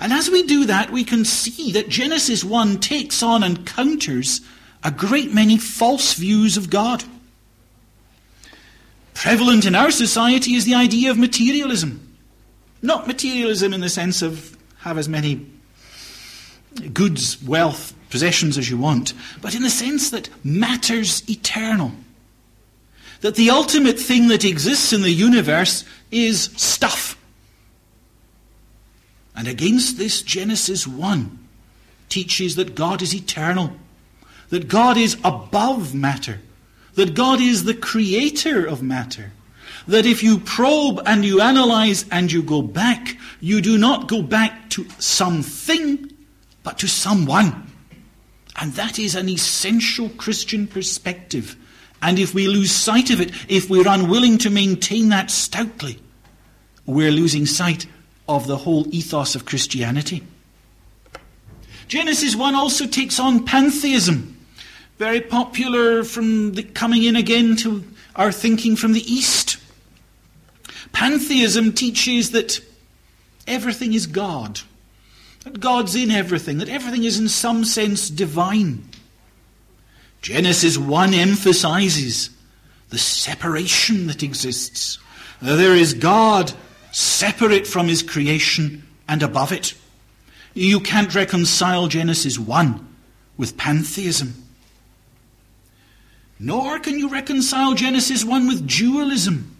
And 0.00 0.12
as 0.12 0.28
we 0.28 0.42
do 0.42 0.64
that, 0.64 0.90
we 0.90 1.04
can 1.04 1.24
see 1.24 1.70
that 1.72 1.88
Genesis 1.88 2.42
1 2.42 2.80
takes 2.80 3.22
on 3.22 3.44
and 3.44 3.64
counters 3.66 4.40
a 4.82 4.90
great 4.90 5.32
many 5.32 5.58
false 5.58 6.14
views 6.14 6.56
of 6.56 6.70
God. 6.70 7.04
Prevalent 9.14 9.64
in 9.64 9.74
our 9.74 9.90
society 9.90 10.54
is 10.54 10.64
the 10.64 10.74
idea 10.74 11.10
of 11.10 11.18
materialism. 11.18 12.16
Not 12.82 13.06
materialism 13.06 13.72
in 13.72 13.80
the 13.80 13.90
sense 13.90 14.22
of 14.22 14.56
have 14.78 14.96
as 14.98 15.08
many 15.08 15.46
goods, 16.92 17.42
wealth, 17.42 17.94
possessions 18.10 18.58
as 18.58 18.68
you 18.68 18.76
want, 18.76 19.14
but 19.40 19.54
in 19.54 19.62
the 19.62 19.70
sense 19.70 20.10
that 20.10 20.28
matter's 20.44 21.28
eternal. 21.28 21.92
That 23.20 23.34
the 23.34 23.50
ultimate 23.50 23.98
thing 23.98 24.28
that 24.28 24.44
exists 24.44 24.92
in 24.92 25.02
the 25.02 25.10
universe 25.10 25.84
is 26.10 26.44
stuff. 26.56 27.16
And 29.36 29.46
against 29.46 29.98
this, 29.98 30.22
Genesis 30.22 30.86
1 30.86 31.38
teaches 32.08 32.56
that 32.56 32.74
God 32.74 33.00
is 33.00 33.14
eternal, 33.14 33.72
that 34.48 34.68
God 34.68 34.96
is 34.96 35.16
above 35.24 35.94
matter, 35.94 36.40
that 36.94 37.14
God 37.14 37.40
is 37.40 37.64
the 37.64 37.74
creator 37.74 38.66
of 38.66 38.82
matter. 38.82 39.32
That 39.86 40.04
if 40.04 40.22
you 40.22 40.38
probe 40.38 41.00
and 41.06 41.24
you 41.24 41.40
analyze 41.40 42.04
and 42.10 42.30
you 42.30 42.42
go 42.42 42.60
back, 42.60 43.16
you 43.40 43.60
do 43.60 43.78
not 43.78 44.08
go 44.08 44.22
back 44.22 44.68
to 44.70 44.86
something, 44.98 46.09
but 46.62 46.78
to 46.78 46.88
someone. 46.88 47.66
And 48.56 48.72
that 48.74 48.98
is 48.98 49.14
an 49.14 49.28
essential 49.28 50.08
Christian 50.10 50.66
perspective. 50.66 51.56
And 52.02 52.18
if 52.18 52.34
we 52.34 52.46
lose 52.46 52.70
sight 52.70 53.10
of 53.10 53.20
it, 53.20 53.32
if 53.48 53.70
we're 53.70 53.88
unwilling 53.88 54.38
to 54.38 54.50
maintain 54.50 55.10
that 55.10 55.30
stoutly, 55.30 55.98
we're 56.86 57.12
losing 57.12 57.46
sight 57.46 57.86
of 58.28 58.46
the 58.46 58.56
whole 58.56 58.86
ethos 58.94 59.34
of 59.34 59.44
Christianity. 59.44 60.22
Genesis 61.88 62.36
1 62.36 62.54
also 62.54 62.86
takes 62.86 63.18
on 63.18 63.44
pantheism, 63.44 64.38
very 64.98 65.20
popular 65.20 66.04
from 66.04 66.52
the 66.52 66.62
coming 66.62 67.02
in 67.04 67.16
again 67.16 67.56
to 67.56 67.84
our 68.14 68.30
thinking 68.30 68.76
from 68.76 68.92
the 68.92 69.12
East. 69.12 69.56
Pantheism 70.92 71.72
teaches 71.72 72.30
that 72.30 72.60
everything 73.46 73.92
is 73.92 74.06
God. 74.06 74.60
That 75.44 75.60
God's 75.60 75.94
in 75.94 76.10
everything, 76.10 76.58
that 76.58 76.68
everything 76.68 77.04
is 77.04 77.18
in 77.18 77.28
some 77.28 77.64
sense 77.64 78.10
divine. 78.10 78.86
Genesis 80.20 80.76
1 80.76 81.14
emphasizes 81.14 82.30
the 82.90 82.98
separation 82.98 84.06
that 84.08 84.22
exists. 84.22 84.98
There 85.40 85.74
is 85.74 85.94
God 85.94 86.52
separate 86.92 87.66
from 87.66 87.88
his 87.88 88.02
creation 88.02 88.86
and 89.08 89.22
above 89.22 89.52
it. 89.52 89.74
You 90.52 90.80
can't 90.80 91.14
reconcile 91.14 91.88
Genesis 91.88 92.38
1 92.38 92.86
with 93.38 93.56
pantheism. 93.56 94.34
Nor 96.38 96.78
can 96.80 96.98
you 96.98 97.08
reconcile 97.08 97.74
Genesis 97.74 98.24
1 98.24 98.46
with 98.46 98.66
dualism. 98.66 99.56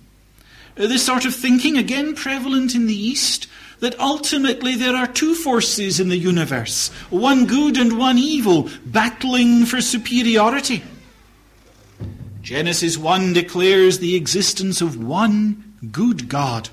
This 0.74 1.04
sort 1.04 1.24
of 1.24 1.34
thinking, 1.34 1.76
again 1.76 2.14
prevalent 2.14 2.74
in 2.74 2.86
the 2.86 2.94
East, 2.94 3.46
that 3.80 3.98
ultimately 3.98 4.76
there 4.76 4.94
are 4.94 5.06
two 5.06 5.34
forces 5.34 5.98
in 5.98 6.08
the 6.08 6.16
universe, 6.16 6.88
one 7.08 7.46
good 7.46 7.76
and 7.76 7.98
one 7.98 8.18
evil, 8.18 8.68
battling 8.84 9.64
for 9.64 9.80
superiority. 9.80 10.82
Genesis 12.42 12.96
1 12.96 13.32
declares 13.32 13.98
the 13.98 14.16
existence 14.16 14.80
of 14.80 15.02
one 15.02 15.74
good 15.90 16.28
God. 16.28 16.68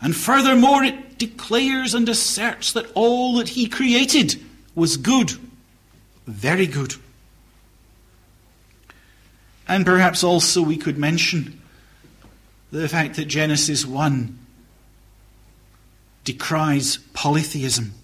And 0.00 0.14
furthermore, 0.14 0.84
it 0.84 1.18
declares 1.18 1.94
and 1.94 2.08
asserts 2.08 2.72
that 2.72 2.90
all 2.94 3.36
that 3.36 3.50
He 3.50 3.68
created 3.68 4.40
was 4.74 4.96
good, 4.96 5.32
very 6.26 6.66
good. 6.66 6.94
And 9.66 9.84
perhaps 9.84 10.24
also 10.24 10.62
we 10.62 10.76
could 10.76 10.96
mention 10.96 11.60
the 12.70 12.88
fact 12.88 13.16
that 13.16 13.26
Genesis 13.26 13.84
1 13.84 14.37
decries 16.28 16.98
polytheism. 17.14 17.94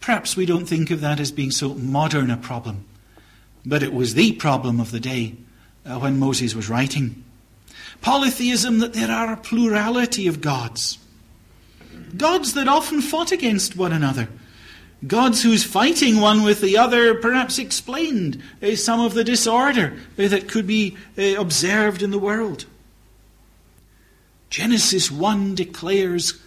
Perhaps 0.00 0.36
we 0.36 0.44
don't 0.44 0.66
think 0.66 0.90
of 0.90 1.00
that 1.00 1.20
as 1.20 1.30
being 1.30 1.52
so 1.52 1.74
modern 1.74 2.28
a 2.28 2.36
problem, 2.36 2.84
but 3.64 3.84
it 3.84 3.92
was 3.92 4.14
the 4.14 4.32
problem 4.32 4.80
of 4.80 4.90
the 4.90 4.98
day 4.98 5.36
uh, 5.84 6.00
when 6.00 6.18
Moses 6.18 6.56
was 6.56 6.68
writing. 6.68 7.22
Polytheism, 8.00 8.80
that 8.80 8.94
there 8.94 9.12
are 9.12 9.32
a 9.32 9.36
plurality 9.36 10.26
of 10.26 10.40
gods. 10.40 10.98
Gods 12.16 12.54
that 12.54 12.66
often 12.66 13.00
fought 13.00 13.30
against 13.30 13.76
one 13.76 13.92
another. 13.92 14.28
Gods 15.06 15.44
whose 15.44 15.62
fighting 15.62 16.20
one 16.20 16.42
with 16.42 16.60
the 16.60 16.76
other 16.76 17.14
perhaps 17.14 17.60
explained 17.60 18.42
uh, 18.60 18.74
some 18.74 18.98
of 18.98 19.14
the 19.14 19.22
disorder 19.22 19.96
uh, 20.18 20.26
that 20.26 20.48
could 20.48 20.66
be 20.66 20.96
uh, 21.16 21.40
observed 21.40 22.02
in 22.02 22.10
the 22.10 22.18
world. 22.18 22.64
Genesis 24.50 25.12
1 25.12 25.54
declares 25.54 26.40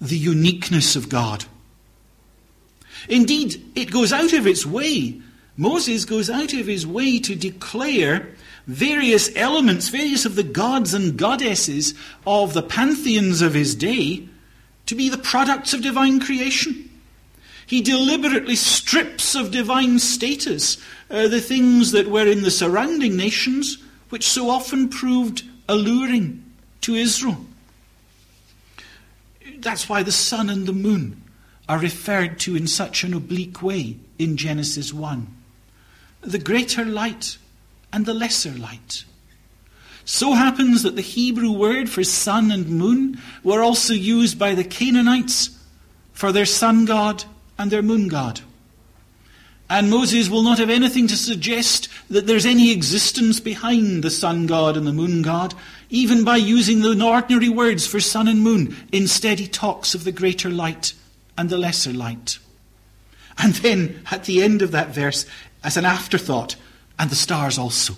the 0.00 0.16
uniqueness 0.16 0.96
of 0.96 1.08
God. 1.08 1.44
Indeed, 3.08 3.62
it 3.74 3.90
goes 3.90 4.12
out 4.12 4.32
of 4.32 4.46
its 4.46 4.66
way. 4.66 5.20
Moses 5.56 6.04
goes 6.04 6.30
out 6.30 6.52
of 6.52 6.66
his 6.66 6.86
way 6.86 7.18
to 7.20 7.34
declare 7.34 8.28
various 8.66 9.34
elements, 9.34 9.88
various 9.88 10.24
of 10.24 10.34
the 10.34 10.42
gods 10.42 10.94
and 10.94 11.16
goddesses 11.16 11.94
of 12.26 12.54
the 12.54 12.62
pantheons 12.62 13.40
of 13.40 13.54
his 13.54 13.74
day 13.74 14.28
to 14.86 14.94
be 14.94 15.08
the 15.08 15.18
products 15.18 15.74
of 15.74 15.82
divine 15.82 16.20
creation. 16.20 16.88
He 17.66 17.82
deliberately 17.82 18.56
strips 18.56 19.34
of 19.34 19.50
divine 19.50 19.98
status 19.98 20.78
uh, 21.10 21.28
the 21.28 21.40
things 21.40 21.92
that 21.92 22.08
were 22.08 22.26
in 22.26 22.42
the 22.42 22.50
surrounding 22.50 23.16
nations, 23.16 23.78
which 24.08 24.26
so 24.26 24.48
often 24.48 24.88
proved 24.88 25.42
alluring 25.68 26.42
to 26.82 26.94
Israel. 26.94 27.44
That's 29.62 29.88
why 29.88 30.02
the 30.02 30.12
sun 30.12 30.48
and 30.50 30.66
the 30.66 30.72
moon 30.72 31.22
are 31.68 31.78
referred 31.78 32.38
to 32.40 32.56
in 32.56 32.66
such 32.66 33.04
an 33.04 33.14
oblique 33.14 33.62
way 33.62 33.96
in 34.18 34.36
Genesis 34.36 34.92
1. 34.92 35.26
The 36.22 36.38
greater 36.38 36.84
light 36.84 37.38
and 37.92 38.06
the 38.06 38.14
lesser 38.14 38.52
light. 38.52 39.04
So 40.04 40.32
happens 40.32 40.82
that 40.82 40.96
the 40.96 41.02
Hebrew 41.02 41.52
word 41.52 41.90
for 41.90 42.02
sun 42.02 42.50
and 42.50 42.68
moon 42.68 43.20
were 43.44 43.62
also 43.62 43.92
used 43.92 44.38
by 44.38 44.54
the 44.54 44.64
Canaanites 44.64 45.50
for 46.12 46.32
their 46.32 46.46
sun 46.46 46.86
god 46.86 47.24
and 47.58 47.70
their 47.70 47.82
moon 47.82 48.08
god. 48.08 48.40
And 49.70 49.90
Moses 49.90 50.30
will 50.30 50.42
not 50.42 50.58
have 50.58 50.70
anything 50.70 51.08
to 51.08 51.16
suggest 51.16 51.88
that 52.08 52.26
there's 52.26 52.46
any 52.46 52.72
existence 52.72 53.38
behind 53.38 54.02
the 54.02 54.10
sun 54.10 54.46
god 54.46 54.78
and 54.78 54.86
the 54.86 54.94
moon 54.94 55.20
god, 55.20 55.52
even 55.90 56.24
by 56.24 56.36
using 56.36 56.80
the 56.80 57.04
ordinary 57.04 57.48
words 57.48 57.86
for 57.86 58.00
sun 58.00 58.28
and 58.28 58.40
moon. 58.40 58.76
Instead, 58.92 59.38
he 59.38 59.46
talks 59.46 59.94
of 59.94 60.04
the 60.04 60.12
greater 60.12 60.50
light 60.50 60.92
and 61.36 61.48
the 61.50 61.58
lesser 61.58 61.92
light. 61.92 62.38
And 63.38 63.54
then, 63.54 64.02
at 64.10 64.24
the 64.24 64.42
end 64.42 64.62
of 64.62 64.72
that 64.72 64.88
verse, 64.88 65.24
as 65.62 65.76
an 65.76 65.84
afterthought, 65.84 66.56
and 66.98 67.10
the 67.10 67.16
stars 67.16 67.58
also. 67.58 67.94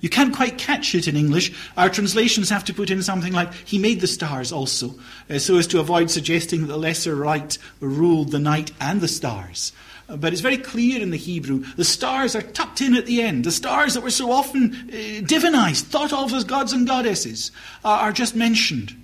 You 0.00 0.10
can't 0.10 0.34
quite 0.34 0.58
catch 0.58 0.94
it 0.94 1.08
in 1.08 1.16
English. 1.16 1.52
Our 1.76 1.88
translations 1.88 2.50
have 2.50 2.64
to 2.66 2.74
put 2.74 2.90
in 2.90 3.02
something 3.02 3.32
like, 3.32 3.52
He 3.54 3.78
made 3.78 4.00
the 4.00 4.06
stars 4.06 4.52
also, 4.52 4.94
uh, 5.30 5.38
so 5.38 5.56
as 5.56 5.66
to 5.68 5.80
avoid 5.80 6.10
suggesting 6.10 6.60
that 6.60 6.66
the 6.66 6.76
lesser 6.76 7.16
light 7.16 7.58
ruled 7.80 8.30
the 8.30 8.38
night 8.38 8.70
and 8.80 9.00
the 9.00 9.08
stars. 9.08 9.72
But 10.06 10.32
it's 10.32 10.42
very 10.42 10.58
clear 10.58 11.00
in 11.00 11.10
the 11.10 11.16
Hebrew. 11.16 11.64
The 11.76 11.84
stars 11.84 12.36
are 12.36 12.42
tucked 12.42 12.82
in 12.82 12.94
at 12.94 13.06
the 13.06 13.22
end. 13.22 13.44
The 13.44 13.50
stars 13.50 13.94
that 13.94 14.02
were 14.02 14.10
so 14.10 14.30
often 14.30 14.74
uh, 14.74 15.22
divinized, 15.22 15.84
thought 15.84 16.12
of 16.12 16.32
as 16.34 16.44
gods 16.44 16.72
and 16.72 16.86
goddesses, 16.86 17.50
uh, 17.84 17.88
are 17.88 18.12
just 18.12 18.36
mentioned. 18.36 18.94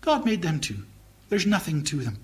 God 0.00 0.24
made 0.24 0.42
them 0.42 0.58
too. 0.58 0.82
There's 1.28 1.46
nothing 1.46 1.84
to 1.84 1.98
them. 1.98 2.18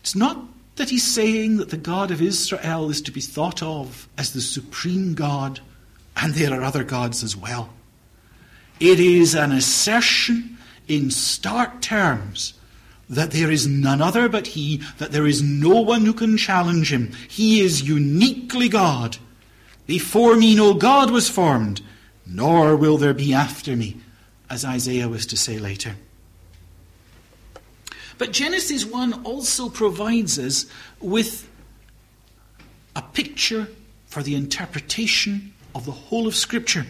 It's 0.00 0.14
not 0.14 0.44
that 0.76 0.90
he's 0.90 1.02
saying 1.02 1.56
that 1.56 1.70
the 1.70 1.76
God 1.76 2.12
of 2.12 2.22
Israel 2.22 2.90
is 2.90 3.02
to 3.02 3.10
be 3.10 3.20
thought 3.20 3.62
of 3.62 4.08
as 4.16 4.32
the 4.32 4.40
supreme 4.40 5.14
God, 5.14 5.58
and 6.16 6.34
there 6.34 6.52
are 6.52 6.62
other 6.62 6.84
gods 6.84 7.24
as 7.24 7.36
well. 7.36 7.70
It 8.78 9.00
is 9.00 9.34
an 9.34 9.50
assertion 9.50 10.58
in 10.86 11.10
stark 11.10 11.80
terms 11.80 12.54
that 13.08 13.30
there 13.30 13.50
is 13.50 13.66
none 13.66 14.02
other 14.02 14.28
but 14.28 14.48
He, 14.48 14.82
that 14.98 15.12
there 15.12 15.26
is 15.26 15.42
no 15.42 15.80
one 15.80 16.04
who 16.04 16.12
can 16.12 16.36
challenge 16.36 16.92
Him. 16.92 17.12
He 17.28 17.60
is 17.60 17.82
uniquely 17.82 18.68
God. 18.68 19.18
Before 19.86 20.36
me 20.36 20.54
no 20.54 20.74
God 20.74 21.10
was 21.10 21.28
formed, 21.28 21.80
nor 22.26 22.76
will 22.76 22.98
there 22.98 23.14
be 23.14 23.32
after 23.32 23.76
me, 23.76 23.96
as 24.50 24.64
Isaiah 24.64 25.08
was 25.08 25.26
to 25.26 25.36
say 25.36 25.58
later. 25.58 25.94
But 28.18 28.32
Genesis 28.32 28.84
1 28.84 29.24
also 29.24 29.68
provides 29.68 30.38
us 30.38 30.66
with 31.00 31.48
a 32.96 33.02
picture 33.02 33.68
for 34.06 34.22
the 34.22 34.34
interpretation 34.34 35.52
of 35.74 35.84
the 35.84 35.92
whole 35.92 36.26
of 36.26 36.34
Scripture. 36.34 36.86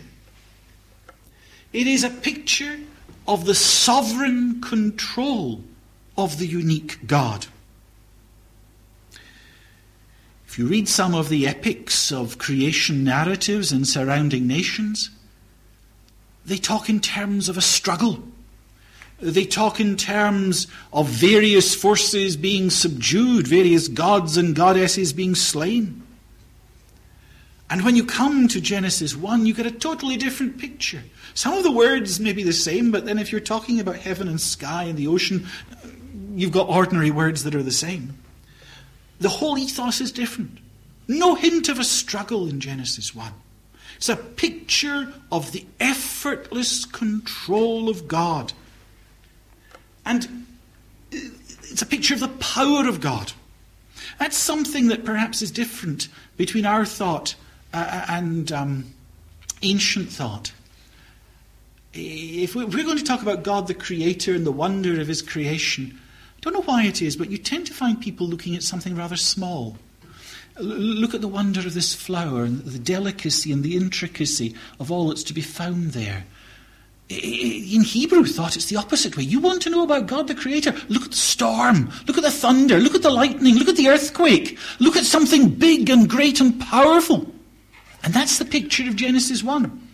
It 1.73 1.87
is 1.87 2.05
a 2.05 2.11
picture 2.11 2.79
of 3.27 3.45
the 3.45 3.55
sovereign 3.55 4.61
control 4.61 5.63
of 6.17 6.39
the 6.39 6.47
unique 6.47 7.07
God. 7.07 7.47
If 10.47 10.59
you 10.59 10.67
read 10.67 10.89
some 10.89 11.15
of 11.15 11.29
the 11.29 11.47
epics 11.47 12.11
of 12.11 12.39
creation 12.39 13.05
narratives 13.05 13.73
in 13.73 13.85
surrounding 13.85 14.47
nations, 14.47 15.11
they 16.47 16.57
talk 16.57 16.89
in 16.89 17.01
terms 17.01 17.49
of 17.49 17.59
a 17.59 17.61
struggle. 17.61 18.23
They 19.19 19.45
talk 19.45 19.81
in 19.81 19.97
terms 19.97 20.67
of 20.93 21.09
various 21.09 21.75
forces 21.75 22.37
being 22.37 22.71
subdued, 22.71 23.47
various 23.47 23.89
gods 23.89 24.37
and 24.37 24.55
goddesses 24.55 25.13
being 25.13 25.35
slain. 25.35 26.03
And 27.69 27.85
when 27.85 27.97
you 27.97 28.05
come 28.05 28.47
to 28.49 28.61
Genesis 28.61 29.17
1, 29.17 29.45
you 29.45 29.53
get 29.53 29.67
a 29.67 29.73
totally 29.73 30.17
different 30.17 30.59
picture. 30.59 31.03
Some 31.35 31.55
of 31.55 31.65
the 31.65 31.73
words 31.73 32.21
may 32.21 32.33
be 32.33 32.45
the 32.45 32.53
same, 32.53 32.93
but 32.93 33.07
then 33.07 33.19
if 33.19 33.33
you're 33.33 33.41
talking 33.41 33.81
about 33.81 33.97
heaven 33.97 34.29
and 34.29 34.41
sky 34.41 34.85
and 34.85 34.97
the 34.97 35.09
ocean, 35.09 35.47
you've 36.35 36.53
got 36.53 36.69
ordinary 36.69 37.11
words 37.11 37.45
that 37.45 37.55
are 37.55 37.63
the 37.63 37.73
same. 37.73 38.19
The 39.21 39.29
whole 39.29 39.57
ethos 39.57 40.01
is 40.01 40.13
different. 40.13 40.59
No 41.09 41.35
hint 41.35 41.69
of 41.69 41.79
a 41.79 41.85
struggle 41.85 42.49
in 42.49 42.61
Genesis 42.61 43.15
1. 43.15 43.33
It's 43.97 44.09
a 44.09 44.17
picture 44.17 45.13
of 45.33 45.53
the 45.53 45.65
effortless 45.81 46.85
control 46.85 47.89
of 47.89 48.09
God. 48.09 48.53
And 50.05 50.47
it's 51.11 51.83
a 51.83 51.87
picture 51.87 52.15
of 52.15 52.21
the 52.21 52.29
power 52.29 52.87
of 52.89 53.01
God. 53.01 53.33
That's 54.19 54.37
something 54.37 54.89
that 54.89 55.05
perhaps 55.05 55.43
is 55.43 55.51
different 55.51 56.09
between 56.37 56.67
our 56.67 56.85
thought 56.85 57.35
uh, 57.73 58.07
and 58.09 58.53
um, 58.53 58.95
ancient 59.63 60.11
thought. 60.11 60.53
If 61.93 62.55
we're 62.55 62.67
going 62.67 62.99
to 62.99 63.05
talk 63.05 63.23
about 63.23 63.43
God 63.43 63.67
the 63.67 63.75
Creator 63.75 64.35
and 64.35 64.47
the 64.47 64.53
wonder 64.53 65.01
of 65.01 65.09
His 65.09 65.23
creation, 65.23 65.99
don't 66.51 66.61
know 66.61 66.73
why 66.73 66.85
it 66.85 67.03
is, 67.03 67.17
but 67.17 67.31
you 67.31 67.39
tend 67.39 67.67
to 67.67 67.75
find 67.75 68.01
people 68.01 68.27
looking 68.27 68.55
at 68.55 68.63
something 68.63 68.95
rather 68.95 69.17
small. 69.17 69.77
Look 70.59 71.13
at 71.13 71.21
the 71.21 71.29
wonder 71.29 71.61
of 71.61 71.75
this 71.75 71.95
flower 71.95 72.45
and 72.45 72.65
the 72.65 72.79
delicacy 72.79 73.53
and 73.53 73.63
the 73.63 73.77
intricacy 73.77 74.55
of 74.81 74.91
all 74.91 75.09
that's 75.09 75.25
to 75.25 75.35
be 75.35 75.43
found 75.43 75.93
there. 75.93 76.25
In 77.09 77.83
Hebrew 77.83 78.25
thought, 78.25 78.57
it's 78.57 78.67
the 78.67 78.77
opposite 78.77 79.17
way. 79.17 79.23
You 79.23 79.39
want 79.39 79.63
to 79.63 79.71
know 79.71 79.83
about 79.83 80.07
God 80.07 80.29
the 80.29 80.35
Creator? 80.35 80.73
Look 80.89 81.05
at 81.05 81.11
the 81.11 81.17
storm. 81.17 81.91
Look 82.07 82.17
at 82.17 82.25
the 82.25 82.31
thunder. 82.31 82.79
Look 82.79 82.95
at 82.95 83.03
the 83.03 83.11
lightning. 83.11 83.57
Look 83.57 83.69
at 83.69 83.77
the 83.77 83.89
earthquake. 83.89 84.59
Look 84.81 84.97
at 84.97 85.05
something 85.05 85.51
big 85.51 85.91
and 85.91 86.09
great 86.09 86.41
and 86.41 86.61
powerful. 86.61 87.33
And 88.03 88.15
that's 88.15 88.39
the 88.39 88.45
picture 88.45 88.89
of 88.89 88.97
Genesis 88.97 89.43
1. 89.43 89.89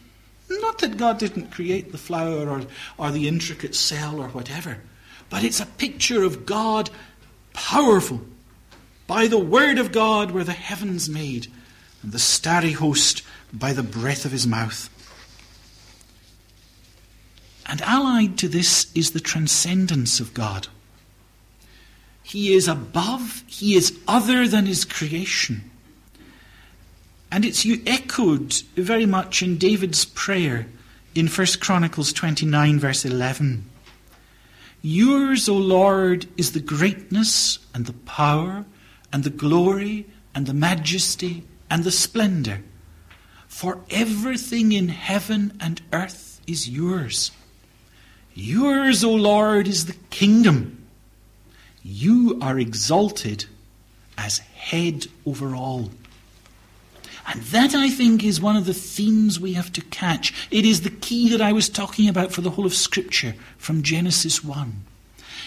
Not 0.51 0.79
that 0.79 0.97
God 0.97 1.19
didn't 1.19 1.51
create 1.51 1.93
the 1.93 1.99
flower 1.99 2.49
or, 2.49 2.63
or 2.99 3.11
the 3.11 3.29
intricate 3.29 3.75
cell 3.75 4.21
or 4.21 4.29
whatever, 4.29 4.79
but 5.33 5.43
it's 5.43 5.61
a 5.61 5.67
picture 5.67 6.23
of 6.25 6.45
God 6.45 6.91
powerful. 7.55 8.21
By 9.07 9.29
the 9.29 9.39
word 9.39 9.79
of 9.79 9.91
God 9.91 10.31
were 10.31 10.45
the 10.45 10.53
heavens 10.53 11.09
made, 11.09 11.47
and 12.03 12.13
the 12.13 12.19
starry 12.19 12.73
host 12.73 13.23
by 13.51 13.73
the 13.73 13.83
breath 13.83 14.27
of 14.27 14.31
his 14.31 14.47
mouth. 14.47 14.91
And 17.65 17.81
allied 17.81 18.37
to 18.39 18.49
this 18.49 18.93
is 18.95 19.13
the 19.13 19.21
transcendence 19.21 20.21
of 20.21 20.35
God. 20.35 20.69
He 22.23 22.53
is 22.53 22.69
above, 22.69 23.43
he 23.47 23.75
is 23.75 23.99
other 24.07 24.47
than 24.47 24.67
his 24.67 24.85
creation. 24.85 25.71
And 27.31 27.47
it's 27.47 27.67
echoed 27.87 28.53
very 28.77 29.07
much 29.07 29.43
in 29.43 29.57
David's 29.57 30.05
prayer 30.05 30.67
in 31.15 31.27
1 31.27 31.47
Chronicles 31.59 32.13
29, 32.13 32.79
verse 32.79 33.07
11. 33.07 33.71
Yours, 34.83 35.49
O 35.49 35.57
Lord, 35.57 36.27
is 36.37 36.53
the 36.53 36.61
greatness 36.61 37.61
and 37.73 37.87
the 37.87 37.93
power 37.93 38.67
and 39.13 39.23
the 39.23 39.31
glory 39.31 40.07
and 40.35 40.47
the 40.47 40.55
majesty 40.55 41.45
and 41.71 41.85
the 41.85 41.93
splendor. 41.93 42.63
For 43.47 43.81
everything 43.91 44.73
in 44.73 44.89
heaven 44.89 45.57
and 45.61 45.81
earth 45.93 46.41
is 46.49 46.69
yours. 46.69 47.31
Yours, 48.35 49.05
O 49.05 49.13
Lord, 49.13 49.69
is 49.69 49.87
the 49.87 49.97
kingdom. 50.11 50.85
You 51.85 52.39
are 52.43 52.59
exalted 52.59 53.45
as 54.19 54.39
head 54.39 55.07
over 55.25 55.55
all. 55.55 55.91
And 57.27 57.41
that, 57.43 57.75
I 57.75 57.89
think, 57.89 58.25
is 58.25 58.41
one 58.41 58.57
of 58.57 58.67
the 58.67 58.75
themes 58.75 59.39
we 59.39 59.53
have 59.53 59.73
to 59.73 59.81
catch. 59.83 60.49
It 60.51 60.65
is 60.65 60.81
the 60.83 60.91
key 60.91 61.29
that 61.31 61.41
I 61.41 61.53
was 61.53 61.69
talking 61.69 62.09
about 62.09 62.33
for 62.33 62.41
the 62.41 62.51
whole 62.51 62.67
of 62.67 62.75
Scripture 62.75 63.35
from 63.59 63.83
Genesis 63.83 64.43
1. 64.43 64.85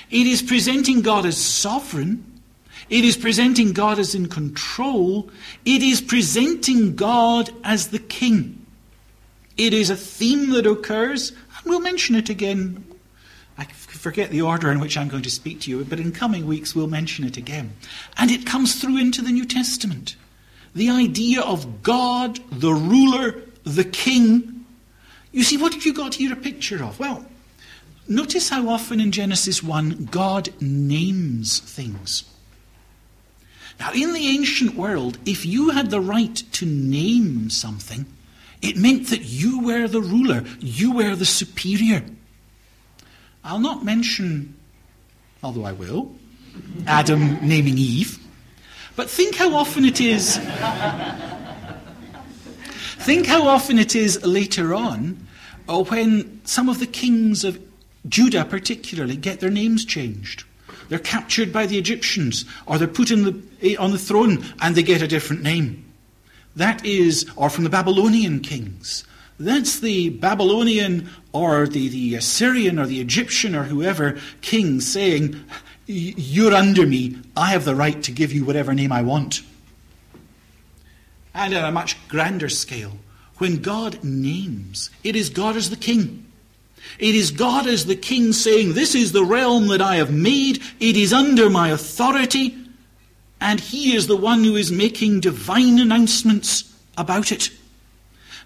It 0.10 0.28
is 0.28 0.42
presenting 0.42 1.02
God 1.02 1.26
as 1.26 1.38
sovereign. 1.38 2.42
It 2.90 3.04
is 3.04 3.18
presenting 3.18 3.74
God 3.74 4.00
as 4.00 4.16
in 4.16 4.30
control. 4.30 5.30
It 5.66 5.82
is 5.82 6.02
presenting 6.02 6.96
God 6.96 7.50
as 7.64 7.90
the 7.90 8.00
king. 8.00 8.66
It 9.58 9.74
is 9.74 9.90
a 9.90 9.96
theme 9.96 10.52
that 10.52 10.66
occurs, 10.66 11.32
and 11.32 11.66
we'll 11.66 11.80
mention 11.80 12.16
it 12.16 12.30
again. 12.30 12.86
I 13.58 13.66
forget 13.66 14.30
the 14.30 14.42
order 14.42 14.70
in 14.70 14.80
which 14.80 14.98
I'm 14.98 15.08
going 15.08 15.24
to 15.24 15.32
speak 15.32 15.62
to 15.62 15.72
you, 15.72 15.84
but 15.84 16.00
in 16.00 16.12
coming 16.12 16.46
weeks 16.46 16.76
we'll 16.76 16.88
mention 16.88 17.26
it 17.26 17.38
again. 17.38 17.74
And 18.18 18.30
it 18.30 18.46
comes 18.46 18.76
through 18.76 18.98
into 18.98 19.22
the 19.22 19.32
New 19.32 19.46
Testament 19.46 20.16
the 20.76 20.90
idea 20.90 21.42
of 21.42 21.82
God, 21.82 22.40
the 22.52 22.74
ruler, 22.74 23.42
the 23.64 23.86
king. 23.86 24.66
You 25.32 25.44
see, 25.44 25.58
what 25.58 25.74
have 25.74 25.86
you 25.86 25.94
got 25.94 26.16
here 26.16 26.34
a 26.34 26.36
picture 26.36 26.84
of? 26.84 27.00
Well, 27.00 27.26
notice 28.08 28.50
how 28.50 28.70
often 28.70 29.00
in 29.00 29.12
Genesis 29.12 29.64
1 29.64 30.10
God 30.12 30.50
names 30.62 31.60
things. 31.60 32.26
Now, 33.80 33.92
in 33.94 34.14
the 34.14 34.28
ancient 34.28 34.76
world, 34.76 35.18
if 35.26 35.46
you 35.46 35.72
had 35.72 35.90
the 35.90 36.00
right 36.00 36.36
to 36.36 36.66
name 36.66 37.50
something, 37.50 38.06
it 38.62 38.78
meant 38.78 39.08
that 39.08 39.24
you 39.24 39.62
were 39.62 39.88
the 39.88 40.02
ruler, 40.02 40.44
you 40.60 40.94
were 40.94 41.16
the 41.16 41.26
superior. 41.26 42.04
I'll 43.44 43.60
not 43.60 43.84
mention, 43.84 44.56
although 45.44 45.66
I 45.66 45.74
will, 45.74 46.16
Adam 46.88 47.48
naming 47.48 47.78
Eve. 47.78 48.20
But 48.96 49.10
think 49.10 49.36
how 49.36 49.56
often 49.56 49.86
it 49.86 50.00
is. 50.00 50.38
think 53.00 53.26
how 53.28 53.48
often 53.48 53.78
it 53.78 53.96
is 53.96 54.24
later 54.26 54.74
on, 54.74 55.28
or 55.68 55.84
when 55.86 56.41
some 56.46 56.70
of 56.70 56.80
the 56.80 56.88
kings 56.88 57.43
of 57.43 57.60
Judah, 58.08 58.46
particularly, 58.46 59.16
get 59.16 59.39
their 59.39 59.50
names 59.50 59.84
changed. 59.86 60.43
They're 60.89 61.00
captured 61.00 61.52
by 61.52 61.66
the 61.66 61.78
Egyptians, 61.78 62.46
or 62.66 62.78
they're 62.78 62.88
put 62.88 63.10
the, 63.10 63.41
eh, 63.62 63.76
on 63.78 63.91
the 63.91 63.98
throne 63.98 64.46
and 64.62 64.76
they 64.76 64.84
get 64.84 65.02
a 65.02 65.08
different 65.08 65.41
name. 65.41 65.84
That 66.56 66.86
is, 66.86 67.26
or 67.36 67.50
from 67.50 67.64
the 67.64 67.70
Babylonian 67.70 68.39
kings. 68.39 69.04
That's 69.39 69.80
the 69.80 70.10
Babylonian 70.10 71.10
or 71.34 71.68
the, 71.68 71.89
the 71.89 72.16
Assyrian 72.16 72.80
or 72.80 72.86
the 72.86 73.02
Egyptian 73.02 73.56
or 73.56 73.64
whoever 73.64 74.18
king 74.41 74.80
saying, 74.80 75.43
you're 75.86 76.54
under 76.54 76.86
me. 76.86 77.18
I 77.36 77.48
have 77.48 77.66
the 77.66 77.76
right 77.76 78.02
to 78.04 78.12
give 78.12 78.32
you 78.34 78.46
whatever 78.46 78.74
name 78.74 78.92
I 78.92 79.02
want. 79.02 79.42
And 81.34 81.54
on 81.54 81.66
a 81.66 81.72
much 81.72 82.08
grander 82.08 82.50
scale, 82.50 82.98
when 83.38 83.58
God 83.58 84.04
names, 84.04 84.90
it 85.04 85.16
is 85.16 85.30
God 85.30 85.56
as 85.56 85.70
the 85.70 85.76
king. 85.76 86.26
It 87.00 87.16
is 87.16 87.32
God 87.32 87.68
as 87.68 87.86
the 87.86 87.96
king 87.96 88.32
saying, 88.32 88.74
This 88.74 88.96
is 88.96 89.12
the 89.12 89.26
realm 89.26 89.68
that 89.68 89.82
I 89.82 89.96
have 89.96 90.14
made, 90.14 90.62
it 90.80 90.96
is 90.96 91.12
under 91.12 91.50
my 91.50 91.70
authority, 91.70 92.56
and 93.42 93.60
he 93.60 93.96
is 93.96 94.08
the 94.08 94.16
one 94.16 94.44
who 94.44 94.56
is 94.56 94.72
making 94.72 95.20
divine 95.20 95.80
announcements 95.80 96.74
about 96.98 97.32
it. 97.32 97.50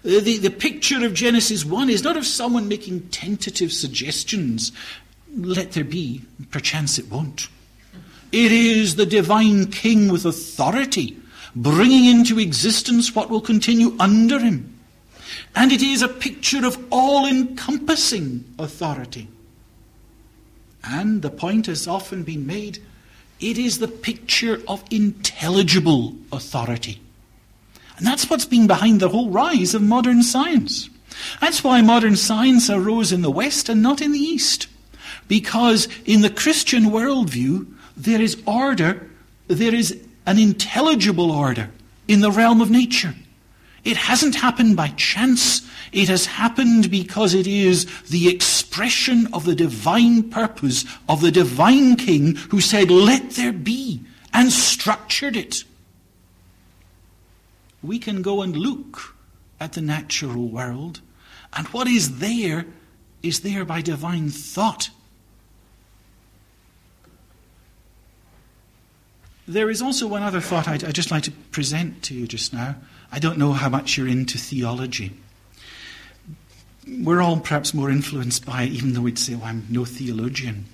The, 0.02 0.20
the, 0.20 0.38
the, 0.38 0.50
picture 0.50 1.04
of 1.04 1.12
Genesis 1.12 1.64
1 1.64 1.90
is 1.90 2.02
not 2.02 2.16
of 2.16 2.26
someone 2.26 2.68
making 2.68 3.08
tentative 3.10 3.70
suggestions 3.70 4.72
let 5.34 5.72
there 5.72 5.84
be, 5.84 6.22
perchance 6.50 6.98
it 6.98 7.10
won't. 7.10 7.48
It 8.32 8.52
is 8.52 8.96
the 8.96 9.06
divine 9.06 9.70
king 9.70 10.10
with 10.10 10.24
authority, 10.24 11.16
bringing 11.54 12.04
into 12.04 12.38
existence 12.38 13.14
what 13.14 13.30
will 13.30 13.40
continue 13.40 13.96
under 13.98 14.38
him. 14.38 14.78
And 15.54 15.72
it 15.72 15.82
is 15.82 16.02
a 16.02 16.08
picture 16.08 16.64
of 16.64 16.78
all 16.90 17.26
encompassing 17.26 18.44
authority. 18.58 19.28
And 20.84 21.22
the 21.22 21.30
point 21.30 21.66
has 21.66 21.88
often 21.88 22.22
been 22.22 22.46
made 22.46 22.78
it 23.40 23.56
is 23.56 23.78
the 23.78 23.88
picture 23.88 24.60
of 24.68 24.84
intelligible 24.90 26.14
authority. 26.30 27.00
And 27.96 28.06
that's 28.06 28.28
what's 28.28 28.44
been 28.44 28.66
behind 28.66 29.00
the 29.00 29.08
whole 29.08 29.30
rise 29.30 29.74
of 29.74 29.82
modern 29.82 30.22
science. 30.22 30.90
That's 31.40 31.64
why 31.64 31.80
modern 31.80 32.16
science 32.16 32.68
arose 32.68 33.12
in 33.12 33.22
the 33.22 33.30
West 33.30 33.68
and 33.68 33.82
not 33.82 34.00
in 34.00 34.12
the 34.12 34.18
East. 34.18 34.66
Because 35.30 35.86
in 36.06 36.22
the 36.22 36.28
Christian 36.28 36.86
worldview, 36.86 37.72
there 37.96 38.20
is 38.20 38.42
order, 38.46 39.08
there 39.46 39.72
is 39.72 39.96
an 40.26 40.40
intelligible 40.40 41.30
order 41.30 41.70
in 42.08 42.18
the 42.18 42.32
realm 42.32 42.60
of 42.60 42.68
nature. 42.68 43.14
It 43.84 43.96
hasn't 43.96 44.34
happened 44.34 44.76
by 44.76 44.88
chance. 44.88 45.62
It 45.92 46.08
has 46.08 46.26
happened 46.26 46.90
because 46.90 47.32
it 47.32 47.46
is 47.46 47.86
the 48.08 48.28
expression 48.28 49.28
of 49.32 49.44
the 49.44 49.54
divine 49.54 50.30
purpose 50.30 50.84
of 51.08 51.20
the 51.20 51.30
divine 51.30 51.94
king 51.94 52.34
who 52.50 52.60
said, 52.60 52.90
let 52.90 53.30
there 53.30 53.52
be, 53.52 54.00
and 54.34 54.50
structured 54.50 55.36
it. 55.36 55.62
We 57.84 58.00
can 58.00 58.20
go 58.20 58.42
and 58.42 58.56
look 58.56 59.14
at 59.60 59.74
the 59.74 59.80
natural 59.80 60.48
world, 60.48 61.02
and 61.52 61.68
what 61.68 61.86
is 61.86 62.18
there 62.18 62.66
is 63.22 63.40
there 63.40 63.64
by 63.64 63.80
divine 63.80 64.30
thought. 64.30 64.90
There 69.50 69.68
is 69.68 69.82
also 69.82 70.06
one 70.06 70.22
other 70.22 70.40
thought 70.40 70.68
I'd, 70.68 70.84
I'd 70.84 70.94
just 70.94 71.10
like 71.10 71.24
to 71.24 71.32
present 71.32 72.04
to 72.04 72.14
you 72.14 72.28
just 72.28 72.52
now. 72.52 72.76
I 73.10 73.18
don't 73.18 73.36
know 73.36 73.50
how 73.50 73.68
much 73.68 73.96
you're 73.96 74.06
into 74.06 74.38
theology. 74.38 75.10
We're 76.86 77.20
all 77.20 77.40
perhaps 77.40 77.74
more 77.74 77.90
influenced 77.90 78.46
by 78.46 78.62
it, 78.62 78.70
even 78.70 78.92
though 78.92 79.00
we'd 79.00 79.18
say, 79.18 79.34
well, 79.34 79.46
I'm 79.46 79.66
no 79.68 79.84
theologian. 79.84 80.66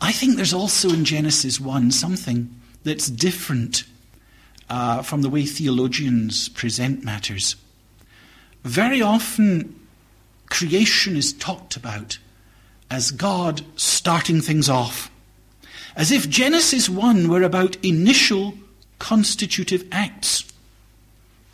I 0.00 0.12
think 0.12 0.36
there's 0.36 0.54
also 0.54 0.90
in 0.90 1.04
Genesis 1.04 1.58
1 1.58 1.90
something 1.90 2.48
that's 2.84 3.10
different 3.10 3.82
uh, 4.70 5.02
from 5.02 5.22
the 5.22 5.28
way 5.28 5.44
theologians 5.44 6.48
present 6.48 7.02
matters. 7.02 7.56
Very 8.62 9.02
often, 9.02 9.80
creation 10.48 11.16
is 11.16 11.32
talked 11.32 11.74
about 11.74 12.18
as 12.88 13.10
God 13.10 13.62
starting 13.74 14.40
things 14.40 14.68
off, 14.68 15.10
as 15.96 16.10
if 16.10 16.28
Genesis 16.28 16.88
1 16.88 17.28
were 17.28 17.42
about 17.42 17.82
initial 17.84 18.54
constitutive 18.98 19.86
acts. 19.92 20.44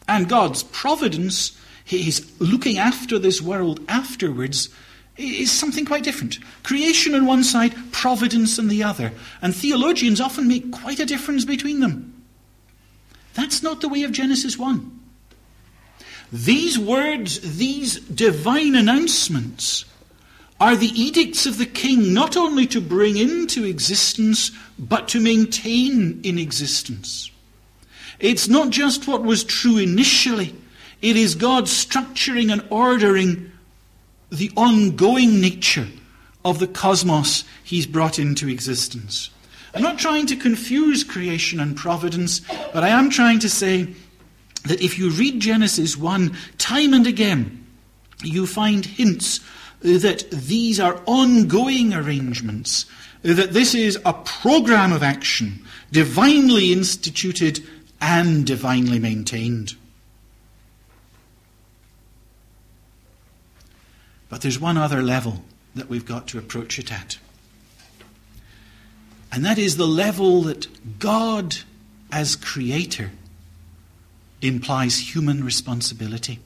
And 0.06 0.28
God's 0.28 0.62
providence, 0.62 1.58
His 1.84 2.30
looking 2.40 2.78
after 2.78 3.18
this 3.18 3.42
world 3.42 3.80
afterwards, 3.88 4.68
is 5.16 5.50
something 5.50 5.84
quite 5.84 6.04
different. 6.04 6.38
Creation 6.62 7.14
on 7.14 7.26
one 7.26 7.42
side, 7.42 7.74
providence 7.92 8.58
on 8.58 8.68
the 8.68 8.82
other. 8.82 9.12
And 9.42 9.54
theologians 9.54 10.20
often 10.20 10.46
make 10.46 10.70
quite 10.70 11.00
a 11.00 11.06
difference 11.06 11.44
between 11.44 11.80
them. 11.80 12.14
That's 13.34 13.62
not 13.62 13.80
the 13.80 13.88
way 13.88 14.02
of 14.04 14.12
Genesis 14.12 14.56
1. 14.56 14.98
These 16.32 16.78
words, 16.78 17.56
these 17.56 18.00
divine 18.00 18.74
announcements, 18.74 19.84
are 20.60 20.76
the 20.76 21.00
edicts 21.00 21.46
of 21.46 21.58
the 21.58 21.66
king 21.66 22.12
not 22.12 22.36
only 22.36 22.66
to 22.66 22.80
bring 22.80 23.16
into 23.16 23.64
existence, 23.64 24.50
but 24.78 25.08
to 25.08 25.20
maintain 25.20 26.20
in 26.22 26.38
existence. 26.38 27.30
It's 28.18 28.48
not 28.48 28.70
just 28.70 29.06
what 29.06 29.22
was 29.22 29.44
true 29.44 29.78
initially, 29.78 30.54
it 31.00 31.16
is 31.16 31.36
God 31.36 31.64
structuring 31.64 32.52
and 32.52 32.64
ordering 32.70 33.52
the 34.30 34.50
ongoing 34.56 35.40
nature 35.40 35.86
of 36.44 36.58
the 36.58 36.66
cosmos 36.66 37.44
He's 37.62 37.86
brought 37.86 38.18
into 38.18 38.48
existence. 38.48 39.30
I'm 39.74 39.82
not 39.82 39.98
trying 39.98 40.26
to 40.26 40.36
confuse 40.36 41.04
creation 41.04 41.60
and 41.60 41.76
providence, 41.76 42.40
but 42.72 42.82
I 42.82 42.88
am 42.88 43.10
trying 43.10 43.38
to 43.40 43.50
say 43.50 43.88
that 44.64 44.80
if 44.80 44.98
you 44.98 45.10
read 45.10 45.40
Genesis 45.40 45.96
1 45.96 46.36
time 46.56 46.94
and 46.94 47.06
again, 47.06 47.64
you 48.24 48.46
find 48.46 48.84
hints 48.84 49.40
that 49.80 50.30
these 50.30 50.80
are 50.80 51.00
ongoing 51.06 51.94
arrangements, 51.94 52.86
that 53.22 53.52
this 53.52 53.74
is 53.74 53.98
a 54.04 54.12
program 54.12 54.92
of 54.92 55.02
action, 55.02 55.64
divinely 55.92 56.72
instituted 56.72 57.62
and 58.00 58.46
divinely 58.46 58.98
maintained. 58.98 59.74
But 64.28 64.42
there's 64.42 64.60
one 64.60 64.76
other 64.76 65.02
level 65.02 65.44
that 65.74 65.88
we've 65.88 66.04
got 66.04 66.26
to 66.28 66.38
approach 66.38 66.78
it 66.78 66.92
at. 66.92 67.18
And 69.32 69.44
that 69.44 69.58
is 69.58 69.76
the 69.76 69.86
level 69.86 70.42
that 70.42 70.98
God, 70.98 71.56
as 72.10 72.36
creator, 72.36 73.10
implies 74.40 75.14
human 75.14 75.44
responsibility. 75.44 76.40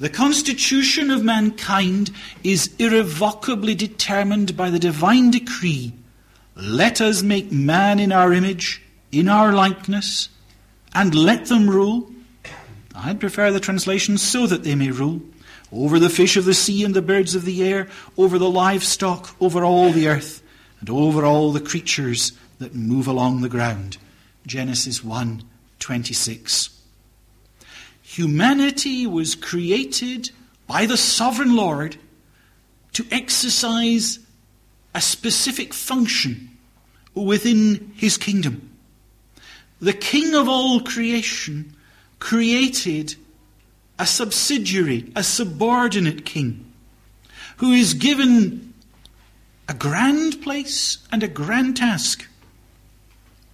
The 0.00 0.08
constitution 0.08 1.10
of 1.10 1.24
mankind 1.24 2.10
is 2.44 2.74
irrevocably 2.78 3.74
determined 3.74 4.56
by 4.56 4.70
the 4.70 4.78
divine 4.78 5.30
decree 5.30 5.92
let 6.60 7.00
us 7.00 7.22
make 7.22 7.52
man 7.52 8.00
in 8.00 8.10
our 8.10 8.32
image 8.32 8.82
in 9.12 9.28
our 9.28 9.52
likeness, 9.52 10.28
and 10.94 11.14
let 11.14 11.46
them 11.46 11.68
rule. 11.68 12.10
I'd 12.94 13.20
prefer 13.20 13.52
the 13.52 13.60
translation 13.60 14.18
so 14.18 14.46
that 14.46 14.64
they 14.64 14.74
may 14.74 14.90
rule 14.90 15.22
over 15.70 15.98
the 15.98 16.10
fish 16.10 16.36
of 16.36 16.44
the 16.44 16.54
sea 16.54 16.82
and 16.82 16.94
the 16.94 17.02
birds 17.02 17.34
of 17.34 17.44
the 17.44 17.62
air, 17.62 17.88
over 18.16 18.38
the 18.38 18.50
livestock, 18.50 19.36
over 19.40 19.64
all 19.64 19.90
the 19.90 20.08
earth, 20.08 20.42
and 20.80 20.88
over 20.90 21.24
all 21.24 21.52
the 21.52 21.60
creatures 21.60 22.32
that 22.58 22.74
move 22.74 23.06
along 23.06 23.40
the 23.40 23.48
ground. 23.48 23.98
Genesis 24.46 25.04
1 25.04 25.44
26. 25.78 26.77
Humanity 28.18 29.06
was 29.06 29.36
created 29.36 30.32
by 30.66 30.86
the 30.86 30.96
sovereign 30.96 31.54
Lord 31.54 31.98
to 32.94 33.06
exercise 33.12 34.18
a 34.92 35.00
specific 35.00 35.72
function 35.72 36.58
within 37.14 37.92
his 37.94 38.18
kingdom 38.18 38.76
the 39.80 39.92
king 39.92 40.34
of 40.34 40.48
all 40.48 40.80
creation, 40.80 41.76
created 42.18 43.14
a 44.00 44.04
subsidiary, 44.04 45.12
a 45.14 45.22
subordinate 45.22 46.24
king, 46.24 46.72
who 47.58 47.70
is 47.70 47.94
given 47.94 48.74
a 49.68 49.74
grand 49.74 50.42
place 50.42 50.98
and 51.12 51.22
a 51.22 51.28
grand 51.28 51.76
task, 51.76 52.26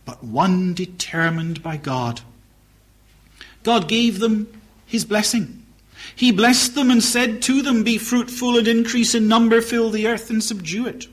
but 0.06 0.24
one 0.24 0.72
determined 0.72 1.62
by 1.62 1.76
God. 1.76 2.22
God 3.64 3.88
gave 3.88 4.20
them 4.20 4.46
his 4.86 5.04
blessing. 5.04 5.64
He 6.14 6.30
blessed 6.30 6.74
them 6.74 6.90
and 6.90 7.02
said 7.02 7.42
to 7.42 7.62
them, 7.62 7.82
Be 7.82 7.98
fruitful 7.98 8.58
and 8.58 8.68
increase 8.68 9.14
in 9.14 9.26
number, 9.26 9.60
fill 9.60 9.90
the 9.90 10.06
earth 10.06 10.30
and 10.30 10.42
subdue 10.42 10.86
it, 10.86 11.06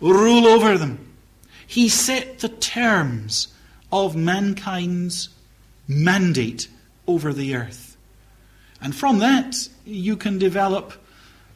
rule 0.00 0.46
over 0.46 0.78
them. 0.78 1.12
He 1.66 1.88
set 1.88 2.38
the 2.38 2.48
terms 2.48 3.48
of 3.90 4.14
mankind's 4.14 5.30
mandate 5.88 6.68
over 7.06 7.32
the 7.32 7.56
earth. 7.56 7.96
And 8.80 8.94
from 8.94 9.18
that, 9.18 9.68
you 9.84 10.16
can 10.16 10.38
develop 10.38 10.92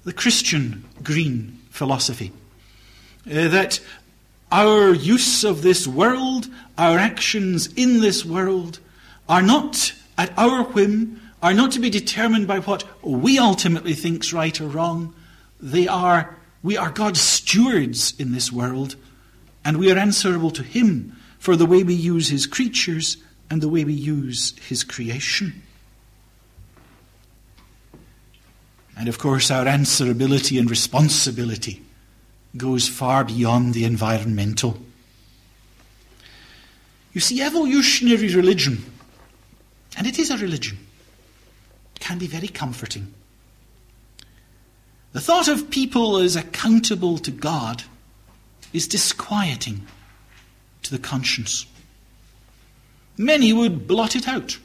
the 0.05 0.13
Christian 0.13 0.85
green 1.03 1.61
philosophy. 1.71 2.33
Uh, 3.27 3.49
that 3.49 3.81
our 4.51 4.95
use 4.95 5.45
of 5.45 5.61
this 5.63 5.87
world, 5.87 6.49
our 6.79 6.99
actions 6.99 7.67
in 7.75 8.01
this 8.01 8.25
world, 8.25 8.81
are 9.29 9.43
not 9.43 9.93
at 10.19 10.37
our 10.37 10.65
whim, 10.65 11.23
are 11.43 11.55
not 11.55 11.73
to 11.73 11.81
be 11.81 11.89
determined 11.89 12.47
by 12.47 12.59
what 12.59 12.85
we 13.03 13.39
ultimately 13.39 13.95
think's 13.95 14.33
right 14.33 14.61
or 14.61 14.67
wrong. 14.67 15.15
They 15.61 15.89
are, 15.89 16.37
we 16.63 16.77
are 16.77 16.91
God's 16.91 17.21
stewards 17.21 18.13
in 18.19 18.33
this 18.33 18.53
world, 18.53 18.97
and 19.65 19.79
we 19.79 19.91
are 19.91 19.97
answerable 19.97 20.51
to 20.51 20.63
Him 20.65 21.17
for 21.39 21.57
the 21.57 21.67
way 21.67 21.83
we 21.83 21.95
use 21.95 22.29
his 22.29 22.47
creatures 22.47 23.17
and 23.49 23.63
the 23.63 23.69
way 23.69 23.85
we 23.85 23.95
use 23.95 24.55
his 24.69 24.85
creation. 24.85 25.63
And 28.97 29.09
of 29.09 29.19
course, 29.19 29.51
our 29.51 29.65
answerability 29.65 30.59
and 30.59 30.69
responsibility 30.69 31.83
goes 32.57 32.89
far 32.89 33.25
beyond 33.25 33.75
the 33.75 33.85
environmental. 33.85 34.79
You 37.13 37.21
see, 37.21 37.41
evolutionary 37.41 38.35
religion, 38.35 38.85
and 39.97 40.07
it 40.07 40.19
is 40.19 40.31
a 40.31 40.39
religion, 40.39 40.79
can 41.99 42.19
be 42.19 42.27
very 42.27 42.49
comforting. 42.49 43.13
The 45.13 45.21
thought 45.21 45.49
of 45.49 45.71
people 45.71 46.19
as 46.19 46.37
accountable 46.37 47.19
to 47.19 47.31
God 47.31 47.83
is 48.73 48.87
disquieting 48.87 49.87
to 50.83 50.91
the 50.91 50.99
conscience. 50.99 51.67
Many 53.17 53.53
would 53.53 53.87
blot 53.87 54.15
it 54.15 54.29
out. 54.29 54.59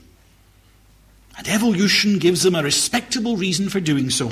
And 1.38 1.48
evolution 1.48 2.20
gives 2.20 2.44
them 2.44 2.54
a 2.54 2.62
respectable 2.62 3.38
reason 3.38 3.70
for 3.70 3.80
doing 3.80 4.10
so. 4.10 4.32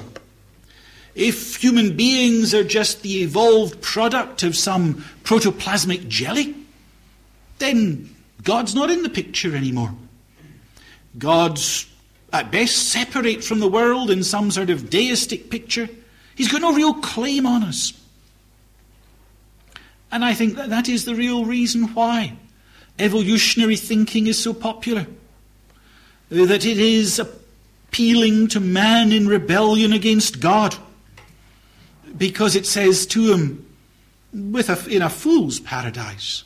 If 1.15 1.57
human 1.57 1.97
beings 1.97 2.53
are 2.53 2.63
just 2.63 3.01
the 3.01 3.23
evolved 3.23 3.81
product 3.81 4.43
of 4.43 4.55
some 4.55 5.03
protoplasmic 5.23 6.07
jelly, 6.07 6.55
then 7.57 8.15
God's 8.43 8.75
not 8.75 8.91
in 8.91 9.03
the 9.03 9.09
picture 9.09 9.55
anymore. 9.55 9.93
God's 11.17 11.87
at 12.33 12.51
best 12.51 12.89
separate 12.89 13.43
from 13.43 13.59
the 13.59 13.67
world 13.67 14.09
in 14.09 14.23
some 14.23 14.51
sort 14.51 14.69
of 14.69 14.89
deistic 14.89 15.49
picture. 15.49 15.89
He's 16.35 16.51
got 16.51 16.61
no 16.61 16.73
real 16.73 16.93
claim 16.93 17.45
on 17.45 17.63
us. 17.63 17.93
And 20.11 20.23
I 20.25 20.33
think 20.33 20.55
that 20.55 20.69
that 20.69 20.89
is 20.89 21.05
the 21.05 21.15
real 21.15 21.45
reason 21.45 21.93
why 21.93 22.37
evolutionary 22.99 23.75
thinking 23.75 24.27
is 24.27 24.37
so 24.37 24.53
popular. 24.53 25.07
That 26.29 26.65
it 26.65 26.77
is 26.77 27.19
appealing 27.19 28.47
to 28.49 28.59
man 28.59 29.11
in 29.11 29.27
rebellion 29.27 29.91
against 29.93 30.39
God. 30.39 30.75
Because 32.17 32.55
it 32.55 32.65
says 32.65 33.05
to 33.07 33.33
him, 33.33 33.65
with 34.33 34.69
a, 34.69 34.89
in 34.89 35.01
a 35.01 35.09
fool's 35.09 35.59
paradise, 35.59 36.43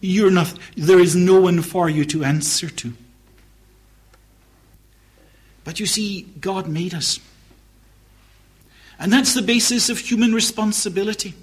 you're 0.00 0.30
not, 0.30 0.52
there 0.76 1.00
is 1.00 1.14
no 1.14 1.40
one 1.40 1.62
for 1.62 1.88
you 1.88 2.04
to 2.06 2.24
answer 2.24 2.68
to. 2.68 2.92
But 5.64 5.80
you 5.80 5.86
see, 5.86 6.22
God 6.40 6.68
made 6.68 6.94
us. 6.94 7.20
And 8.98 9.12
that's 9.12 9.34
the 9.34 9.42
basis 9.42 9.88
of 9.88 9.98
human 9.98 10.34
responsibility. 10.34 11.34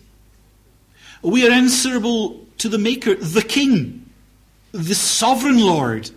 We 1.21 1.47
are 1.47 1.51
answerable 1.51 2.45
to 2.59 2.69
the 2.69 2.77
Maker, 2.77 3.15
the 3.15 3.41
King, 3.41 4.09
the 4.71 4.95
Sovereign 4.95 5.59
Lord, 5.59 6.11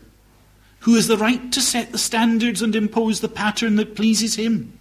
who 0.81 0.95
has 0.95 1.09
the 1.09 1.17
right 1.17 1.51
to 1.53 1.61
set 1.61 1.93
the 1.93 1.99
standards 1.99 2.63
and 2.63 2.75
impose 2.75 3.21
the 3.21 3.29
pattern 3.29 3.77
that 3.77 3.97
pleases 3.97 4.35
Him, 4.37 4.79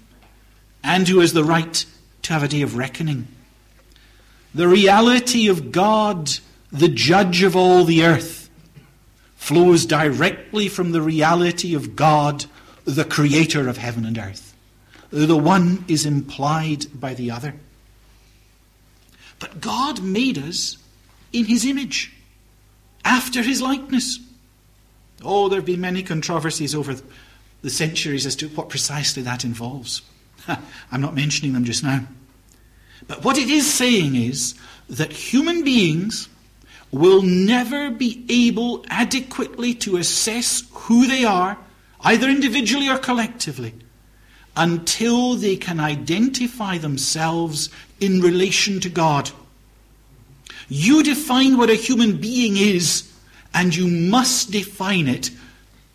and 0.84 1.08
who 1.08 1.20
has 1.20 1.34
the 1.34 1.44
right 1.44 1.86
to 2.24 2.34
have 2.34 2.44
a 2.44 2.48
day 2.48 2.62
of 2.62 2.76
reckoning. 2.76 3.28
The 4.54 4.68
reality 4.68 5.48
of 5.48 5.72
God, 5.72 6.32
the 6.72 6.90
judge 6.90 7.44
of 7.44 7.56
all 7.56 7.84
the 7.84 8.04
earth, 8.04 8.50
flows 9.36 9.86
directly 9.86 10.68
from 10.68 10.92
the 10.92 11.02
reality 11.02 11.74
of 11.74 11.96
God, 11.96 12.46
the 12.86 13.06
creator 13.06 13.68
of 13.68 13.78
heaven 13.78 14.06
and 14.06 14.18
earth. 14.18 14.56
The 15.10 15.38
one 15.38 15.86
is 15.88 16.06
implied 16.06 16.86
by 17.00 17.14
the 17.14 17.32
other. 17.32 17.56
But 19.40 19.60
God 19.60 20.02
made 20.02 20.38
us 20.38 20.78
in 21.34 21.46
his 21.46 21.66
image, 21.66 22.14
after 23.04 23.42
his 23.42 23.62
likeness. 23.62 24.20
Oh, 25.24 25.50
there 25.50 25.60
have 25.60 25.66
been 25.66 25.82
many 25.82 26.04
controversies 26.04 26.76
over 26.76 26.96
the 27.62 27.70
centuries 27.70 28.26
as 28.26 28.36
to 28.38 28.48
what 28.50 28.70
precisely 28.70 29.24
that 29.24 29.44
involves. 29.44 30.02
I'm 30.48 31.02
not 31.02 31.16
mentioning 31.16 31.54
them 31.54 31.66
just 31.66 31.84
now. 31.84 32.06
But 33.08 33.24
what 33.24 33.38
it 33.38 33.50
is 33.50 33.72
saying 33.72 34.16
is 34.16 34.56
that 34.90 35.12
human 35.12 35.64
beings 35.64 36.30
will 36.92 37.22
never 37.22 37.90
be 37.90 38.26
able 38.30 38.86
adequately 38.90 39.74
to 39.76 39.98
assess 39.98 40.64
who 40.72 41.08
they 41.08 41.24
are, 41.24 41.58
either 42.04 42.28
individually 42.30 42.90
or 42.90 42.98
collectively, 42.98 43.74
until 44.56 45.36
they 45.36 45.56
can 45.56 45.80
identify 45.80 46.78
themselves 46.78 47.70
in 48.00 48.22
relation 48.22 48.80
to 48.82 48.90
God. 48.90 49.32
You 50.68 51.04
define 51.04 51.58
what 51.58 51.70
a 51.70 51.76
human 51.76 52.20
being 52.20 52.58
is, 52.58 53.12
and 53.54 53.76
you 53.76 53.88
must 53.88 54.52
define 54.52 55.08
it. 55.08 55.32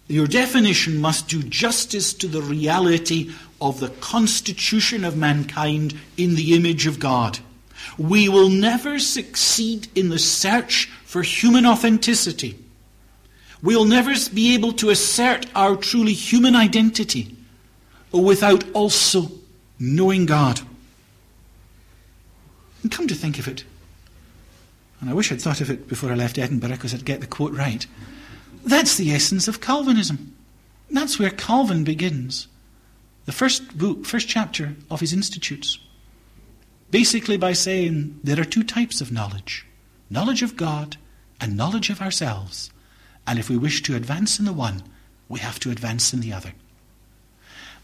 Your 0.09 0.27
definition 0.27 1.01
must 1.01 1.29
do 1.29 1.43
justice 1.43 2.15
to 2.15 2.29
the 2.29 2.43
reality 2.43 3.33
of 3.61 3.81
the 3.81 3.89
constitution 3.89 5.05
of 5.05 5.17
mankind 5.17 5.99
in 6.17 6.35
the 6.35 6.55
image 6.55 6.87
of 6.87 6.99
God. 6.99 7.39
We 7.99 8.29
will 8.29 8.49
never 8.49 8.99
succeed 8.99 9.89
in 9.95 10.11
the 10.11 10.19
search 10.19 10.87
for 11.05 11.23
human 11.23 11.65
authenticity. 11.65 12.59
We'll 13.63 13.85
never 13.85 14.13
be 14.33 14.55
able 14.55 14.73
to 14.75 14.91
assert 14.91 15.47
our 15.55 15.77
truly 15.77 16.13
human 16.13 16.55
identity 16.55 17.37
without 18.13 18.65
also 18.73 19.31
knowing 19.79 20.27
God. 20.27 20.61
And 22.83 22.93
come 22.93 23.09
to 23.09 23.15
think 23.15 23.39
of 23.39 23.49
it, 23.49 23.65
and 25.01 25.11
I 25.11 25.15
wish 25.15 25.31
I'd 25.31 25.41
thought 25.41 25.61
of 25.61 25.71
it 25.71 25.89
before 25.89 26.11
I 26.11 26.15
left 26.15 26.39
Edinburgh 26.39 26.71
because 26.71 26.95
I'd 26.95 27.05
get 27.05 27.21
the 27.21 27.27
quote 27.27 27.53
right. 27.53 27.87
That's 28.65 28.97
the 28.97 29.13
essence 29.13 29.49
of 29.49 29.61
Calvinism. 29.61 30.35
That's 30.91 31.19
where 31.19 31.31
Calvin 31.31 31.85
begins. 31.85 32.49
The 33.25 33.33
first 33.33 33.77
book, 33.77 34.07
first 34.07 34.29
chapter 34.29 34.77
of 34.91 35.01
his 35.01 35.13
Institutes. 35.13 35.79
Basically 36.91 37.37
by 37.37 37.53
saying 37.53 38.21
there 38.23 38.41
are 38.41 38.45
two 38.45 38.63
types 38.63 39.01
of 39.01 39.13
knowledge 39.13 39.67
knowledge 40.09 40.43
of 40.43 40.57
God 40.57 40.97
and 41.41 41.57
knowledge 41.57 41.91
of 41.91 42.01
ourselves. 42.01 42.71
And 43.27 43.39
if 43.39 43.49
we 43.49 43.57
wish 43.57 43.83
to 43.83 43.97
advance 43.97 44.39
in 44.39 44.45
the 44.45 44.53
one, 44.53 44.83
we 45.29 45.41
have 45.41 45.59
to 45.61 45.71
advance 45.71 46.13
in 46.13 46.21
the 46.21 46.33
other. 46.33 46.53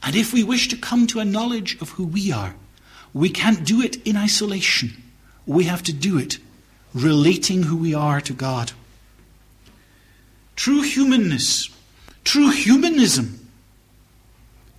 And 0.02 0.16
if 0.16 0.32
we 0.32 0.42
wish 0.42 0.68
to 0.68 0.76
come 0.76 1.06
to 1.08 1.20
a 1.20 1.24
knowledge 1.24 1.80
of 1.80 1.90
who 1.90 2.04
we 2.04 2.32
are, 2.32 2.54
we 3.12 3.28
can't 3.28 3.64
do 3.64 3.80
it 3.80 3.96
in 4.06 4.16
isolation. 4.16 5.02
We 5.46 5.64
have 5.64 5.82
to 5.84 5.92
do 5.92 6.18
it 6.18 6.38
relating 6.94 7.64
who 7.64 7.76
we 7.76 7.94
are 7.94 8.20
to 8.20 8.32
God. 8.32 8.72
True 10.56 10.82
humanness, 10.82 11.70
true 12.24 12.50
humanism, 12.50 13.48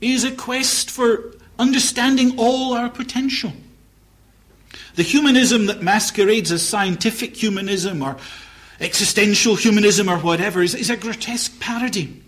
is 0.01 0.23
a 0.23 0.31
quest 0.31 0.91
for 0.91 1.33
understanding 1.57 2.37
all 2.37 2.73
our 2.73 2.89
potential. 2.89 3.53
The 4.95 5.03
humanism 5.03 5.65
that 5.67 5.81
masquerades 5.81 6.51
as 6.51 6.67
scientific 6.67 7.35
humanism 7.35 8.01
or 8.01 8.17
existential 8.79 9.55
humanism 9.55 10.09
or 10.09 10.17
whatever 10.17 10.61
is, 10.61 10.75
is 10.75 10.89
a 10.89 10.97
grotesque 10.97 11.59
parody. 11.59 12.21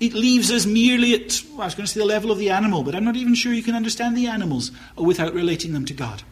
It 0.00 0.14
leaves 0.14 0.50
us 0.50 0.66
merely 0.66 1.14
at, 1.14 1.42
well, 1.50 1.62
I 1.62 1.64
was 1.66 1.74
going 1.74 1.86
to 1.86 1.92
say 1.92 2.00
the 2.00 2.06
level 2.06 2.32
of 2.32 2.38
the 2.38 2.50
animal, 2.50 2.82
but 2.82 2.94
I'm 2.94 3.04
not 3.04 3.16
even 3.16 3.34
sure 3.34 3.52
you 3.52 3.62
can 3.62 3.76
understand 3.76 4.16
the 4.16 4.26
animals 4.26 4.72
without 4.96 5.32
relating 5.32 5.72
them 5.72 5.84
to 5.84 5.94
God. 5.94 6.22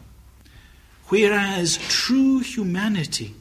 Whereas 1.07 1.77
true 1.87 2.39
humanity 2.39 3.35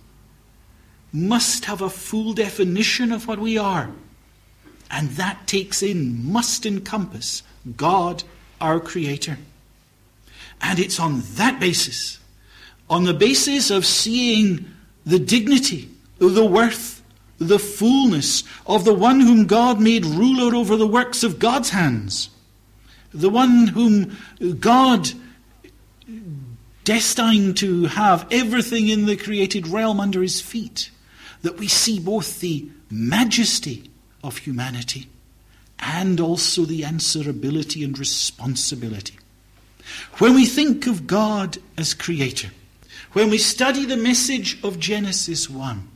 must 1.13 1.65
have 1.65 1.83
a 1.83 1.91
full 1.91 2.33
definition 2.33 3.13
of 3.13 3.27
what 3.27 3.39
we 3.39 3.59
are. 3.59 3.91
And 4.91 5.11
that 5.11 5.47
takes 5.47 5.83
in, 5.83 6.31
must 6.31 6.67
encompass 6.67 7.43
God, 7.77 8.25
our 8.61 8.81
Creator. 8.81 9.39
And 10.61 10.79
it's 10.79 11.01
on 11.01 11.23
that 11.35 11.59
basis, 11.61 12.19
on 12.89 13.05
the 13.05 13.15
basis 13.15 13.71
of 13.71 13.87
seeing 13.87 14.67
the 15.05 15.19
dignity, 15.19 15.89
the 16.19 16.45
worth, 16.45 17.03
the 17.39 17.59
fullness 17.59 18.45
of 18.67 18.85
the 18.85 18.95
one 18.95 19.21
whom 19.21 19.47
God 19.47 19.81
made 19.81 20.05
ruler 20.05 20.55
over 20.55 20.77
the 20.77 20.87
works 20.87 21.23
of 21.23 21.39
God's 21.39 21.71
hands, 21.71 22.31
the 23.13 23.31
one 23.31 23.69
whom 23.69 24.17
God 24.61 25.11
destined 26.85 27.57
to 27.59 27.87
have 27.87 28.27
everything 28.31 28.89
in 28.89 29.07
the 29.07 29.17
created 29.17 29.67
realm 29.67 30.01
under 30.01 30.23
his 30.23 30.41
feet, 30.41 30.91
that 31.43 31.59
we 31.59 31.69
see 31.69 31.99
both 31.99 32.41
the 32.41 32.69
majesty 32.91 33.91
of 34.23 34.39
humanity 34.39 35.09
and 35.79 36.21
also 36.21 36.65
the 36.65 36.83
answerability 36.83 37.85
and 37.85 37.99
responsibility. 37.99 39.19
When 40.19 40.35
we 40.35 40.45
think 40.45 40.87
of 40.87 41.07
God 41.07 41.59
as 41.79 41.95
creator, 41.95 42.51
when 43.13 43.31
we 43.31 43.39
study 43.39 43.85
the 43.85 43.97
message 43.97 44.63
of 44.63 44.79
Genesis 44.79 45.51
1, 45.51 45.89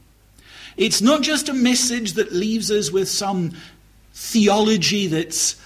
it's 0.77 1.01
not 1.01 1.23
just 1.23 1.49
a 1.49 1.55
message 1.55 2.15
that 2.15 2.33
leaves 2.33 2.71
us 2.71 2.91
with 2.91 3.09
some 3.09 3.53
theology 4.12 5.07
that's 5.07 5.61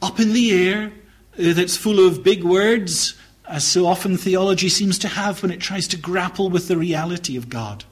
up 0.00 0.20
in 0.20 0.32
the 0.32 0.52
air, 0.52 0.92
uh, 1.38 1.52
that's 1.52 1.76
full 1.76 2.06
of 2.06 2.22
big 2.22 2.44
words, 2.44 3.14
as 3.48 3.64
so 3.64 3.86
often 3.86 4.16
theology 4.16 4.68
seems 4.68 4.98
to 4.98 5.08
have 5.08 5.42
when 5.42 5.50
it 5.50 5.60
tries 5.60 5.88
to 5.88 5.96
grapple 5.96 6.50
with 6.50 6.68
the 6.68 6.76
reality 6.76 7.36
of 7.36 7.48
God. 7.48 7.84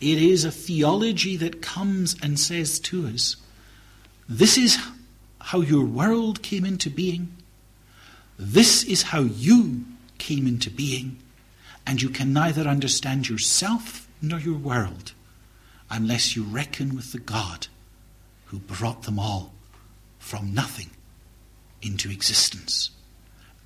It 0.00 0.18
is 0.18 0.44
a 0.44 0.50
theology 0.50 1.36
that 1.36 1.62
comes 1.62 2.16
and 2.22 2.38
says 2.38 2.78
to 2.80 3.06
us, 3.06 3.36
This 4.28 4.58
is 4.58 4.78
how 5.40 5.60
your 5.60 5.84
world 5.84 6.42
came 6.42 6.64
into 6.64 6.90
being. 6.90 7.32
This 8.38 8.84
is 8.84 9.02
how 9.02 9.20
you 9.20 9.84
came 10.18 10.46
into 10.46 10.70
being. 10.70 11.18
And 11.86 12.00
you 12.00 12.08
can 12.08 12.32
neither 12.32 12.62
understand 12.62 13.28
yourself 13.28 14.08
nor 14.22 14.38
your 14.38 14.58
world 14.58 15.12
unless 15.90 16.34
you 16.34 16.42
reckon 16.42 16.94
with 16.94 17.12
the 17.12 17.18
God 17.18 17.68
who 18.46 18.58
brought 18.58 19.02
them 19.02 19.18
all 19.18 19.52
from 20.18 20.54
nothing 20.54 20.90
into 21.82 22.10
existence, 22.10 22.90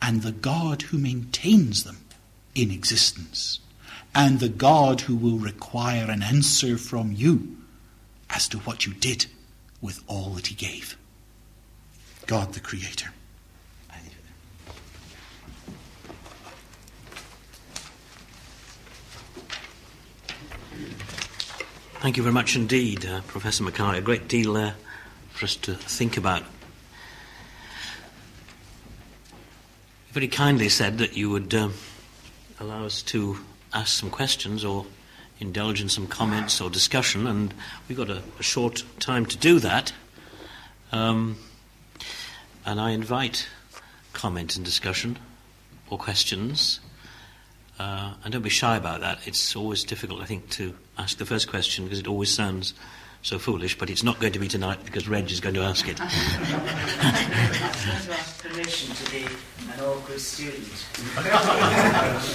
and 0.03 0.23
the 0.23 0.33
God 0.33 0.83
who 0.83 0.99
maintains 0.99 1.85
them 1.85 1.99
in 2.55 2.71
existence, 2.71 3.61
and 4.15 4.41
the 4.41 4.49
God 4.49 5.03
who 5.03 5.15
will 5.15 5.39
require 5.39 6.11
an 6.11 6.23
answer 6.23 6.77
from 6.77 7.13
you 7.13 7.57
as 8.31 8.49
to 8.49 8.59
what 8.59 8.87
you 8.87 8.93
did 8.95 9.27
with 9.81 10.03
all 10.09 10.31
that 10.31 10.49
He 10.49 10.55
gave. 10.55 10.97
God 12.27 12.55
the 12.55 12.61
Creator. 12.61 13.13
Thank 22.01 22.17
you 22.17 22.23
very 22.23 22.33
much 22.33 22.55
indeed, 22.55 23.05
uh, 23.05 23.23
Professor 23.23 23.65
Mackay. 23.65 23.99
A 23.99 24.01
great 24.01 24.29
deal 24.29 24.53
there 24.53 24.77
for 25.33 25.47
us 25.47 25.57
to 25.57 25.75
think 25.75 26.17
about. 26.17 26.43
You 26.43 26.47
very 30.13 30.29
kindly 30.29 30.69
said 30.69 30.99
that 30.99 31.17
you 31.17 31.29
would 31.29 31.53
um, 31.57 31.75
allow 32.61 32.85
us 32.85 33.03
to 33.03 33.39
ask 33.75 33.99
some 33.99 34.11
questions 34.11 34.65
or 34.65 34.87
indulge 35.41 35.81
in 35.81 35.89
some 35.89 36.07
comments 36.07 36.61
or 36.61 36.71
discussion, 36.71 37.27
and 37.27 37.53
we've 37.89 37.99
got 37.99 38.11
a, 38.11 38.23
a 38.39 38.43
short 38.45 38.85
time 39.01 39.27
to 39.27 39.37
do 39.37 39.59
that. 39.59 39.93
Um, 40.93 41.37
and 42.65 42.81
I 42.81 42.91
invite 42.91 43.49
comment 44.13 44.55
and 44.55 44.65
discussion 44.65 45.19
or 45.91 45.99
questions. 45.99 46.79
Uh, 47.77 48.15
and 48.23 48.33
don't 48.33 48.43
be 48.43 48.51
shy 48.51 48.77
about 48.77 49.01
that. 49.01 49.19
It's 49.27 49.57
always 49.57 49.83
difficult, 49.83 50.23
I 50.23 50.27
think, 50.27 50.49
to 50.51 50.77
ask 50.99 51.19
the 51.19 51.27
first 51.27 51.49
question 51.49 51.85
because 51.85 52.01
it 52.01 52.09
always 52.09 52.33
sounds 52.33 52.75
so 53.23 53.39
foolish, 53.39 53.79
but 53.79 53.89
it's 53.91 54.03
not 54.03 54.19
going 54.21 54.33
to 54.33 54.39
be 54.39 54.49
tonight 54.49 54.79
because 54.85 55.09
Reg 55.09 55.31
is 55.31 55.41
going 55.41 55.55
to 55.55 55.63
ask 55.63 55.89
it. 55.89 55.99
I 56.01 56.05
was 56.05 56.13
going 57.85 58.07
to 58.07 58.13
ask 58.13 58.43
permission 58.43 58.95
to 58.95 59.11
be 59.11 59.27
an 59.73 59.81
awkward 59.81 60.21
student. 60.21 60.87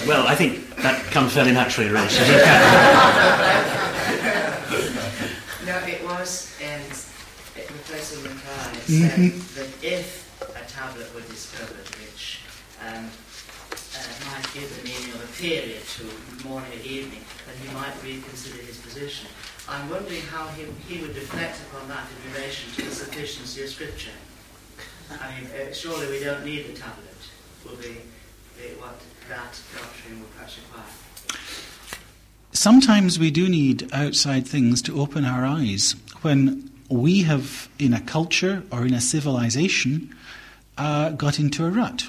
well, 0.07 0.27
I 0.27 0.35
think 0.35 0.75
that 0.77 1.03
comes 1.11 1.33
fairly 1.33 1.51
naturally, 1.51 1.89
Reg. 1.89 2.09
no, 5.65 5.77
it 5.87 6.03
was, 6.03 6.55
and 6.61 6.91
it, 7.55 7.67
Professor 7.67 8.19
Mackay 8.27 8.79
said 8.79 9.11
mm-hmm. 9.11 9.59
that 9.59 9.69
if 9.83 10.23
a 10.41 10.65
tablet 10.69 11.13
were 11.15 11.21
discovered 11.21 11.87
which 12.01 12.41
um, 12.85 13.09
might 14.25 14.47
give 14.53 14.69
the 14.77 14.83
meaning 14.83 15.13
of 15.13 15.23
a 15.23 15.41
period 15.41 15.81
to 15.97 16.47
morning 16.47 16.71
and 16.73 16.85
evening, 16.85 17.21
then 17.45 17.55
he 17.67 17.73
might 17.73 17.93
reconsider 18.03 18.61
his 18.63 18.77
position. 18.77 19.27
I'm 19.67 19.89
wondering 19.89 20.21
how 20.21 20.47
he, 20.47 20.65
he 20.87 21.01
would 21.01 21.15
reflect 21.15 21.61
upon 21.67 21.87
that 21.89 22.05
in 22.11 22.33
relation 22.33 22.71
to 22.73 22.81
the 22.83 22.91
sufficiency 22.91 23.63
of 23.63 23.69
Scripture. 23.69 24.11
I 25.11 25.39
mean, 25.39 25.49
uh, 25.51 25.73
surely 25.73 26.07
we 26.07 26.23
don't 26.23 26.45
need 26.45 26.67
the 26.67 26.73
tablet, 26.73 27.15
will 27.65 27.75
be, 27.77 28.01
be 28.57 28.75
what 28.79 28.99
that 29.29 29.59
doctrine 29.75 30.19
will 30.19 30.27
perhaps 30.35 30.57
require. 30.57 31.39
Sometimes 32.51 33.17
we 33.19 33.31
do 33.31 33.49
need 33.49 33.89
outside 33.93 34.47
things 34.47 34.81
to 34.83 34.99
open 34.99 35.25
our 35.25 35.45
eyes. 35.45 35.95
When 36.21 36.69
we 36.89 37.23
have, 37.23 37.69
in 37.79 37.93
a 37.93 38.01
culture 38.01 38.63
or 38.71 38.85
in 38.85 38.93
a 38.93 39.01
civilization, 39.01 40.15
uh, 40.77 41.11
got 41.11 41.39
into 41.39 41.65
a 41.65 41.69
rut. 41.69 42.07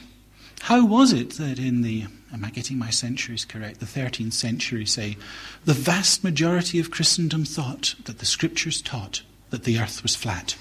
How 0.65 0.83
was 0.83 1.13
it 1.13 1.33
that 1.33 1.59
in 1.59 1.83
the, 1.83 2.07
am 2.33 2.43
I 2.43 2.49
getting 2.49 2.79
my 2.79 2.89
centuries 2.89 3.45
correct, 3.45 3.81
the 3.81 3.85
13th 3.85 4.33
century, 4.33 4.87
say, 4.87 5.19
the 5.67 5.75
vast 5.75 6.25
majority 6.25 6.81
of 6.81 6.91
Christendom 6.91 7.45
thought 7.45 7.95
that 8.07 8.19
the 8.19 8.25
scriptures 8.25 8.81
taught 8.81 9.21
that 9.51 9.65
the 9.65 9.79
earth 9.79 10.03
was 10.03 10.17
flat? 10.17 10.57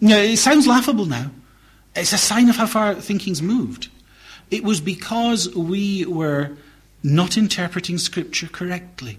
Now, 0.00 0.16
it 0.16 0.38
sounds 0.38 0.66
laughable 0.66 1.04
now. 1.04 1.32
It's 1.94 2.14
a 2.14 2.18
sign 2.18 2.48
of 2.48 2.56
how 2.56 2.64
far 2.64 2.94
thinking's 2.94 3.42
moved. 3.42 3.88
It 4.50 4.64
was 4.64 4.80
because 4.80 5.54
we 5.54 6.06
were 6.06 6.56
not 7.02 7.36
interpreting 7.36 7.98
scripture 7.98 8.48
correctly. 8.48 9.18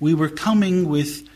We 0.00 0.14
were 0.14 0.30
coming 0.30 0.88
with 0.88 1.28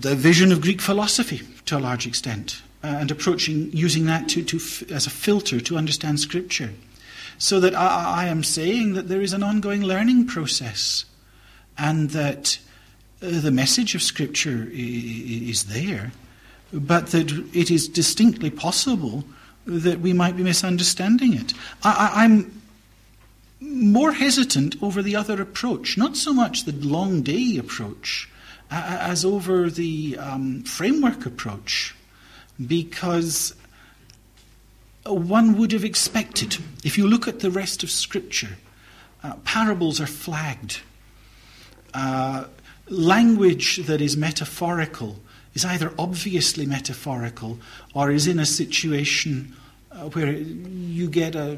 the 0.00 0.14
vision 0.14 0.52
of 0.52 0.60
Greek 0.60 0.82
philosophy 0.82 1.40
to 1.64 1.78
a 1.78 1.80
large 1.80 2.06
extent 2.06 2.60
uh, 2.84 2.98
and 3.00 3.10
approaching 3.10 3.70
using 3.72 4.04
that 4.04 4.28
to, 4.28 4.44
to 4.44 4.58
f- 4.58 4.90
as 4.90 5.06
a 5.06 5.10
filter 5.10 5.58
to 5.58 5.78
understand 5.78 6.20
Scripture. 6.20 6.70
So 7.38 7.58
that 7.60 7.74
I, 7.74 8.24
I, 8.24 8.26
am 8.26 8.44
saying 8.44 8.92
that 8.92 9.08
there 9.08 9.22
is 9.22 9.32
an 9.32 9.42
ongoing 9.42 9.82
learning 9.82 10.26
process 10.26 11.06
and 11.78 12.10
that 12.10 12.58
uh, 13.22 13.40
the 13.40 13.50
message 13.50 13.94
of 13.94 14.02
Scripture 14.02 14.68
is 14.70 15.64
there, 15.64 16.12
but 16.74 17.06
that 17.08 17.32
it 17.54 17.70
is 17.70 17.88
distinctly 17.88 18.50
possible 18.50 19.24
that 19.64 20.00
we 20.00 20.12
might 20.12 20.36
be 20.36 20.42
misunderstanding 20.42 21.32
it. 21.32 21.54
I, 21.82 22.26
am 22.26 22.60
more 23.60 24.12
hesitant 24.12 24.76
over 24.82 25.02
the 25.02 25.16
other 25.16 25.40
approach, 25.40 25.96
not 25.96 26.18
so 26.18 26.34
much 26.34 26.64
the 26.64 26.72
long 26.72 27.22
day 27.22 27.56
approach 27.56 28.28
as 28.70 29.24
over 29.24 29.70
the 29.70 30.18
um, 30.18 30.62
framework 30.64 31.24
approach 31.24 31.94
because 32.64 33.54
one 35.04 35.58
would 35.58 35.72
have 35.72 35.84
expected, 35.84 36.58
if 36.84 36.96
you 36.96 37.06
look 37.06 37.28
at 37.28 37.40
the 37.40 37.50
rest 37.50 37.82
of 37.82 37.90
Scripture, 37.90 38.56
uh, 39.22 39.34
parables 39.44 40.00
are 40.00 40.06
flagged. 40.06 40.80
Uh, 41.92 42.44
language 42.88 43.78
that 43.86 44.00
is 44.00 44.16
metaphorical 44.16 45.18
is 45.54 45.64
either 45.64 45.92
obviously 45.98 46.66
metaphorical 46.66 47.58
or 47.94 48.10
is 48.10 48.26
in 48.26 48.38
a 48.38 48.46
situation 48.46 49.54
uh, 49.92 50.08
where 50.10 50.32
you 50.32 51.08
get 51.08 51.34
a. 51.36 51.56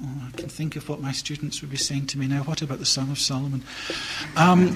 Oh, 0.00 0.28
I 0.28 0.36
can 0.36 0.48
think 0.48 0.76
of 0.76 0.88
what 0.88 1.00
my 1.00 1.12
students 1.12 1.60
would 1.60 1.70
be 1.70 1.76
saying 1.76 2.06
to 2.06 2.18
me 2.18 2.26
now. 2.26 2.42
What 2.42 2.62
about 2.62 2.78
the 2.78 2.86
Song 2.86 3.10
of 3.10 3.18
Solomon? 3.18 3.62
Um, 4.36 4.68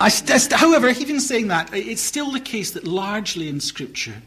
I, 0.00 0.10
however, 0.52 0.88
even 0.88 1.20
saying 1.20 1.48
that, 1.48 1.70
it's 1.72 2.02
still 2.02 2.30
the 2.30 2.40
case 2.40 2.72
that 2.72 2.86
largely 2.86 3.48
in 3.48 3.60
Scripture, 3.60 4.22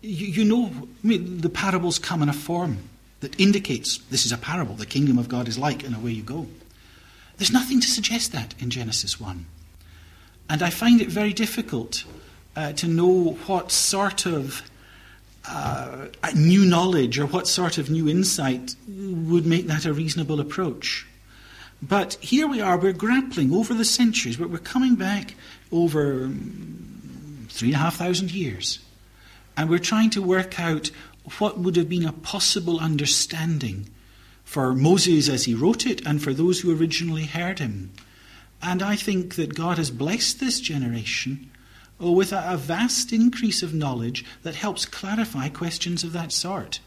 you, 0.00 0.26
you 0.26 0.44
know, 0.44 0.66
I 0.66 1.06
mean, 1.06 1.38
the 1.38 1.48
parables 1.48 1.98
come 1.98 2.22
in 2.22 2.28
a 2.28 2.32
form 2.32 2.78
that 3.20 3.38
indicates 3.38 3.98
this 4.10 4.26
is 4.26 4.32
a 4.32 4.38
parable, 4.38 4.74
the 4.74 4.86
kingdom 4.86 5.18
of 5.18 5.28
God 5.28 5.46
is 5.46 5.58
like, 5.58 5.84
and 5.84 5.94
away 5.94 6.10
you 6.10 6.22
go. 6.22 6.48
There's 7.36 7.52
nothing 7.52 7.80
to 7.80 7.86
suggest 7.86 8.32
that 8.32 8.54
in 8.60 8.70
Genesis 8.70 9.20
1. 9.20 9.46
And 10.50 10.62
I 10.62 10.70
find 10.70 11.00
it 11.00 11.08
very 11.08 11.32
difficult 11.32 12.04
uh, 12.56 12.72
to 12.72 12.88
know 12.88 13.38
what 13.46 13.70
sort 13.70 14.26
of 14.26 14.62
uh, 15.48 16.08
new 16.34 16.64
knowledge 16.64 17.18
or 17.18 17.26
what 17.26 17.48
sort 17.48 17.78
of 17.78 17.90
new 17.90 18.08
insight 18.08 18.74
would 18.88 19.46
make 19.46 19.66
that 19.68 19.86
a 19.86 19.92
reasonable 19.92 20.40
approach. 20.40 21.06
But 21.82 22.14
here 22.14 22.46
we 22.46 22.60
are, 22.60 22.78
we're 22.78 22.92
grappling 22.92 23.52
over 23.52 23.74
the 23.74 23.84
centuries, 23.84 24.36
but 24.36 24.50
we're 24.50 24.58
coming 24.58 24.94
back 24.94 25.34
over 25.72 26.30
three 27.48 27.68
and 27.68 27.74
a 27.74 27.78
half 27.78 27.96
thousand 27.96 28.30
years. 28.30 28.78
And 29.56 29.68
we're 29.68 29.80
trying 29.80 30.10
to 30.10 30.22
work 30.22 30.60
out 30.60 30.90
what 31.38 31.58
would 31.58 31.76
have 31.76 31.88
been 31.88 32.06
a 32.06 32.12
possible 32.12 32.78
understanding 32.78 33.88
for 34.44 34.74
Moses 34.74 35.28
as 35.28 35.44
he 35.44 35.54
wrote 35.54 35.84
it 35.84 36.06
and 36.06 36.22
for 36.22 36.32
those 36.32 36.60
who 36.60 36.76
originally 36.76 37.24
heard 37.24 37.58
him. 37.58 37.90
And 38.62 38.80
I 38.80 38.94
think 38.94 39.34
that 39.34 39.54
God 39.54 39.76
has 39.78 39.90
blessed 39.90 40.38
this 40.38 40.60
generation 40.60 41.50
with 41.98 42.32
a, 42.32 42.56
vast 42.56 43.12
increase 43.12 43.62
of 43.62 43.74
knowledge 43.74 44.24
that 44.44 44.54
helps 44.54 44.86
clarify 44.86 45.48
questions 45.48 46.04
of 46.04 46.12
that 46.12 46.30
sort. 46.30 46.78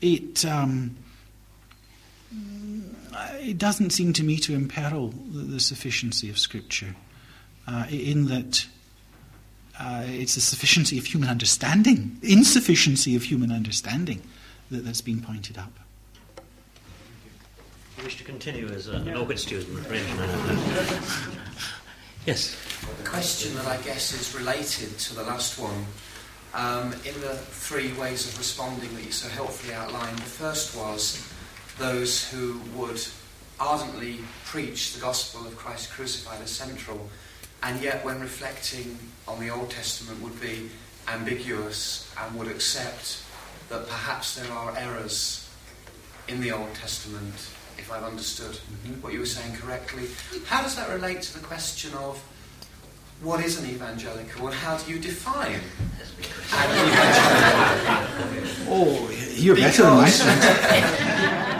It. 0.00 0.44
Um, 0.44 0.96
it 3.34 3.58
doesn't 3.58 3.90
seem 3.90 4.12
to 4.14 4.22
me 4.22 4.38
to 4.38 4.54
imperil 4.54 5.08
the, 5.08 5.40
the 5.40 5.60
sufficiency 5.60 6.30
of 6.30 6.38
Scripture, 6.38 6.94
uh, 7.66 7.86
in 7.90 8.26
that 8.26 8.66
uh, 9.78 10.04
it's 10.06 10.34
the 10.34 10.40
sufficiency 10.40 10.98
of 10.98 11.06
human 11.06 11.28
understanding, 11.28 12.18
insufficiency 12.22 13.16
of 13.16 13.24
human 13.24 13.50
understanding 13.50 14.22
that, 14.70 14.84
that's 14.84 15.00
been 15.00 15.20
pointed 15.20 15.58
up. 15.58 15.72
You 17.98 18.04
wish 18.04 18.16
to 18.18 18.24
continue 18.24 18.68
as 18.68 18.88
a, 18.88 18.94
an 18.96 19.16
August 19.16 19.48
student, 19.48 19.86
Yes. 22.26 22.56
A 23.00 23.08
question 23.08 23.54
that 23.56 23.66
I 23.66 23.76
guess 23.82 24.12
is 24.14 24.34
related 24.34 24.98
to 24.98 25.14
the 25.14 25.22
last 25.24 25.58
one. 25.58 25.84
Um, 26.54 26.92
in 27.04 27.20
the 27.20 27.34
three 27.34 27.92
ways 27.94 28.28
of 28.28 28.38
responding 28.38 28.94
that 28.94 29.04
you 29.04 29.10
so 29.10 29.28
helpfully 29.28 29.74
outlined, 29.74 30.16
the 30.18 30.22
first 30.22 30.76
was 30.76 31.33
those 31.78 32.28
who 32.30 32.60
would 32.76 33.00
ardently 33.58 34.18
preach 34.44 34.92
the 34.94 35.00
gospel 35.00 35.46
of 35.46 35.56
Christ 35.56 35.90
crucified 35.92 36.40
as 36.42 36.50
central, 36.50 37.08
and 37.62 37.80
yet, 37.82 38.04
when 38.04 38.20
reflecting 38.20 38.98
on 39.26 39.40
the 39.40 39.48
Old 39.50 39.70
Testament, 39.70 40.20
would 40.22 40.38
be 40.40 40.68
ambiguous 41.08 42.12
and 42.20 42.38
would 42.38 42.48
accept 42.48 43.22
that 43.68 43.88
perhaps 43.88 44.34
there 44.34 44.50
are 44.52 44.76
errors 44.76 45.48
in 46.28 46.40
the 46.40 46.52
Old 46.52 46.74
Testament, 46.74 47.34
if 47.78 47.90
I've 47.90 48.04
understood 48.04 48.52
mm-hmm. 48.52 49.00
what 49.00 49.12
you 49.12 49.20
were 49.20 49.26
saying 49.26 49.54
correctly. 49.56 50.08
How 50.46 50.62
does 50.62 50.76
that 50.76 50.88
relate 50.90 51.22
to 51.22 51.38
the 51.38 51.44
question 51.44 51.94
of 51.94 52.22
what 53.22 53.42
is 53.44 53.58
an 53.62 53.68
evangelical 53.70 54.46
and 54.46 54.54
how 54.54 54.76
do 54.76 54.92
you 54.92 54.98
define 54.98 55.60
an 56.52 56.70
evangelical? 56.70 57.94
oh, 58.74 59.10
you're 59.34 59.56
better 59.56 59.82
than 59.82 59.92
I 59.92 61.50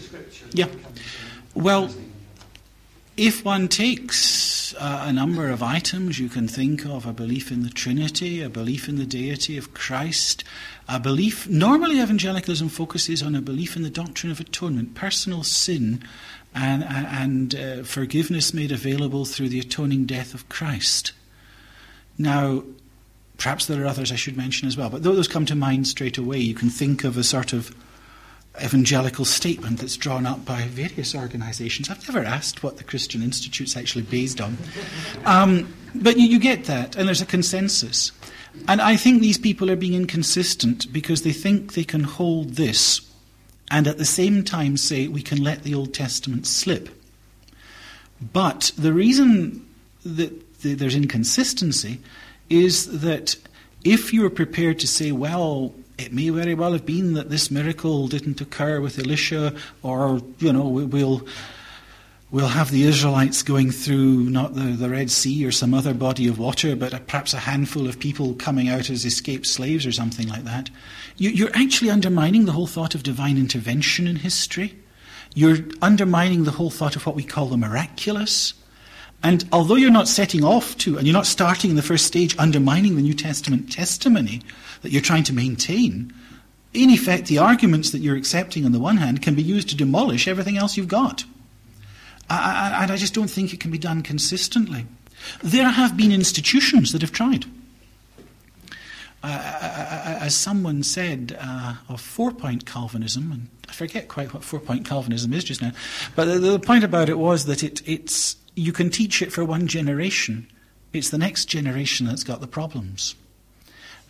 Scripture. 0.00 0.46
Yeah. 0.52 0.68
Well, 1.54 1.90
if 3.16 3.44
one 3.44 3.68
takes 3.68 4.74
uh, 4.74 5.04
a 5.08 5.12
number 5.12 5.48
of 5.50 5.62
items, 5.62 6.18
you 6.18 6.28
can 6.28 6.46
think 6.46 6.86
of 6.86 7.04
a 7.04 7.12
belief 7.12 7.50
in 7.50 7.62
the 7.62 7.70
Trinity, 7.70 8.40
a 8.42 8.48
belief 8.48 8.88
in 8.88 8.96
the 8.96 9.06
deity 9.06 9.58
of 9.58 9.74
Christ, 9.74 10.44
a 10.88 11.00
belief. 11.00 11.48
Normally, 11.48 12.00
evangelicalism 12.00 12.68
focuses 12.68 13.22
on 13.22 13.34
a 13.34 13.40
belief 13.40 13.76
in 13.76 13.82
the 13.82 13.90
doctrine 13.90 14.30
of 14.30 14.40
atonement, 14.40 14.94
personal 14.94 15.42
sin, 15.42 16.04
and, 16.54 16.84
and 16.84 17.54
uh, 17.54 17.82
forgiveness 17.82 18.54
made 18.54 18.72
available 18.72 19.24
through 19.24 19.48
the 19.48 19.60
atoning 19.60 20.06
death 20.06 20.32
of 20.32 20.48
Christ. 20.48 21.12
Now, 22.16 22.62
perhaps 23.36 23.66
there 23.66 23.82
are 23.82 23.86
others 23.86 24.12
I 24.12 24.16
should 24.16 24.36
mention 24.36 24.68
as 24.68 24.76
well, 24.76 24.90
but 24.90 25.02
those 25.02 25.28
come 25.28 25.46
to 25.46 25.54
mind 25.54 25.88
straight 25.88 26.18
away. 26.18 26.38
You 26.38 26.54
can 26.54 26.70
think 26.70 27.04
of 27.04 27.16
a 27.16 27.24
sort 27.24 27.52
of 27.52 27.74
evangelical 28.62 29.24
statement 29.24 29.80
that's 29.80 29.96
drawn 29.96 30.26
up 30.26 30.44
by 30.44 30.62
various 30.62 31.14
organizations. 31.14 31.90
I've 31.90 32.06
never 32.08 32.26
asked 32.26 32.62
what 32.62 32.76
the 32.76 32.84
Christian 32.84 33.22
Institute's 33.22 33.76
actually 33.76 34.02
based 34.02 34.40
on. 34.40 34.56
Um, 35.24 35.72
but 35.94 36.18
you, 36.18 36.26
you 36.26 36.38
get 36.38 36.64
that, 36.64 36.96
and 36.96 37.06
there's 37.06 37.22
a 37.22 37.26
consensus. 37.26 38.12
And 38.66 38.80
I 38.80 38.96
think 38.96 39.20
these 39.20 39.38
people 39.38 39.70
are 39.70 39.76
being 39.76 39.94
inconsistent 39.94 40.92
because 40.92 41.22
they 41.22 41.32
think 41.32 41.74
they 41.74 41.84
can 41.84 42.02
hold 42.02 42.54
this 42.54 43.00
and 43.70 43.86
at 43.86 43.98
the 43.98 44.04
same 44.04 44.44
time 44.44 44.76
say 44.76 45.08
we 45.08 45.22
can 45.22 45.42
let 45.42 45.62
the 45.62 45.74
Old 45.74 45.92
Testament 45.92 46.46
slip. 46.46 46.88
But 48.20 48.72
the 48.76 48.92
reason 48.92 49.66
that 50.04 50.62
there's 50.62 50.94
inconsistency 50.94 52.00
is 52.48 53.00
that 53.00 53.36
if 53.84 54.12
you're 54.12 54.30
prepared 54.30 54.78
to 54.80 54.88
say, 54.88 55.12
well, 55.12 55.74
it 55.98 56.12
may 56.12 56.30
very 56.30 56.54
well 56.54 56.72
have 56.72 56.86
been 56.86 57.14
that 57.14 57.28
this 57.28 57.50
miracle 57.50 58.06
didn't 58.06 58.40
occur 58.40 58.80
with 58.80 58.98
Elisha, 58.98 59.54
or, 59.82 60.22
you 60.38 60.52
know, 60.52 60.68
we'll, 60.68 61.26
we'll 62.30 62.48
have 62.48 62.70
the 62.70 62.84
Israelites 62.84 63.42
going 63.42 63.72
through 63.72 64.30
not 64.30 64.54
the, 64.54 64.60
the 64.60 64.88
Red 64.88 65.10
Sea 65.10 65.44
or 65.44 65.50
some 65.50 65.74
other 65.74 65.92
body 65.92 66.28
of 66.28 66.38
water, 66.38 66.76
but 66.76 67.06
perhaps 67.08 67.34
a 67.34 67.38
handful 67.38 67.88
of 67.88 67.98
people 67.98 68.34
coming 68.34 68.68
out 68.68 68.88
as 68.90 69.04
escaped 69.04 69.46
slaves 69.46 69.84
or 69.84 69.92
something 69.92 70.28
like 70.28 70.44
that. 70.44 70.70
You, 71.16 71.30
you're 71.30 71.54
actually 71.54 71.90
undermining 71.90 72.44
the 72.44 72.52
whole 72.52 72.68
thought 72.68 72.94
of 72.94 73.02
divine 73.02 73.36
intervention 73.36 74.06
in 74.06 74.16
history. 74.16 74.78
You're 75.34 75.58
undermining 75.82 76.44
the 76.44 76.52
whole 76.52 76.70
thought 76.70 76.96
of 76.96 77.06
what 77.06 77.16
we 77.16 77.24
call 77.24 77.46
the 77.46 77.56
miraculous. 77.56 78.54
And 79.22 79.44
although 79.50 79.74
you're 79.74 79.90
not 79.90 80.06
setting 80.06 80.44
off 80.44 80.78
to, 80.78 80.96
and 80.96 81.06
you're 81.06 81.12
not 81.12 81.26
starting 81.26 81.70
in 81.70 81.76
the 81.76 81.82
first 81.82 82.06
stage 82.06 82.38
undermining 82.38 82.94
the 82.94 83.02
New 83.02 83.14
Testament 83.14 83.72
testimony 83.72 84.42
that 84.82 84.92
you're 84.92 85.02
trying 85.02 85.24
to 85.24 85.32
maintain, 85.32 86.12
in 86.72 86.90
effect, 86.90 87.26
the 87.26 87.38
arguments 87.38 87.90
that 87.90 87.98
you're 87.98 88.16
accepting 88.16 88.64
on 88.64 88.72
the 88.72 88.80
one 88.80 88.98
hand 88.98 89.22
can 89.22 89.34
be 89.34 89.42
used 89.42 89.68
to 89.70 89.76
demolish 89.76 90.28
everything 90.28 90.56
else 90.56 90.76
you've 90.76 90.88
got. 90.88 91.24
And 92.30 92.92
I 92.92 92.96
just 92.96 93.14
don't 93.14 93.30
think 93.30 93.54
it 93.54 93.60
can 93.60 93.70
be 93.70 93.78
done 93.78 94.02
consistently. 94.02 94.86
There 95.42 95.68
have 95.68 95.96
been 95.96 96.12
institutions 96.12 96.92
that 96.92 97.00
have 97.00 97.12
tried. 97.12 97.46
Uh, 99.20 100.18
as 100.20 100.34
someone 100.34 100.82
said 100.82 101.36
uh, 101.40 101.74
of 101.88 102.00
four 102.00 102.30
point 102.30 102.64
Calvinism, 102.64 103.32
and 103.32 103.48
I 103.68 103.72
forget 103.72 104.06
quite 104.06 104.32
what 104.32 104.44
four 104.44 104.60
point 104.60 104.86
Calvinism 104.86 105.32
is 105.32 105.42
just 105.42 105.60
now, 105.60 105.72
but 106.14 106.26
the, 106.26 106.38
the 106.38 106.58
point 106.60 106.84
about 106.84 107.08
it 107.08 107.18
was 107.18 107.46
that 107.46 107.64
it, 107.64 107.82
it's 107.84 108.36
you 108.54 108.72
can 108.72 108.90
teach 108.90 109.20
it 109.20 109.32
for 109.32 109.44
one 109.44 109.66
generation, 109.66 110.46
it's 110.92 111.10
the 111.10 111.18
next 111.18 111.46
generation 111.46 112.06
that's 112.06 112.22
got 112.22 112.40
the 112.40 112.46
problems. 112.46 113.16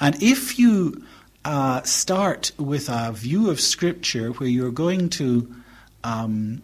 And 0.00 0.22
if 0.22 0.58
you 0.58 1.04
uh, 1.44 1.82
start 1.82 2.52
with 2.58 2.88
a 2.88 3.12
view 3.12 3.50
of 3.50 3.60
Scripture 3.60 4.30
where 4.30 4.48
you're 4.48 4.70
going 4.70 5.08
to 5.10 5.52
um, 6.04 6.62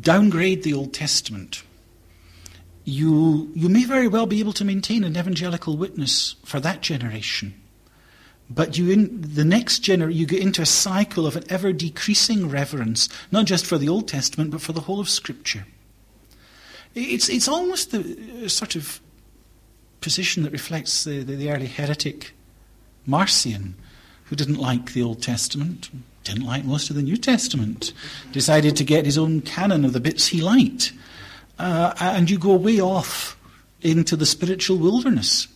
downgrade 0.00 0.62
the 0.62 0.74
Old 0.74 0.92
Testament, 0.92 1.62
you, 2.84 3.50
you 3.54 3.68
may 3.68 3.84
very 3.84 4.08
well 4.08 4.26
be 4.26 4.40
able 4.40 4.52
to 4.54 4.64
maintain 4.64 5.04
an 5.04 5.16
evangelical 5.16 5.76
witness 5.76 6.36
for 6.44 6.60
that 6.60 6.80
generation. 6.80 7.54
But 8.50 8.78
you 8.78 8.90
in 8.90 9.20
the 9.20 9.44
next 9.44 9.80
generation, 9.80 10.18
you 10.18 10.26
get 10.26 10.40
into 10.40 10.62
a 10.62 10.66
cycle 10.66 11.26
of 11.26 11.36
an 11.36 11.44
ever 11.50 11.72
decreasing 11.72 12.48
reverence, 12.48 13.08
not 13.30 13.44
just 13.44 13.66
for 13.66 13.76
the 13.76 13.88
Old 13.88 14.08
Testament, 14.08 14.50
but 14.50 14.62
for 14.62 14.72
the 14.72 14.80
whole 14.82 15.00
of 15.00 15.08
Scripture. 15.10 15.66
It's, 16.94 17.28
it's 17.28 17.46
almost 17.46 17.90
the 17.90 18.48
sort 18.48 18.74
of 18.74 19.00
position 20.00 20.42
that 20.42 20.52
reflects 20.52 21.04
the, 21.04 21.22
the, 21.22 21.34
the, 21.34 21.50
early 21.50 21.66
heretic 21.66 22.32
Marcion, 23.06 23.74
who 24.24 24.36
didn't 24.36 24.58
like 24.58 24.92
the 24.92 25.02
Old 25.02 25.22
Testament, 25.22 25.90
didn't 26.24 26.44
like 26.44 26.64
most 26.64 26.90
of 26.90 26.96
the 26.96 27.02
New 27.02 27.16
Testament, 27.16 27.92
decided 28.32 28.76
to 28.76 28.84
get 28.84 29.06
his 29.06 29.18
own 29.18 29.40
canon 29.40 29.84
of 29.84 29.92
the 29.92 30.00
bits 30.00 30.28
he 30.28 30.40
liked. 30.40 30.92
Uh, 31.58 31.94
and 32.00 32.30
you 32.30 32.38
go 32.38 32.54
way 32.54 32.80
off 32.80 33.36
into 33.80 34.16
the 34.16 34.26
spiritual 34.26 34.78
wilderness. 34.78 35.48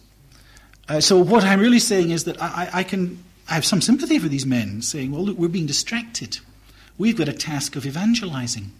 Uh, 0.88 1.00
so 1.00 1.18
what 1.18 1.44
I'm 1.44 1.60
really 1.60 1.78
saying 1.78 2.10
is 2.10 2.24
that 2.24 2.40
I, 2.42 2.68
I, 2.72 2.82
can 2.82 3.22
I 3.48 3.54
have 3.54 3.64
some 3.64 3.80
sympathy 3.80 4.18
for 4.18 4.28
these 4.28 4.46
men 4.46 4.82
saying, 4.82 5.12
well, 5.12 5.24
look, 5.24 5.38
we're 5.38 5.48
being 5.48 5.66
distracted. 5.66 6.38
We've 6.98 7.16
got 7.16 7.28
a 7.28 7.32
task 7.32 7.76
of 7.76 7.86
evangelizing. 7.86 8.72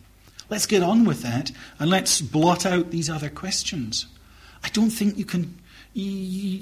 Let's 0.51 0.66
get 0.66 0.82
on 0.82 1.05
with 1.05 1.22
that 1.22 1.52
and 1.78 1.89
let's 1.89 2.20
blot 2.20 2.66
out 2.66 2.90
these 2.90 3.09
other 3.09 3.30
questions. 3.30 4.06
I 4.64 4.68
don't 4.68 4.90
think 4.90 5.18
you 5.18 5.24
can. 5.24 5.59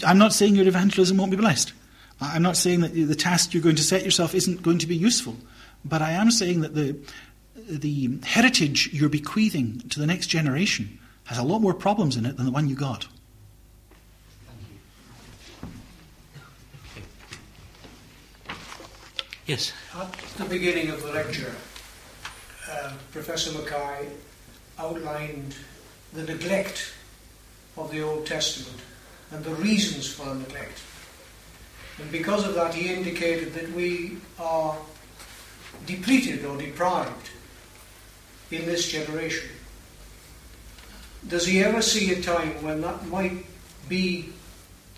I'm 0.04 0.18
not 0.18 0.32
saying 0.32 0.56
your 0.56 0.66
evangelism 0.66 1.16
won't 1.16 1.30
be 1.30 1.36
blessed. 1.36 1.72
I'm 2.20 2.42
not 2.42 2.56
saying 2.56 2.80
that 2.80 2.92
the 2.92 3.14
task 3.14 3.54
you're 3.54 3.62
going 3.62 3.76
to 3.76 3.82
set 3.82 4.04
yourself 4.04 4.34
isn't 4.34 4.62
going 4.62 4.78
to 4.78 4.86
be 4.86 4.96
useful. 4.96 5.36
But 5.84 6.02
I 6.02 6.12
am 6.12 6.30
saying 6.30 6.60
that 6.60 6.74
the, 6.74 6.98
the 7.56 8.18
heritage 8.24 8.90
you're 8.92 9.08
bequeathing 9.08 9.80
to 9.90 10.00
the 10.00 10.06
next 10.06 10.26
generation 10.26 10.98
has 11.24 11.38
a 11.38 11.42
lot 11.42 11.60
more 11.60 11.72
problems 11.72 12.16
in 12.16 12.26
it 12.26 12.36
than 12.36 12.44
the 12.44 12.52
one 12.52 12.68
you 12.68 12.74
got. 12.74 13.06
Yes. 19.46 19.72
At 19.96 20.12
the 20.36 20.44
beginning 20.44 20.90
of 20.90 21.02
the 21.02 21.10
lecture, 21.10 21.54
uh, 22.70 22.92
Professor 23.10 23.58
Mackay 23.58 24.08
outlined 24.78 25.56
the 26.12 26.22
neglect 26.22 26.92
of 27.76 27.90
the 27.90 28.02
Old 28.02 28.26
Testament 28.26 28.80
and 29.30 29.44
the 29.44 29.54
reasons 29.54 30.12
for 30.12 30.34
neglect. 30.34 30.80
And 31.98 32.10
because 32.10 32.46
of 32.46 32.54
that, 32.54 32.74
he 32.74 32.92
indicated 32.92 33.54
that 33.54 33.70
we 33.72 34.18
are 34.38 34.76
depleted 35.86 36.44
or 36.44 36.56
deprived 36.56 37.30
in 38.50 38.66
this 38.66 38.90
generation. 38.90 39.50
Does 41.28 41.46
he 41.46 41.62
ever 41.62 41.82
see 41.82 42.12
a 42.12 42.22
time 42.22 42.62
when 42.62 42.80
that 42.80 43.06
might 43.06 43.44
be 43.88 44.30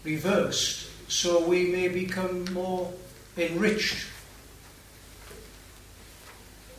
reversed 0.04 0.88
so 1.08 1.44
we 1.46 1.66
may 1.66 1.88
become 1.88 2.44
more 2.52 2.92
enriched 3.36 4.06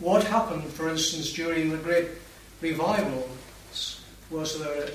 what 0.04 0.24
happened, 0.26 0.66
for 0.66 0.90
instance, 0.90 1.32
during 1.32 1.70
the 1.70 1.78
great 1.78 2.08
revivals? 2.62 4.02
Was 4.30 4.60
there 4.60 4.90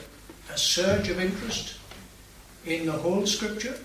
a, 0.53 0.59
surge 0.59 1.09
of 1.09 1.19
interest 1.21 1.77
in 2.65 2.87
the 2.87 2.93
whole 2.93 3.27
scripture? 3.27 3.79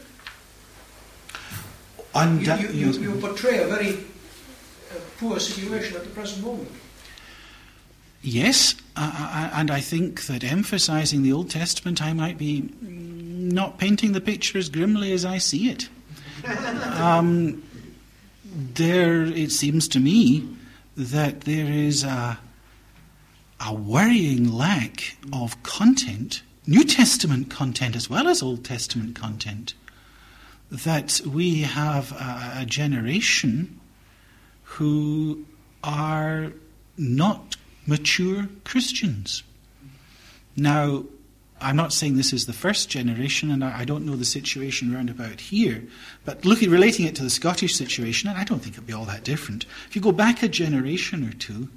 You, 2.16 2.40
you, 2.40 2.68
you, 2.70 2.92
you, 2.92 3.16
portray 3.20 3.64
a 3.64 3.68
very 3.68 3.96
uh, 3.96 5.00
poor 5.20 5.40
situation 5.40 5.96
at 5.96 6.04
the 6.04 6.10
present 6.10 6.44
moment. 6.46 6.70
Yes, 8.22 8.76
uh, 8.96 9.50
and 9.54 9.72
I 9.72 9.82
think 9.82 10.28
that 10.28 10.44
emphasizing 10.44 11.24
the 11.24 11.34
Old 11.34 11.50
Testament, 11.50 12.02
I 12.02 12.14
might 12.14 12.38
be 12.38 12.70
not 12.82 13.80
painting 13.80 14.14
the 14.14 14.22
picture 14.22 14.58
as 14.58 14.70
grimly 14.70 15.12
as 15.12 15.26
I 15.26 15.40
see 15.40 15.70
it. 15.70 15.90
um, 17.00 17.64
there, 18.46 19.24
it 19.24 19.52
seems 19.52 19.88
to 19.90 20.00
me, 20.00 20.48
that 20.96 21.42
there 21.42 21.66
is 21.66 22.04
a, 22.04 22.38
a 23.66 23.74
worrying 23.74 24.54
lack 24.54 25.18
of 25.32 25.62
content, 25.64 26.44
New 26.66 26.84
Testament 26.84 27.50
content 27.50 27.96
as 27.96 28.10
well 28.10 28.28
as 28.28 28.42
Old 28.42 28.64
Testament 28.64 29.16
content, 29.16 29.74
that 30.72 31.22
we 31.26 31.62
have 31.62 32.12
a, 32.14 32.62
a 32.62 32.66
generation 32.66 33.80
who 34.64 35.46
are 35.84 36.54
not 36.98 37.58
mature 37.86 38.48
Christians. 38.64 39.44
Now, 40.56 41.04
I'm 41.60 41.76
not 41.76 41.94
saying 41.94 42.18
this 42.18 42.34
is 42.34 42.46
the 42.46 42.54
first 42.54 42.90
generation, 42.90 43.52
and 43.52 43.64
I, 43.64 43.86
don't 43.86 44.06
know 44.06 44.16
the 44.16 44.26
situation 44.26 44.94
round 44.94 45.10
about 45.10 45.40
here, 45.40 45.84
but 46.26 46.44
looking, 46.44 46.70
relating 46.70 47.06
it 47.06 47.16
to 47.16 47.24
the 47.24 47.30
Scottish 47.30 47.76
situation, 47.76 48.30
and 48.30 48.38
I 48.38 48.44
don't 48.44 48.60
think 48.60 48.76
it'll 48.76 48.86
be 48.86 48.94
all 48.94 49.06
that 49.06 49.24
different. 49.24 49.66
If 49.88 49.96
you 49.96 50.02
go 50.02 50.12
back 50.12 50.44
a 50.44 50.48
generation 50.48 51.28
or 51.28 51.34
two, 51.34 51.70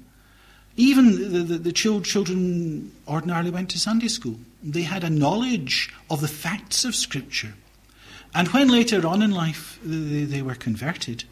even 0.77 1.33
the, 1.33 1.39
the, 1.39 1.57
the 1.57 1.71
children 1.71 2.91
ordinarily 3.07 3.49
went 3.49 3.69
to 3.71 3.79
Sunday 3.79 4.07
school. 4.07 4.39
They 4.63 4.83
had 4.83 5.03
a 5.03 5.09
knowledge 5.09 5.93
of 6.09 6.21
the 6.21 6.27
facts 6.27 6.85
of 6.85 6.95
Scripture. 6.95 7.55
And 8.33 8.47
when 8.49 8.69
later 8.69 9.05
on 9.05 9.21
in 9.23 9.31
life 9.31 9.79
they, 9.83 10.23
they 10.23 10.41
were 10.43 10.55
converted, 10.55 11.23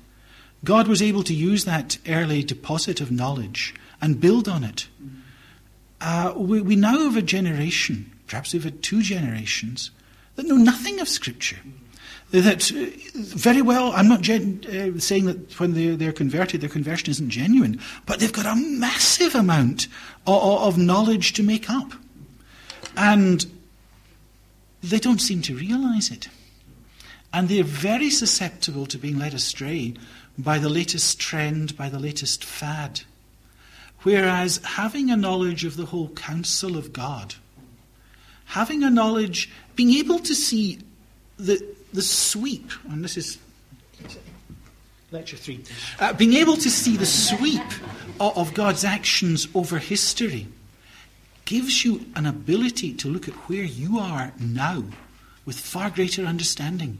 God 0.63 0.88
was 0.88 1.01
able 1.01 1.23
to 1.23 1.34
use 1.34 1.65
that 1.65 1.99
early 2.07 2.43
deposit 2.43 2.99
of 2.99 3.11
knowledge 3.11 3.76
and 4.01 4.19
build 4.19 4.49
on 4.49 4.63
it. 4.63 4.88
Uh, 6.01 6.34
we, 6.35 6.61
we 6.61 6.76
now 6.76 6.97
have 7.03 7.15
a 7.15 7.22
generation, 7.22 8.11
perhaps 8.27 8.53
we've 8.53 8.63
had 8.63 8.81
two 8.81 9.01
generations, 9.01 9.91
that 10.35 10.47
know 10.47 10.57
nothing 10.57 10.99
of 10.99 11.07
Scripture. 11.07 11.59
That 12.31 12.72
uh, 12.72 12.88
very 13.15 13.61
well, 13.61 13.91
I'm 13.93 14.10
not 14.10 14.22
gen- 14.22 14.65
uh, 14.68 14.99
saying 14.99 15.26
that 15.26 15.60
when 15.60 15.73
they're, 15.73 15.95
they're, 15.95 16.11
converted, 16.11 16.61
their 16.61 16.69
conversion 16.69 17.10
isn't 17.10 17.30
genuine, 17.30 17.80
but 18.06 18.19
they've 18.19 18.34
got 18.34 18.45
a 18.45 18.56
massive 18.56 19.35
amount 19.35 19.88
of, 20.27 20.43
of 20.43 20.77
knowledge 20.77 21.34
to 21.34 21.43
make 21.43 21.69
up. 21.69 21.93
And 22.97 23.45
they 24.81 24.99
don't 24.99 25.22
seem 25.22 25.41
to 25.43 25.56
realize 25.56 26.11
it. 26.11 26.27
And 27.31 27.49
they're 27.49 27.64
very 27.64 28.10
susceptible 28.10 28.85
to 28.88 28.97
being 28.97 29.19
led 29.19 29.34
astray 29.34 29.93
by 30.38 30.57
the 30.57 30.69
latest 30.69 31.19
trend, 31.19 31.77
by 31.77 31.89
the 31.89 31.99
latest 31.99 32.43
fad. 32.43 33.02
Whereas 34.03 34.57
having 34.64 35.10
a 35.10 35.18
knowledge 35.18 35.65
of 35.65 35.77
the 35.77 35.88
whole 35.88 36.10
counsel 36.10 36.77
of 36.77 36.93
God, 36.93 37.35
having 38.45 38.84
a 38.84 38.89
knowledge, 38.89 39.49
being 39.76 39.91
able 39.93 40.19
to 40.19 40.35
see 40.35 40.80
the, 41.38 41.74
the 41.95 42.01
sweep, 42.01 42.72
and 42.89 43.03
this 43.03 43.17
is 43.17 43.38
lecture 45.11 45.38
three, 45.38 45.63
uh, 45.99 46.13
being 46.13 46.34
able 46.34 46.57
to 46.57 46.69
see 46.69 46.97
the 46.97 47.05
sweep 47.05 47.65
of, 48.19 48.38
of 48.38 48.53
God's 48.53 48.84
actions 48.84 49.47
over 49.55 49.77
history 49.80 50.47
gives 51.45 51.85
you 51.85 52.05
an 52.15 52.26
ability 52.26 52.93
to 52.93 53.07
look 53.07 53.27
at 53.27 53.34
where 53.47 53.63
you 53.63 53.99
are 53.99 54.34
now 54.39 54.84
with 55.45 55.57
far 55.57 55.89
greater 55.89 56.26
understanding. 56.26 56.97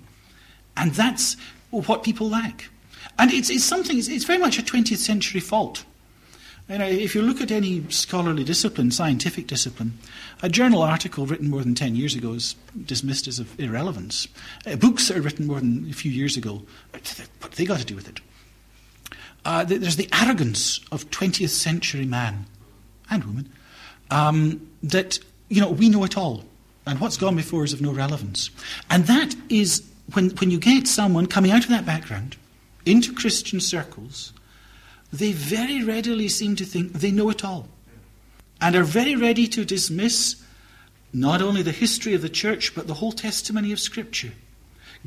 And 0.78 0.92
that's 0.94 1.36
what 1.72 2.04
people 2.04 2.30
lack. 2.30 2.70
And 3.18 3.32
it's, 3.32 3.50
it's 3.50 3.64
something, 3.64 3.98
it's, 3.98 4.08
it's 4.08 4.26
very 4.26 4.40
much 4.40 4.60
a 4.60 4.62
20th 4.62 4.98
century 4.98 5.42
fault. 5.42 5.84
You 6.68 6.80
know, 6.80 6.88
if 6.88 7.14
you 7.14 7.22
look 7.22 7.42
at 7.42 7.52
any 7.52 7.88
scholarly 7.90 8.44
discipline, 8.44 8.90
scientific 8.90 9.46
discipline, 9.46 10.00
a 10.42 10.50
journal 10.50 10.82
article 10.82 11.28
written 11.28 11.50
more 11.50 11.62
than 11.62 11.76
10 11.76 11.96
years 11.96 12.16
ago 12.16 12.34
is 12.34 12.56
dismissed 12.86 13.28
as 13.28 13.38
of 13.38 13.60
irrelevance. 13.60 14.28
Uh, 14.66 14.76
books 14.76 15.08
that 15.08 15.18
are 15.18 15.22
written 15.22 15.46
more 15.46 15.60
than 15.60 15.88
a 15.90 15.94
few 15.94 16.12
years 16.12 16.38
ago, 16.38 16.64
what 16.92 17.52
they 17.52 17.66
got 17.66 17.80
to 17.80 17.86
do 17.86 17.96
with 17.96 18.10
it? 18.10 18.20
Uh, 19.46 19.64
there's 19.64 19.96
the 19.96 20.10
arrogance 20.12 20.80
of 20.92 21.08
20th 21.12 21.50
century 21.50 22.06
man 22.06 22.48
and 23.12 23.24
woman 23.26 23.50
um, 24.10 24.68
that, 24.82 25.20
you 25.50 25.62
know, 25.62 25.70
we 25.70 25.88
know 25.88 26.04
it 26.04 26.18
all. 26.18 26.46
And 26.88 27.00
what's 27.00 27.18
gone 27.18 27.36
before 27.36 27.64
is 27.64 27.74
of 27.74 27.82
no 27.82 27.92
relevance. 27.92 28.50
And 28.90 29.06
that 29.06 29.36
is 29.50 29.88
when, 30.14 30.32
when 30.32 30.50
you 30.50 30.60
get 30.60 30.88
someone 30.88 31.28
coming 31.28 31.52
out 31.52 31.64
of 31.64 31.70
that 31.70 31.86
background 31.86 32.38
into 32.88 33.14
Christian 33.14 33.60
circles, 33.60 34.34
they 35.12 35.32
very 35.32 35.84
readily 35.84 36.28
seem 36.28 36.56
to 36.56 36.66
think 36.66 36.94
they 36.94 37.12
know 37.12 37.30
it 37.30 37.44
all 37.44 37.68
and 38.62 38.76
are 38.76 38.84
very 38.84 39.16
ready 39.16 39.48
to 39.48 39.66
dismiss 39.66 40.42
not 41.14 41.42
only 41.42 41.62
the 41.62 41.72
history 41.72 42.14
of 42.14 42.22
the 42.22 42.30
church 42.30 42.76
but 42.76 42.88
the 42.88 42.96
whole 42.96 43.12
testimony 43.12 43.72
of 43.72 43.80
Scripture. 43.80 44.34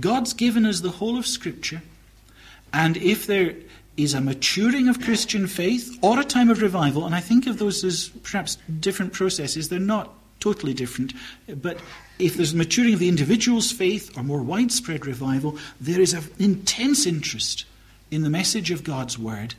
God's 0.01 0.33
given 0.33 0.65
us 0.65 0.81
the 0.81 0.91
whole 0.91 1.19
of 1.19 1.27
Scripture, 1.27 1.83
and 2.73 2.97
if 2.97 3.27
there 3.27 3.55
is 3.97 4.15
a 4.15 4.21
maturing 4.21 4.89
of 4.89 5.01
Christian 5.01 5.47
faith 5.47 5.99
or 6.03 6.21
a 6.21 6.25
time 6.25 6.51
of 6.51 6.63
revival, 6.63 7.05
and 7.05 7.15
I 7.15 7.21
think 7.21 7.47
of 7.47 7.59
those 7.59 7.83
as 7.83 8.09
perhaps 8.23 8.57
different 8.79 9.13
processes, 9.13 9.69
they're 9.69 9.81
not 9.81 10.15
totally 10.39 10.73
different, 10.73 11.13
but 11.49 11.79
if 12.19 12.37
there's 12.37 12.55
maturing 12.55 12.95
of 12.95 13.01
the 13.01 13.09
individual's 13.09 13.73
faith 13.73 14.17
or 14.17 14.23
more 14.23 14.41
widespread 14.41 15.05
revival, 15.05 15.59
there 15.81 16.01
is 16.01 16.15
an 16.15 16.23
intense 16.39 17.07
interest 17.07 17.65
in 18.11 18.23
the 18.23 18.31
message 18.31 18.71
of 18.71 18.85
God's 18.85 19.19
Word, 19.19 19.57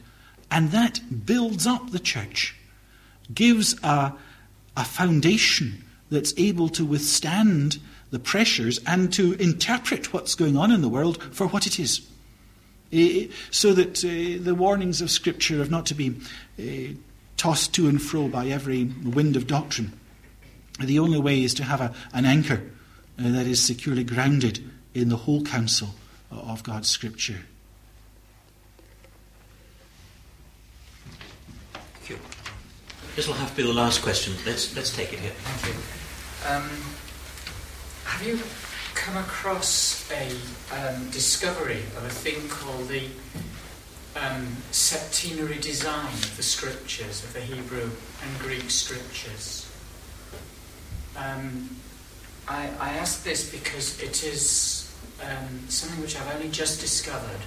and 0.51 0.71
that 0.71 1.25
builds 1.25 1.67
up 1.67 1.91
the 1.91 1.99
church, 1.99 2.55
gives 3.33 3.81
a, 3.83 4.13
a 4.75 4.83
foundation 4.83 5.83
that's 6.09 6.33
able 6.37 6.69
to 6.69 6.85
withstand 6.85 7.79
the 8.11 8.19
pressures 8.19 8.79
and 8.87 9.13
to 9.13 9.33
interpret 9.33 10.11
what's 10.11 10.33
going 10.33 10.57
on 10.57 10.71
in 10.71 10.81
the 10.81 10.89
world 10.89 11.21
for 11.33 11.47
what 11.47 11.67
it 11.67 11.79
is. 11.79 12.01
Eh, 12.91 13.25
eh, 13.25 13.27
so 13.51 13.73
that 13.73 14.03
uh, 14.03 14.43
the 14.43 14.55
warnings 14.55 15.01
of 15.01 15.11
Scripture 15.11 15.61
are 15.61 15.65
not 15.65 15.85
to 15.85 15.93
be 15.93 16.15
tossed 17.37 17.73
to 17.75 17.87
and 17.87 18.01
fro 18.01 18.27
by 18.27 18.47
every 18.47 18.85
wind 19.03 19.35
of 19.35 19.45
doctrine 19.45 19.93
the 20.85 20.99
only 20.99 21.19
way 21.19 21.43
is 21.43 21.53
to 21.55 21.63
have 21.63 21.81
a, 21.81 21.93
an 22.13 22.25
anchor 22.25 22.61
that 23.17 23.47
is 23.47 23.61
securely 23.61 24.03
grounded 24.03 24.63
in 24.93 25.09
the 25.09 25.17
whole 25.17 25.43
counsel 25.43 25.89
of 26.31 26.63
God's 26.63 26.87
Scripture. 26.87 27.41
Thank 31.95 32.09
you. 32.11 32.19
This 33.19 33.27
will 33.27 33.35
have 33.35 33.49
to 33.49 33.55
be 33.57 33.63
the 33.63 33.73
last 33.73 34.01
question. 34.01 34.33
Let's, 34.45 34.73
let's 34.77 34.95
take 34.95 35.11
it 35.11 35.19
here. 35.19 35.33
Thank 35.35 35.75
you. 35.75 35.81
Um, 36.49 36.69
have 38.05 38.25
you 38.25 38.39
come 38.95 39.17
across 39.17 40.09
a 40.09 40.31
um, 40.73 41.09
discovery 41.09 41.81
of 41.97 42.05
a 42.05 42.09
thing 42.09 42.47
called 42.47 42.87
the 42.87 43.07
um, 44.15 44.47
septenary 44.71 45.57
design 45.57 46.13
of 46.13 46.37
the 46.37 46.43
scriptures, 46.43 47.21
of 47.25 47.33
the 47.33 47.41
Hebrew 47.41 47.91
and 48.23 48.39
Greek 48.39 48.69
scriptures? 48.71 49.69
Um, 51.17 51.75
I, 52.47 52.69
I, 52.79 52.91
ask 52.91 53.25
this 53.25 53.51
because 53.51 54.01
it 54.01 54.23
is 54.23 54.95
um, 55.21 55.67
something 55.67 55.99
which 56.01 56.17
I've 56.17 56.35
only 56.35 56.51
just 56.51 56.79
discovered, 56.79 57.41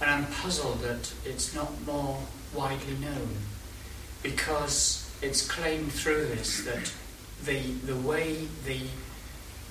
and 0.00 0.08
I'm 0.08 0.24
puzzled 0.32 0.80
that 0.80 1.12
it's 1.26 1.54
not 1.54 1.70
more 1.84 2.22
widely 2.54 2.94
known, 3.02 3.36
because 4.22 5.10
it's 5.22 5.46
claimed 5.46 5.92
through 5.92 6.26
this 6.26 6.64
that 6.64 6.92
the 7.44 7.60
the 7.86 7.96
way 7.96 8.46
the 8.64 8.80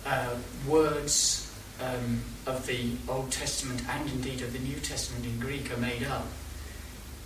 uh, 0.05 0.35
words 0.67 1.53
um, 1.81 2.21
of 2.45 2.65
the 2.65 2.91
Old 3.09 3.31
Testament 3.31 3.81
and 3.89 4.09
indeed 4.09 4.41
of 4.41 4.53
the 4.53 4.59
New 4.59 4.79
Testament 4.79 5.25
in 5.25 5.39
Greek 5.39 5.71
are 5.71 5.77
made 5.77 6.03
up. 6.03 6.27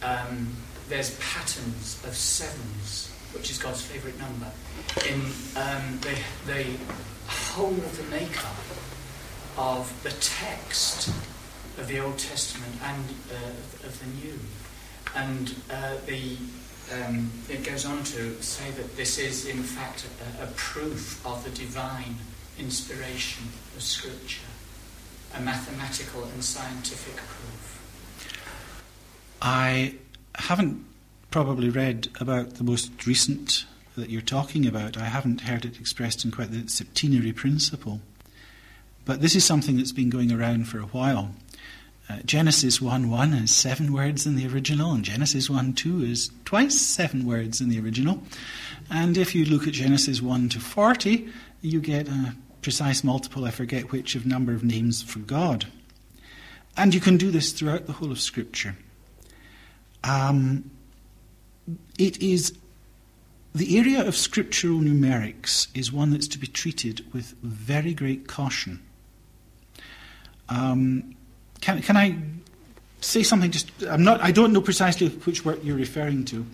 Um, 0.01 0.55
there's 0.89 1.17
patterns 1.19 2.03
of 2.05 2.15
sevens 2.15 3.11
which 3.33 3.49
is 3.49 3.57
God's 3.57 3.81
favourite 3.81 4.17
number, 4.19 4.51
in 5.07 5.21
um, 5.55 5.99
the, 6.01 6.17
the 6.47 6.65
whole 7.27 7.73
of 7.73 7.97
the 7.97 8.03
makeup 8.15 8.55
of 9.57 10.03
the 10.03 10.11
text 10.19 11.09
of 11.77 11.87
the 11.87 11.99
Old 11.99 12.17
Testament 12.17 12.73
and 12.83 13.05
uh, 13.31 13.87
of 13.87 13.99
the 13.99 14.25
New. 14.25 14.39
And 15.15 15.55
uh, 15.69 15.95
the, 16.05 16.37
um, 16.91 17.31
it 17.49 17.63
goes 17.63 17.85
on 17.85 18.03
to 18.03 18.41
say 18.41 18.69
that 18.71 18.95
this 18.97 19.17
is, 19.17 19.45
in 19.45 19.63
fact, 19.63 20.07
a, 20.39 20.43
a 20.43 20.47
proof 20.55 21.25
of 21.25 21.43
the 21.43 21.49
divine 21.51 22.15
inspiration 22.59 23.47
of 23.75 23.81
Scripture, 23.81 24.47
a 25.35 25.41
mathematical 25.41 26.23
and 26.23 26.43
scientific 26.43 27.15
proof. 27.15 28.27
I 29.41 29.95
haven't 30.35 30.85
probably 31.31 31.69
read 31.69 32.09
about 32.19 32.55
the 32.55 32.63
most 32.63 33.05
recent 33.07 33.65
that 33.97 34.09
you're 34.09 34.21
talking 34.21 34.67
about. 34.67 34.97
I 34.97 35.05
haven't 35.05 35.41
heard 35.41 35.65
it 35.65 35.79
expressed 35.79 36.23
in 36.23 36.31
quite 36.31 36.51
the 36.51 36.67
septenary 36.69 37.33
principle. 37.33 38.01
But 39.05 39.21
this 39.21 39.35
is 39.35 39.43
something 39.43 39.77
that's 39.77 39.91
been 39.91 40.09
going 40.09 40.31
around 40.31 40.67
for 40.67 40.79
a 40.79 40.83
while. 40.83 41.31
Uh, 42.11 42.17
Genesis 42.25 42.81
1 42.81 43.09
1 43.09 43.31
has 43.31 43.51
seven 43.51 43.93
words 43.93 44.25
in 44.25 44.35
the 44.35 44.45
original, 44.45 44.91
and 44.91 45.05
Genesis 45.05 45.49
1 45.49 45.73
2 45.73 46.03
is 46.03 46.29
twice 46.43 46.77
seven 46.81 47.25
words 47.25 47.61
in 47.61 47.69
the 47.69 47.79
original. 47.79 48.21
And 48.89 49.17
if 49.17 49.33
you 49.33 49.45
look 49.45 49.65
at 49.65 49.73
Genesis 49.73 50.21
1 50.21 50.49
to 50.49 50.59
40, 50.59 51.29
you 51.61 51.79
get 51.79 52.09
a 52.09 52.35
precise 52.61 53.03
multiple, 53.03 53.45
I 53.45 53.51
forget 53.51 53.93
which, 53.93 54.15
of 54.15 54.25
number 54.25 54.53
of 54.53 54.63
names 54.63 55.01
for 55.01 55.19
God. 55.19 55.67
And 56.75 56.93
you 56.93 56.99
can 56.99 57.15
do 57.15 57.31
this 57.31 57.53
throughout 57.53 57.85
the 57.85 57.93
whole 57.93 58.11
of 58.11 58.19
Scripture. 58.19 58.75
Um, 60.03 60.69
it 61.97 62.21
is 62.21 62.57
the 63.55 63.77
area 63.77 64.05
of 64.05 64.17
scriptural 64.17 64.79
numerics 64.79 65.67
is 65.77 65.93
one 65.93 66.09
that's 66.09 66.27
to 66.29 66.39
be 66.39 66.47
treated 66.47 67.05
with 67.13 67.35
very 67.41 67.93
great 67.93 68.27
caution. 68.27 68.81
Um, 70.49 71.15
can, 71.61 71.81
can 71.81 71.95
I 71.95 72.17
say 72.99 73.23
something? 73.23 73.51
Just 73.51 73.71
I'm 73.89 74.03
not. 74.03 74.21
I 74.21 74.31
don't 74.31 74.53
know 74.53 74.61
precisely 74.61 75.07
which 75.09 75.45
work 75.45 75.59
you're 75.63 75.77
referring 75.77 76.25
to, 76.25 76.45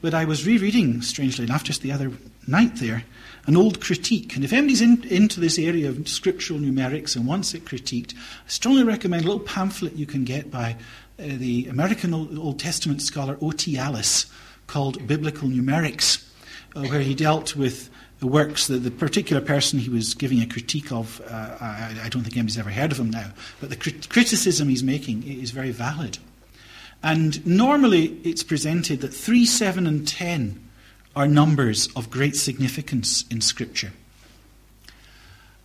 but 0.00 0.14
I 0.14 0.24
was 0.24 0.46
rereading, 0.46 1.02
strangely 1.02 1.44
enough, 1.44 1.64
just 1.64 1.82
the 1.82 1.92
other 1.92 2.12
night 2.46 2.76
there, 2.76 3.04
an 3.46 3.56
old 3.56 3.80
critique. 3.80 4.36
And 4.36 4.44
if 4.44 4.52
anybody's 4.52 4.80
in, 4.80 5.04
into 5.04 5.40
this 5.40 5.58
area 5.58 5.88
of 5.88 6.08
scriptural 6.08 6.60
numerics 6.60 7.16
and 7.16 7.26
wants 7.26 7.54
it 7.54 7.64
critiqued, 7.64 8.14
I 8.14 8.48
strongly 8.48 8.84
recommend 8.84 9.24
a 9.24 9.26
little 9.26 9.40
pamphlet 9.40 9.96
you 9.96 10.06
can 10.06 10.24
get 10.24 10.50
by 10.50 10.76
uh, 11.18 11.24
the 11.24 11.66
American 11.68 12.12
Old, 12.12 12.36
Old 12.38 12.58
Testament 12.58 13.02
scholar 13.02 13.38
O.T. 13.40 13.76
Allis 13.78 14.26
called 14.66 15.06
Biblical 15.06 15.48
Numerics, 15.48 16.24
uh, 16.74 16.82
where 16.86 17.00
he 17.00 17.14
dealt 17.14 17.56
with 17.56 17.88
works 18.22 18.66
that 18.68 18.78
the 18.78 18.90
particular 18.90 19.42
person 19.42 19.78
he 19.78 19.90
was 19.90 20.14
giving 20.14 20.40
a 20.40 20.46
critique 20.46 20.90
of, 20.90 21.20
uh, 21.28 21.56
I, 21.60 21.96
I, 22.04 22.08
don't 22.08 22.22
think 22.22 22.34
anybody's 22.36 22.58
ever 22.58 22.70
heard 22.70 22.90
of 22.90 22.98
him 22.98 23.10
now, 23.10 23.32
but 23.60 23.68
the 23.68 23.76
crit- 23.76 24.08
criticism 24.08 24.68
he's 24.68 24.82
making 24.82 25.22
is 25.24 25.50
very 25.50 25.70
valid. 25.70 26.18
And 27.02 27.46
normally 27.46 28.18
it's 28.24 28.42
presented 28.42 29.02
that 29.02 29.12
3, 29.12 29.44
7, 29.44 29.86
and 29.86 30.08
10 30.08 30.62
are 31.14 31.28
numbers 31.28 31.88
of 31.94 32.10
great 32.10 32.36
significance 32.36 33.24
in 33.30 33.40
Scripture. 33.42 33.92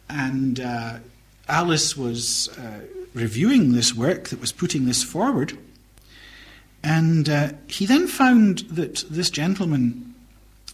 And 0.09 0.59
uh, 0.59 0.99
Allis 1.47 1.95
was 1.95 2.49
uh, 2.57 2.81
reviewing 3.13 3.71
this 3.71 3.95
work 3.95 4.29
that 4.29 4.41
was 4.41 4.51
putting 4.51 4.85
this 4.85 5.03
forward. 5.03 5.57
And 6.83 7.29
uh, 7.29 7.51
he 7.67 7.85
then 7.85 8.07
found 8.07 8.59
that 8.69 9.05
this 9.09 9.29
gentleman 9.29 10.10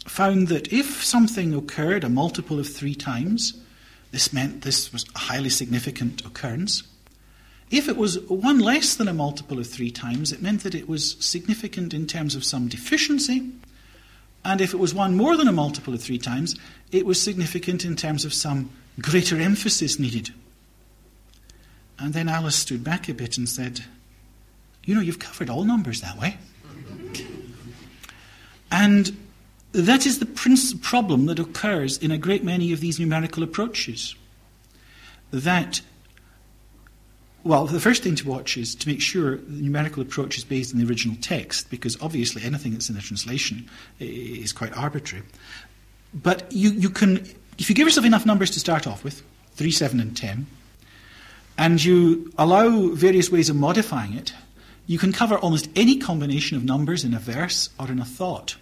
found 0.09 0.47
that 0.47 0.71
if 0.71 1.03
something 1.03 1.53
occurred 1.53 2.03
a 2.03 2.09
multiple 2.09 2.59
of 2.59 2.67
three 2.67 2.95
times, 2.95 3.59
this 4.11 4.31
meant 4.33 4.61
this 4.61 4.91
was 4.93 5.05
a 5.15 5.19
highly 5.19 5.49
significant 5.49 6.25
occurrence. 6.25 6.83
If 7.69 7.89
it 7.89 7.97
was 7.97 8.19
one 8.29 8.59
less 8.59 8.95
than 8.95 9.09
a 9.09 9.13
multiple 9.13 9.59
of 9.59 9.67
three 9.67 9.91
times, 9.91 10.31
it 10.31 10.41
meant 10.41 10.63
that 10.63 10.73
it 10.73 10.87
was 10.87 11.17
significant 11.19 11.93
in 11.93 12.07
terms 12.07 12.35
of 12.35 12.45
some 12.45 12.69
deficiency. 12.69 13.51
And 14.45 14.61
if 14.61 14.73
it 14.73 14.77
was 14.77 14.93
one 14.93 15.17
more 15.17 15.35
than 15.35 15.49
a 15.49 15.51
multiple 15.51 15.93
of 15.93 16.01
three 16.01 16.17
times, 16.17 16.55
it 16.91 17.05
was 17.05 17.21
significant 17.21 17.83
in 17.83 17.97
terms 17.97 18.23
of 18.23 18.33
some 18.33 18.69
greater 19.01 19.39
emphasis 19.39 19.99
needed. 19.99 20.29
And 21.99 22.13
then 22.13 22.29
Allis 22.29 22.55
stood 22.55 22.83
back 22.83 23.09
a 23.09 23.13
bit 23.13 23.37
and 23.37 23.49
said, 23.49 23.83
You 24.85 24.95
know, 24.95 25.01
you've 25.01 25.19
covered 25.19 25.49
all 25.49 25.65
numbers 25.65 25.99
that 25.99 26.17
way. 26.17 26.37
and 28.71 29.26
that 29.81 30.05
is 30.05 30.19
the 30.19 30.25
principal 30.25 30.81
problem 30.81 31.25
that 31.27 31.39
occurs 31.39 31.97
in 31.97 32.11
a 32.11 32.17
great 32.17 32.43
many 32.43 32.73
of 32.73 32.79
these 32.79 32.99
numerical 32.99 33.43
approaches. 33.43 34.15
That, 35.31 35.81
well, 37.43 37.67
the 37.67 37.79
first 37.79 38.03
thing 38.03 38.15
to 38.15 38.27
watch 38.27 38.57
is 38.57 38.75
to 38.75 38.87
make 38.87 39.01
sure 39.01 39.37
the 39.37 39.61
numerical 39.61 40.01
approach 40.01 40.37
is 40.37 40.43
based 40.43 40.73
on 40.73 40.79
the 40.79 40.87
original 40.87 41.17
text, 41.21 41.69
because 41.69 42.01
obviously 42.01 42.43
anything 42.43 42.73
that's 42.73 42.89
in 42.89 42.95
the 42.95 43.01
translation 43.01 43.69
is 43.99 44.53
quite 44.53 44.75
arbitrary. 44.75 45.23
But 46.13 46.51
you, 46.51 46.69
you 46.71 46.89
can, 46.89 47.17
if 47.57 47.69
you 47.69 47.75
give 47.75 47.87
yourself 47.87 48.05
enough 48.05 48.25
numbers 48.25 48.51
to 48.51 48.59
start 48.59 48.87
off 48.87 49.03
with, 49.03 49.21
3, 49.55 49.71
7, 49.71 49.99
and 49.99 50.15
10, 50.15 50.47
and 51.57 51.83
you 51.83 52.31
allow 52.37 52.87
various 52.89 53.31
ways 53.31 53.49
of 53.49 53.55
modifying 53.55 54.13
it, 54.13 54.33
you 54.85 54.97
can 54.97 55.11
cover 55.11 55.37
almost 55.37 55.69
any 55.75 55.97
combination 55.97 56.55
of 56.55 56.63
numbers 56.63 57.03
in 57.03 57.13
a 57.13 57.19
verse 57.19 57.69
or 57.79 57.91
in 57.91 57.99
a 57.99 58.05
thought. 58.05 58.55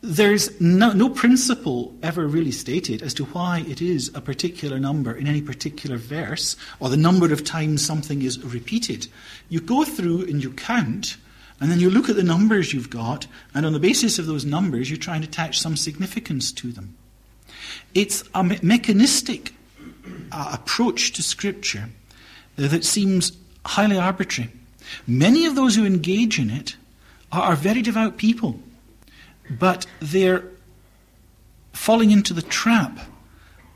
There's 0.00 0.60
no, 0.60 0.92
no, 0.92 1.08
principle 1.08 1.92
ever 2.04 2.26
really 2.28 2.52
stated 2.52 3.02
as 3.02 3.14
to 3.14 3.24
why 3.24 3.64
it 3.66 3.82
is 3.82 4.12
a 4.14 4.20
particular 4.20 4.78
number 4.78 5.12
in 5.12 5.26
any 5.26 5.42
particular 5.42 5.96
verse 5.96 6.56
or 6.78 6.88
the 6.88 6.96
number 6.96 7.32
of 7.32 7.42
times 7.42 7.84
something 7.84 8.22
is 8.22 8.42
repeated. 8.44 9.08
You 9.48 9.60
go 9.60 9.84
through 9.84 10.26
and 10.26 10.42
you 10.42 10.52
count, 10.52 11.16
and 11.60 11.68
then 11.68 11.80
you 11.80 11.90
look 11.90 12.08
at 12.08 12.14
the 12.14 12.22
numbers 12.22 12.72
you've 12.72 12.90
got, 12.90 13.26
and 13.54 13.66
on 13.66 13.72
the 13.72 13.80
basis 13.80 14.20
of 14.20 14.26
those 14.26 14.44
numbers, 14.44 14.88
you 14.88 14.96
try 14.96 15.16
and 15.16 15.24
attach 15.24 15.58
some 15.58 15.76
significance 15.76 16.52
to 16.52 16.70
them. 16.70 16.94
It's 17.92 18.22
a 18.34 18.44
me- 18.44 18.60
mechanistic 18.62 19.52
uh, 20.30 20.50
approach 20.52 21.12
to 21.14 21.24
Scripture 21.24 21.88
that 22.54 22.84
seems 22.84 23.32
highly 23.66 23.98
arbitrary. 23.98 24.52
Many 25.08 25.46
of 25.46 25.56
those 25.56 25.74
who 25.74 25.84
engage 25.84 26.38
in 26.38 26.50
it 26.50 26.76
are, 27.32 27.42
are 27.42 27.56
very 27.56 27.82
devout 27.82 28.16
people, 28.16 28.60
but 29.50 29.86
they're 30.00 30.44
falling 31.72 32.10
into 32.10 32.34
the 32.34 32.42
trap 32.42 32.98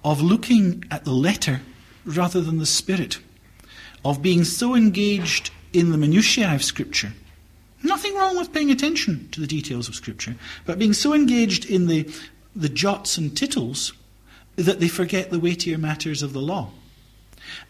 of 0.04 0.20
looking 0.20 0.84
at 0.90 1.04
the 1.04 1.12
letter 1.12 1.60
rather 2.04 2.40
than 2.40 2.58
the 2.58 2.66
spirit, 2.66 3.18
of 4.04 4.22
being 4.22 4.44
so 4.44 4.74
engaged 4.74 5.50
in 5.72 5.92
the 5.92 5.98
minutiae 5.98 6.52
of 6.52 6.64
Scripture. 6.64 7.12
Nothing 7.82 8.14
wrong 8.14 8.36
with 8.36 8.52
paying 8.52 8.70
attention 8.70 9.28
to 9.30 9.40
the 9.40 9.46
details 9.46 9.88
of 9.88 9.94
Scripture, 9.94 10.34
but 10.66 10.78
being 10.78 10.92
so 10.92 11.14
engaged 11.14 11.64
in 11.64 11.86
the, 11.86 12.12
the 12.54 12.68
jots 12.68 13.16
and 13.16 13.36
tittles 13.36 13.92
that 14.56 14.80
they 14.80 14.88
forget 14.88 15.30
the 15.30 15.40
weightier 15.40 15.78
matters 15.78 16.22
of 16.22 16.32
the 16.32 16.40
law. 16.40 16.70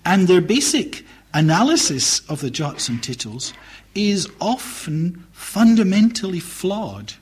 And 0.05 0.27
their 0.27 0.41
basic 0.41 1.05
analysis 1.35 2.21
of 2.29 2.41
the 2.41 2.51
jots 2.51 2.89
and 2.89 3.03
tittles 3.03 3.53
is 3.95 4.29
often 4.41 5.27
fundamentally 5.33 6.41
flawed 6.41 7.15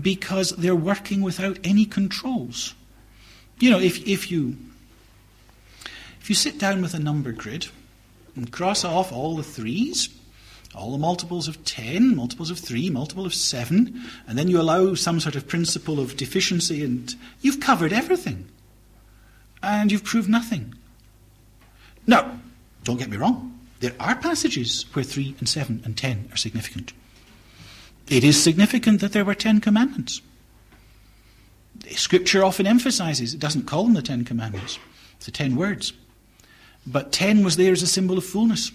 because 0.00 0.50
they're 0.50 0.76
working 0.76 1.20
without 1.22 1.58
any 1.64 1.84
controls. 1.84 2.74
You 3.58 3.70
know, 3.70 3.80
if, 3.80 4.06
if 4.06 4.30
you 4.30 4.56
if 6.20 6.28
you 6.28 6.34
sit 6.34 6.58
down 6.58 6.82
with 6.82 6.94
a 6.94 6.98
number 6.98 7.32
grid 7.32 7.68
and 8.36 8.52
cross 8.52 8.84
off 8.84 9.10
all 9.10 9.36
the 9.36 9.42
threes, 9.42 10.10
all 10.74 10.92
the 10.92 10.98
multiples 10.98 11.48
of 11.48 11.64
10, 11.64 12.14
multiples 12.14 12.50
of 12.50 12.58
3, 12.58 12.90
multiple 12.90 13.26
of 13.26 13.34
7, 13.34 14.00
and 14.28 14.38
then 14.38 14.48
you 14.48 14.60
allow 14.60 14.94
some 14.94 15.18
sort 15.18 15.34
of 15.34 15.48
principle 15.48 15.98
of 15.98 16.16
deficiency, 16.16 16.84
and 16.84 17.16
you've 17.40 17.58
covered 17.58 17.92
everything 17.92 18.48
and 19.62 19.90
you've 19.90 20.04
proved 20.04 20.28
nothing. 20.28 20.74
Now, 22.06 22.38
don't 22.84 22.98
get 22.98 23.10
me 23.10 23.16
wrong, 23.16 23.58
there 23.80 23.94
are 23.98 24.14
passages 24.14 24.84
where 24.92 25.04
3 25.04 25.36
and 25.38 25.48
7 25.48 25.82
and 25.84 25.96
10 25.96 26.28
are 26.32 26.36
significant. 26.36 26.92
It 28.10 28.24
is 28.24 28.42
significant 28.42 29.00
that 29.00 29.12
there 29.12 29.24
were 29.24 29.34
10 29.34 29.60
commandments. 29.60 30.20
Scripture 31.96 32.44
often 32.44 32.66
emphasizes, 32.66 33.34
it 33.34 33.40
doesn't 33.40 33.66
call 33.66 33.84
them 33.84 33.94
the 33.94 34.02
Ten 34.02 34.24
Commandments, 34.24 34.78
it's 35.16 35.26
the 35.26 35.32
ten 35.32 35.56
words. 35.56 35.92
But 36.86 37.12
ten 37.12 37.44
was 37.44 37.56
there 37.56 37.72
as 37.72 37.82
a 37.82 37.86
symbol 37.86 38.18
of 38.18 38.24
fullness. 38.24 38.72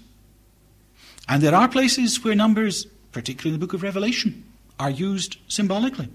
And 1.28 1.41
there 1.41 1.56
are 1.56 1.68
places 1.68 2.24
where 2.24 2.36
numbers, 2.36 2.86
particularly 3.12 3.53
in 3.53 3.60
the 3.60 3.66
book 3.66 3.74
of 3.74 3.84
Revelation, 3.84 4.44
are 4.80 4.90
used 4.90 5.38
symbolically. 5.48 6.10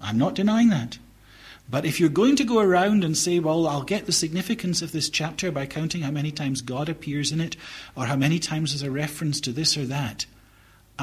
I'm 0.00 0.18
not 0.18 0.34
denying 0.34 0.68
that. 0.68 0.98
But 1.70 1.84
if 1.84 1.98
you're 1.98 2.08
going 2.08 2.36
to 2.36 2.44
go 2.44 2.58
around 2.58 3.02
and 3.02 3.16
say, 3.16 3.38
well, 3.38 3.66
I'll 3.66 3.82
get 3.82 4.06
the 4.06 4.12
significance 4.12 4.82
of 4.82 4.92
this 4.92 5.08
chapter 5.08 5.50
by 5.50 5.66
counting 5.66 6.02
how 6.02 6.10
many 6.10 6.30
times 6.30 6.60
God 6.60 6.88
appears 6.88 7.32
in 7.32 7.40
it, 7.40 7.56
or 7.96 8.06
how 8.06 8.16
many 8.16 8.38
times 8.38 8.72
there's 8.72 8.82
a 8.82 8.90
reference 8.90 9.40
to 9.42 9.52
this 9.52 9.76
or 9.76 9.86
that, 9.86 10.26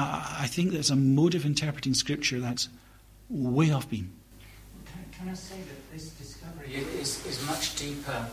I 0.00 0.46
think 0.46 0.72
there's 0.72 0.90
a 0.90 0.96
mode 0.96 1.34
of 1.34 1.44
interpreting 1.44 1.94
Scripture 1.94 2.40
that's 2.40 2.68
way 3.28 3.70
off 3.70 3.88
beam. 3.88 4.12
Can, 4.86 5.04
can 5.12 5.28
I 5.28 5.34
say 5.34 5.56
that 5.56 5.92
this 5.92 6.10
discovery 6.10 6.74
is, 6.74 7.24
is 7.26 7.46
much 7.46 7.76
deeper? 7.76 8.26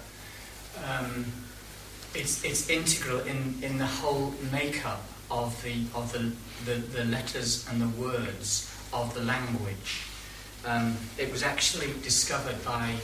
Um, 0.85 1.25
it's, 2.13 2.43
it's 2.43 2.69
integral 2.69 3.19
in, 3.21 3.55
in 3.61 3.77
the 3.77 3.85
whole 3.85 4.33
makeup 4.51 5.03
of 5.29 5.61
the, 5.63 5.83
of 5.93 6.11
the, 6.13 6.31
the, 6.71 6.79
the 6.79 7.05
letters 7.05 7.67
and 7.69 7.81
the 7.81 8.01
words 8.01 8.73
of 8.93 9.13
the 9.13 9.21
language. 9.21 10.03
Um, 10.65 10.97
it 11.17 11.31
was 11.31 11.43
actually 11.43 11.93
discovered 12.01 12.63
by 12.63 12.95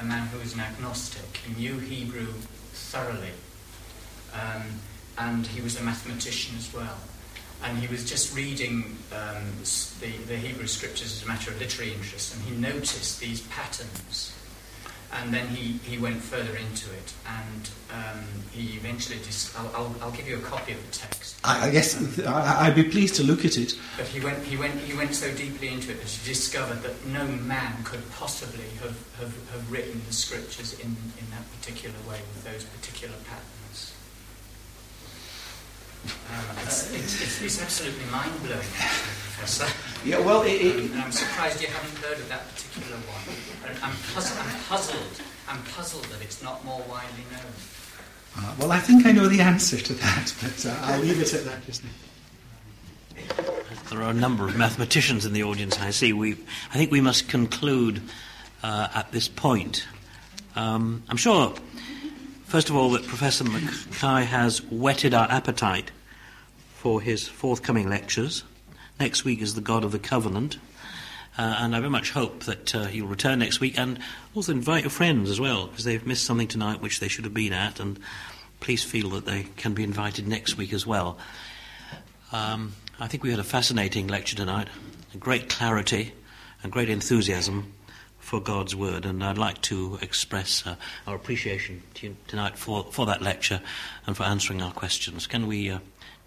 a 0.00 0.04
man 0.04 0.26
who 0.28 0.38
was 0.38 0.54
an 0.54 0.60
agnostic. 0.60 1.38
He 1.38 1.54
knew 1.54 1.78
Hebrew 1.78 2.32
thoroughly, 2.72 3.32
um, 4.32 4.62
and 5.18 5.46
he 5.46 5.60
was 5.60 5.80
a 5.80 5.82
mathematician 5.82 6.56
as 6.58 6.72
well. 6.72 6.96
And 7.64 7.78
he 7.78 7.86
was 7.86 8.08
just 8.08 8.36
reading 8.36 8.96
um, 9.12 9.44
the, 10.00 10.10
the 10.26 10.36
Hebrew 10.36 10.66
scriptures 10.66 11.12
as 11.12 11.22
a 11.22 11.28
matter 11.28 11.50
of 11.50 11.60
literary 11.60 11.92
interest, 11.92 12.34
and 12.34 12.44
he 12.44 12.56
noticed 12.56 13.20
these 13.20 13.42
patterns 13.42 14.32
and 15.20 15.32
then 15.32 15.46
he, 15.48 15.78
he 15.84 15.98
went 15.98 16.22
further 16.22 16.56
into 16.56 16.90
it, 16.92 17.12
and 17.26 17.70
um, 17.92 18.24
he 18.50 18.76
eventually. 18.76 19.18
Dis- 19.18 19.54
I'll, 19.56 19.70
I'll, 19.74 19.94
I'll, 20.00 20.10
give 20.10 20.26
you 20.26 20.38
a 20.38 20.40
copy 20.40 20.72
of 20.72 20.86
the 20.86 20.92
text. 20.92 21.38
I, 21.44 21.68
I 21.68 21.70
guess 21.70 22.18
I, 22.20 22.68
would 22.68 22.76
be 22.76 22.90
pleased 22.90 23.16
to 23.16 23.22
look 23.22 23.44
at 23.44 23.58
it. 23.58 23.74
But 23.96 24.06
he 24.06 24.20
went 24.20 24.42
he 24.44 24.56
went 24.56 24.80
he 24.80 24.96
went 24.96 25.14
so 25.14 25.32
deeply 25.34 25.68
into 25.68 25.90
it 25.90 26.00
that 26.00 26.08
he 26.08 26.26
discovered 26.26 26.82
that 26.82 27.06
no 27.06 27.26
man 27.26 27.84
could 27.84 28.08
possibly 28.12 28.64
have, 28.80 28.96
have, 29.18 29.50
have 29.50 29.70
written 29.70 30.00
the 30.06 30.14
scriptures 30.14 30.78
in, 30.80 30.88
in 30.88 31.30
that 31.30 31.44
particular 31.60 31.96
way 32.08 32.20
with 32.34 32.44
those 32.44 32.64
particular 32.64 33.14
patterns. 33.28 33.61
Uh, 36.04 36.54
it's, 36.62 36.92
it's, 36.92 37.22
it's, 37.22 37.42
it's, 37.42 37.62
absolutely 37.62 38.04
mind 38.10 38.32
blowing, 38.42 38.58
Professor. 38.58 39.66
Yeah, 40.04 40.20
well, 40.20 40.42
it, 40.42 40.52
it, 40.52 40.92
um, 40.92 41.02
I'm 41.02 41.12
surprised 41.12 41.60
you 41.60 41.68
haven't 41.68 41.96
heard 41.98 42.18
of 42.18 42.28
that 42.28 42.48
particular 42.54 42.96
one. 42.96 43.76
I'm, 43.82 43.94
puzzled, 44.14 44.38
I'm 44.40 44.60
puzzled. 44.68 45.22
I'm 45.48 45.62
puzzled 45.64 46.04
that 46.06 46.22
it's 46.22 46.42
not 46.42 46.64
more 46.64 46.80
widely 46.88 47.24
known. 47.30 47.52
Uh, 48.36 48.54
well, 48.58 48.72
I 48.72 48.78
think 48.78 49.06
I 49.06 49.12
know 49.12 49.28
the 49.28 49.40
answer 49.40 49.76
to 49.76 49.92
that, 49.94 50.34
but 50.42 50.66
uh, 50.66 50.76
I'll 50.82 51.00
leave 51.00 51.20
it 51.20 51.34
at 51.34 51.44
that 51.44 51.64
just 51.66 51.84
now. 51.84 51.90
There 53.90 54.02
are 54.02 54.10
a 54.10 54.14
number 54.14 54.48
of 54.48 54.56
mathematicians 54.56 55.26
in 55.26 55.34
the 55.34 55.42
audience. 55.42 55.78
I 55.78 55.90
see. 55.90 56.12
We, 56.12 56.32
I 56.72 56.78
think 56.78 56.90
we 56.90 57.02
must 57.02 57.28
conclude 57.28 58.00
uh, 58.62 58.88
at 58.94 59.12
this 59.12 59.28
point. 59.28 59.86
Um, 60.56 61.02
I'm 61.08 61.16
sure, 61.16 61.54
first 62.52 62.68
of 62.68 62.76
all, 62.76 62.90
that 62.90 63.06
Professor 63.06 63.44
Mackay 63.44 64.26
has 64.26 64.60
whetted 64.64 65.14
our 65.14 65.26
appetite 65.30 65.90
for 66.74 67.00
his 67.00 67.26
forthcoming 67.26 67.88
lectures. 67.88 68.44
Next 69.00 69.24
week 69.24 69.40
is 69.40 69.54
the 69.54 69.62
God 69.62 69.84
of 69.84 69.92
the 69.92 69.98
Covenant. 69.98 70.58
Uh, 71.38 71.56
and 71.60 71.74
I 71.74 71.78
very 71.78 71.88
much 71.88 72.10
hope 72.10 72.40
that 72.40 72.74
uh, 72.74 72.88
you'll 72.92 73.08
return 73.08 73.38
next 73.38 73.60
week 73.60 73.78
and 73.78 73.98
also 74.34 74.52
invite 74.52 74.82
your 74.82 74.90
friends 74.90 75.30
as 75.30 75.40
well, 75.40 75.66
because 75.66 75.84
they've 75.84 76.06
missed 76.06 76.24
something 76.24 76.46
tonight 76.46 76.82
which 76.82 77.00
they 77.00 77.08
should 77.08 77.24
have 77.24 77.32
been 77.32 77.54
at, 77.54 77.80
and 77.80 77.98
please 78.60 78.84
feel 78.84 79.08
that 79.08 79.24
they 79.24 79.44
can 79.56 79.72
be 79.72 79.82
invited 79.82 80.28
next 80.28 80.58
week 80.58 80.74
as 80.74 80.86
well. 80.86 81.16
Um, 82.32 82.74
I 83.00 83.08
think 83.08 83.22
we 83.22 83.30
had 83.30 83.40
a 83.40 83.44
fascinating 83.44 84.08
lecture 84.08 84.36
tonight, 84.36 84.68
great 85.18 85.48
clarity 85.48 86.12
and 86.62 86.70
great 86.70 86.90
enthusiasm 86.90 87.72
for 88.32 88.40
God's 88.40 88.74
Word, 88.74 89.04
and 89.04 89.22
I'd 89.22 89.36
like 89.36 89.60
to 89.60 89.98
express 90.00 90.66
uh, 90.66 90.76
our 91.06 91.14
appreciation 91.14 91.82
to 91.96 92.16
tonight 92.28 92.56
for, 92.56 92.82
for 92.84 93.04
that 93.04 93.20
lecture 93.20 93.60
and 94.06 94.16
for 94.16 94.22
answering 94.22 94.62
our 94.62 94.72
questions. 94.72 95.26
Can 95.26 95.46
we 95.46 95.68
uh, 95.68 95.80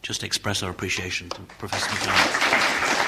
just 0.04 0.24
express 0.24 0.62
our 0.62 0.70
appreciation 0.70 1.30
to 1.30 1.42
Professor 1.58 1.90
McLaren? 1.90 3.05